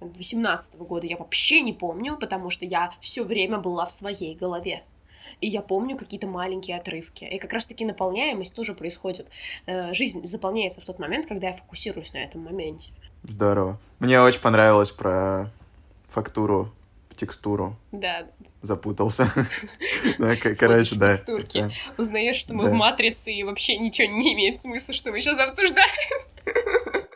2018 0.00 0.76
года 0.76 1.06
я 1.06 1.16
вообще 1.16 1.60
не 1.60 1.72
помню, 1.72 2.16
потому 2.16 2.50
что 2.50 2.64
я 2.64 2.92
все 3.00 3.22
время 3.22 3.58
была 3.58 3.86
в 3.86 3.92
своей 3.92 4.34
голове. 4.34 4.82
И 5.40 5.48
я 5.48 5.62
помню 5.62 5.96
какие-то 5.96 6.26
маленькие 6.26 6.76
отрывки. 6.76 7.24
И 7.24 7.38
как 7.38 7.52
раз-таки 7.52 7.84
наполняемость 7.84 8.54
тоже 8.54 8.74
происходит. 8.74 9.28
Э, 9.66 9.92
жизнь 9.94 10.24
заполняется 10.24 10.80
в 10.80 10.84
тот 10.84 10.98
момент, 10.98 11.26
когда 11.26 11.48
я 11.48 11.52
фокусируюсь 11.52 12.12
на 12.12 12.18
этом 12.18 12.42
моменте. 12.42 12.92
Здорово. 13.24 13.78
Мне 13.98 14.20
очень 14.20 14.40
понравилось 14.40 14.90
про 14.90 15.50
фактуру, 16.08 16.72
текстуру. 17.16 17.76
Да. 17.92 18.26
Запутался. 18.62 19.32
Короче, 20.58 20.96
да. 20.96 21.14
Текстурки. 21.14 21.70
Узнаешь, 21.96 22.36
что 22.36 22.54
мы 22.54 22.68
в 22.68 22.72
матрице, 22.72 23.32
и 23.32 23.42
вообще 23.44 23.78
ничего 23.78 24.08
не 24.12 24.34
имеет 24.34 24.60
смысла, 24.60 24.92
что 24.92 25.10
мы 25.10 25.20
сейчас 25.20 25.38
обсуждаем. 25.38 25.88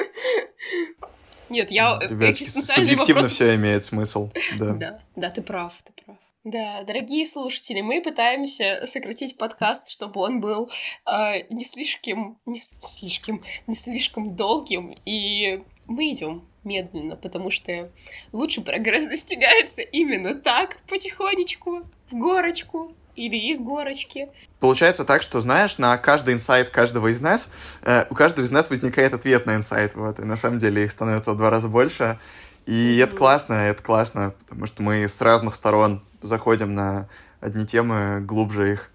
Нет, 1.49 1.71
я... 1.71 1.99
Ребятки, 2.01 2.49
субъективно 2.49 3.15
вопрос... 3.15 3.33
все 3.33 3.55
имеет 3.55 3.85
смысл. 3.85 4.31
Да. 4.59 4.73
да, 4.73 5.01
да, 5.17 5.31
ты 5.31 5.43
прав, 5.43 5.73
ты 5.85 5.93
прав. 6.05 6.17
Да, 6.45 6.85
дорогие 6.85 7.27
слушатели, 7.27 7.81
мы 7.81 8.01
пытаемся 8.01 8.85
сократить 8.87 9.37
подкаст, 9.37 9.89
чтобы 9.89 10.21
он 10.21 10.41
был 10.41 10.71
э, 11.05 11.43
не 11.51 11.65
слишком, 11.65 12.39
не 12.47 12.59
слишком, 12.59 13.43
не 13.67 13.75
слишком 13.75 14.37
долгим, 14.37 14.95
и 15.05 15.63
мы 15.87 16.13
идем 16.13 16.47
медленно, 16.63 17.17
потому 17.17 17.51
что 17.51 17.91
лучший 18.33 18.63
прогресс 18.63 19.09
достигается 19.09 19.83
именно 19.83 20.35
так, 20.35 20.79
потихонечку, 20.89 21.83
в 22.11 22.15
горочку 22.15 22.95
или 23.17 23.37
из 23.51 23.59
горочки. 23.61 24.29
Получается 24.61 25.05
так, 25.05 25.23
что, 25.23 25.41
знаешь, 25.41 25.79
на 25.79 25.97
каждый 25.99 26.35
инсайт 26.35 26.71
каждого 26.71 27.09
из 27.09 27.21
нас, 27.21 27.51
э, 27.83 28.05
у 28.11 28.15
каждого 28.15 28.45
из 28.45 28.51
нас 28.51 28.71
возникает 28.71 29.15
ответ 29.15 29.47
на 29.47 29.57
инсайт, 29.57 29.95
вот, 29.95 30.21
и 30.21 30.25
на 30.25 30.37
самом 30.37 30.59
деле 30.59 30.85
их 30.85 30.93
становится 30.93 31.33
в 31.33 31.37
два 31.37 31.51
раза 31.51 31.69
больше, 31.69 32.19
и 32.67 32.73
mm-hmm. 32.73 33.05
это 33.05 33.17
классно, 33.17 33.55
это 33.55 33.83
классно, 33.83 34.35
потому 34.47 34.67
что 34.67 34.83
мы 34.83 35.09
с 35.09 35.21
разных 35.21 35.55
сторон 35.55 36.03
заходим 36.23 36.75
на 36.75 37.09
одни 37.41 37.67
темы, 37.67 38.21
глубже 38.21 38.73
их 38.73 38.91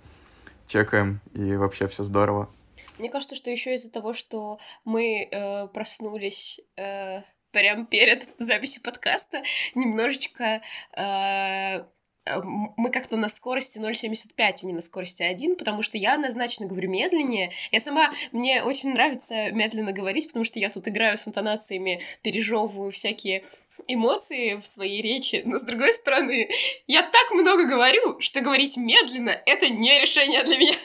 чекаем, 0.68 1.20
и 1.34 1.56
вообще 1.56 1.88
все 1.88 2.04
здорово. 2.04 2.50
Мне 2.98 3.10
кажется, 3.10 3.36
что 3.36 3.50
еще 3.50 3.74
из-за 3.74 3.92
того, 3.92 4.14
что 4.14 4.60
мы 4.86 5.24
э, 5.24 5.68
проснулись 5.70 6.60
э, 6.78 7.22
прямо 7.52 7.86
перед 7.86 8.28
записью 8.38 8.82
подкаста, 8.84 9.42
немножечко 9.76 10.62
э, 10.96 11.84
мы 12.26 12.92
как-то 12.92 13.18
на 13.18 13.30
скорости 13.30 13.80
0,75, 13.80 14.34
а 14.38 14.66
не 14.66 14.74
на 14.74 14.82
скорости 14.82 15.24
1, 15.24 15.56
потому 15.56 15.82
что 15.82 15.98
я 15.98 16.14
однозначно 16.14 16.68
говорю 16.68 16.90
медленнее. 16.90 17.52
Я 17.72 17.80
сама, 17.80 18.12
мне 18.32 18.64
очень 18.64 18.94
нравится 18.94 19.52
медленно 19.52 19.92
говорить, 19.92 20.28
потому 20.28 20.46
что 20.46 20.60
я 20.60 20.70
тут 20.70 20.88
играю 20.88 21.18
с 21.18 21.28
интонациями, 21.28 22.02
пережевываю 22.22 22.92
всякие 22.92 23.44
эмоции 23.88 24.56
в 24.56 24.68
своей 24.68 25.02
речи, 25.02 25.42
но 25.46 25.58
с 25.58 25.64
другой 25.64 25.94
стороны, 25.94 26.50
я 26.88 27.02
так 27.02 27.32
много 27.32 27.66
говорю, 27.66 28.20
что 28.20 28.42
говорить 28.42 28.78
медленно— 28.78 29.42
это 29.46 29.70
не 29.70 30.00
решение 30.00 30.44
для 30.44 30.58
меня. 30.58 30.76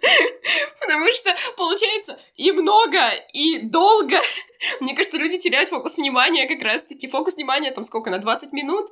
Потому 0.80 1.06
что 1.14 1.34
получается 1.56 2.18
и 2.36 2.52
много, 2.52 2.98
и 3.32 3.58
долго. 3.58 4.20
Мне 4.80 4.94
кажется, 4.94 5.18
люди 5.18 5.38
теряют 5.38 5.68
фокус 5.68 5.96
внимания 5.96 6.46
как 6.46 6.62
раз-таки. 6.62 7.08
Фокус 7.08 7.36
внимания 7.36 7.70
там 7.70 7.84
сколько, 7.84 8.10
на 8.10 8.18
20 8.18 8.52
минут? 8.52 8.90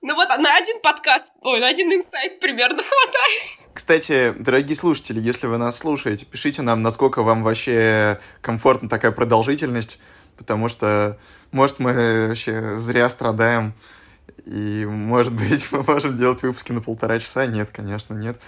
Ну 0.00 0.14
вот 0.14 0.28
на 0.28 0.56
один 0.56 0.80
подкаст, 0.80 1.28
ой, 1.40 1.60
на 1.60 1.68
один 1.68 1.92
инсайт 1.92 2.40
примерно 2.40 2.82
хватает. 2.82 3.42
Кстати, 3.74 4.34
дорогие 4.38 4.76
слушатели, 4.76 5.20
если 5.20 5.46
вы 5.46 5.58
нас 5.58 5.78
слушаете, 5.78 6.26
пишите 6.26 6.62
нам, 6.62 6.82
насколько 6.82 7.22
вам 7.22 7.42
вообще 7.42 8.20
комфортна 8.40 8.88
такая 8.88 9.12
продолжительность, 9.12 9.98
потому 10.36 10.68
что, 10.68 11.18
может, 11.52 11.78
мы 11.78 12.26
вообще 12.28 12.78
зря 12.78 13.08
страдаем, 13.08 13.74
и, 14.44 14.84
может 14.84 15.32
быть, 15.32 15.66
мы 15.72 15.82
можем 15.82 16.16
делать 16.16 16.42
выпуски 16.42 16.72
на 16.72 16.80
полтора 16.80 17.18
часа. 17.18 17.46
Нет, 17.46 17.70
конечно, 17.72 18.14
нет 18.14 18.38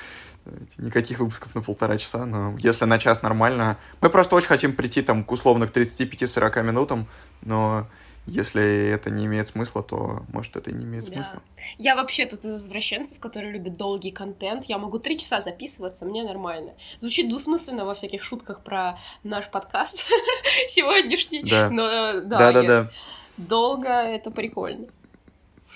никаких 0.79 1.21
выпусков 1.21 1.55
на 1.55 1.63
полтора 1.63 1.99
часа, 1.99 2.27
но 2.27 2.57
если 2.59 2.85
на 2.85 2.99
час 2.99 3.23
нормально. 3.23 3.79
Мы 4.01 4.11
просто 4.11 4.37
очень 4.37 4.49
хотим 4.49 4.75
прийти 4.75 5.03
там 5.03 5.25
к 5.25 5.33
условных 5.33 5.71
35-40 5.71 6.63
минутам, 6.63 7.07
но 7.43 7.87
если 8.27 8.89
это 8.89 9.11
не 9.11 9.27
имеет 9.27 9.49
смысла, 9.49 9.83
то, 9.83 10.23
может, 10.33 10.57
это 10.57 10.71
и 10.71 10.75
не 10.75 10.85
имеет 10.85 11.05
да. 11.05 11.13
смысла. 11.13 11.43
Я 11.77 11.95
вообще 11.95 12.25
тут 12.25 12.45
из 12.45 12.55
извращенцев, 12.55 13.21
которые 13.21 13.53
любят 13.53 13.75
долгий 13.75 14.11
контент. 14.11 14.65
Я 14.65 14.79
могу 14.79 14.99
три 14.99 15.19
часа 15.19 15.41
записываться, 15.41 16.07
мне 16.07 16.25
нормально. 16.25 16.73
Звучит 16.97 17.29
двусмысленно 17.29 17.85
во 17.85 17.95
всяких 17.95 18.25
шутках 18.25 18.61
про 18.61 18.99
наш 19.25 19.51
подкаст 19.51 20.07
сегодняшний. 20.69 21.43
Да. 21.43 21.69
Но 21.69 22.21
да, 22.23 22.23
да, 22.23 22.53
да, 22.53 22.63
да. 22.63 22.91
Долго 23.37 23.89
это 23.89 24.31
прикольно. 24.31 24.87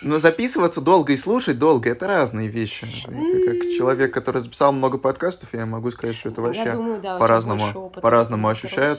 Но 0.02 0.18
записываться 0.18 0.80
долго 0.80 1.12
и 1.12 1.16
слушать 1.16 1.58
долго— 1.58 1.90
это 1.90 2.06
разные 2.06 2.48
вещи. 2.48 2.86
как 3.04 3.62
человек, 3.76 4.12
который 4.12 4.40
записал 4.40 4.72
много 4.72 4.98
подкастов, 4.98 5.54
я 5.54 5.66
могу 5.66 5.90
сказать, 5.90 6.16
что 6.16 6.28
это 6.28 6.40
вообще 6.40 6.76
да, 7.02 7.18
по-разному, 7.18 7.90
по-разному 7.90 8.48
ощущает. 8.48 8.98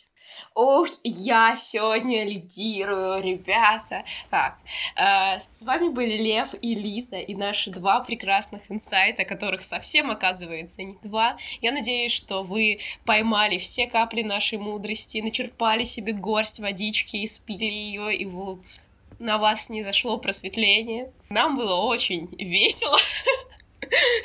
Ох, 0.55 0.87
я 1.03 1.55
сегодня 1.55 2.25
лидирую, 2.25 3.21
ребята. 3.21 4.03
Так, 4.29 4.57
э, 4.95 5.39
с 5.39 5.61
вами 5.61 5.89
были 5.89 6.17
Лев 6.17 6.49
и 6.61 6.75
Лиза, 6.75 7.17
и 7.17 7.35
наши 7.35 7.71
два 7.71 8.01
прекрасных 8.01 8.63
инсайта, 8.69 9.25
которых 9.25 9.61
совсем 9.61 10.11
оказывается 10.11 10.83
не 10.83 10.97
два. 11.03 11.37
Я 11.61 11.71
надеюсь, 11.71 12.11
что 12.11 12.43
вы 12.43 12.79
поймали 13.05 13.57
все 13.57 13.87
капли 13.87 14.23
нашей 14.23 14.57
мудрости, 14.57 15.21
начерпали 15.21 15.83
себе 15.83 16.13
горсть 16.13 16.59
водички, 16.59 17.17
и 17.17 17.27
спили 17.27 17.65
ее, 17.65 18.15
и 18.15 18.25
вы 18.25 18.59
на 19.19 19.37
вас 19.37 19.69
не 19.69 19.83
зашло 19.83 20.17
просветление. 20.17 21.11
Нам 21.29 21.57
было 21.57 21.75
очень 21.75 22.27
весело. 22.37 22.97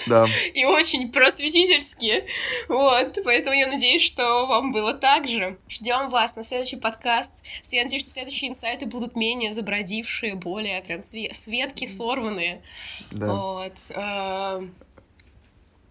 Да. 0.06 0.26
И 0.52 0.64
очень 0.64 1.10
просветительски. 1.10 2.24
Вот, 2.68 3.18
поэтому 3.24 3.56
я 3.56 3.66
надеюсь, 3.66 4.02
что 4.02 4.46
вам 4.46 4.72
было 4.72 4.92
так 4.92 5.26
же. 5.26 5.56
Ждем 5.68 6.10
вас 6.10 6.36
на 6.36 6.44
следующий 6.44 6.76
подкаст. 6.76 7.32
Я 7.70 7.84
надеюсь, 7.84 8.02
что 8.02 8.12
следующие 8.12 8.50
инсайты 8.50 8.86
будут 8.86 9.16
менее 9.16 9.52
забродившие, 9.52 10.34
более 10.34 10.82
прям 10.82 11.00
светки 11.02 11.86
сорванные. 11.86 12.62
Да. 13.10 13.32
Вот. 13.32 13.72
Э, 13.90 14.62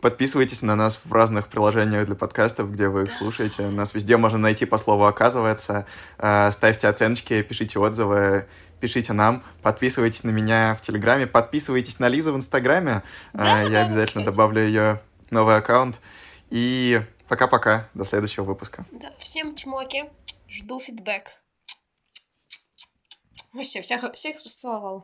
Подписывайтесь 0.01 0.61
на 0.61 0.75
нас 0.75 0.99
в 1.01 1.13
разных 1.13 1.47
приложениях 1.47 2.05
для 2.05 2.15
подкастов, 2.15 2.73
где 2.73 2.89
вы 2.89 3.03
их 3.03 3.11
слушаете. 3.13 3.69
Нас 3.69 3.93
везде 3.93 4.17
можно 4.17 4.37
найти 4.37 4.65
по 4.65 4.77
слову 4.77 5.05
«оказывается». 5.05 5.85
Э, 6.17 6.51
ставьте 6.51 6.89
оценочки, 6.89 7.41
пишите 7.41 7.79
отзывы 7.79 8.45
пишите 8.83 9.13
нам, 9.13 9.41
подписывайтесь 9.61 10.25
на 10.25 10.31
меня 10.31 10.75
в 10.75 10.85
Телеграме, 10.85 11.25
подписывайтесь 11.25 11.99
на 11.99 12.09
Лизу 12.09 12.33
в 12.33 12.35
Инстаграме. 12.35 13.01
Да, 13.31 13.61
Я 13.61 13.69
да, 13.69 13.81
обязательно 13.85 14.23
кстати. 14.23 14.25
добавлю 14.25 14.61
ее 14.61 15.01
новый 15.29 15.55
аккаунт. 15.55 16.01
И 16.49 17.01
пока-пока, 17.29 17.87
до 17.93 18.03
следующего 18.03 18.43
выпуска. 18.43 18.85
Да, 18.91 19.09
всем 19.19 19.55
чмоки, 19.55 20.11
жду 20.49 20.81
фидбэк. 20.81 21.29
Вообще, 23.53 23.81
всех, 23.81 24.03
всех 24.15 24.35
расцеловал. 24.43 25.01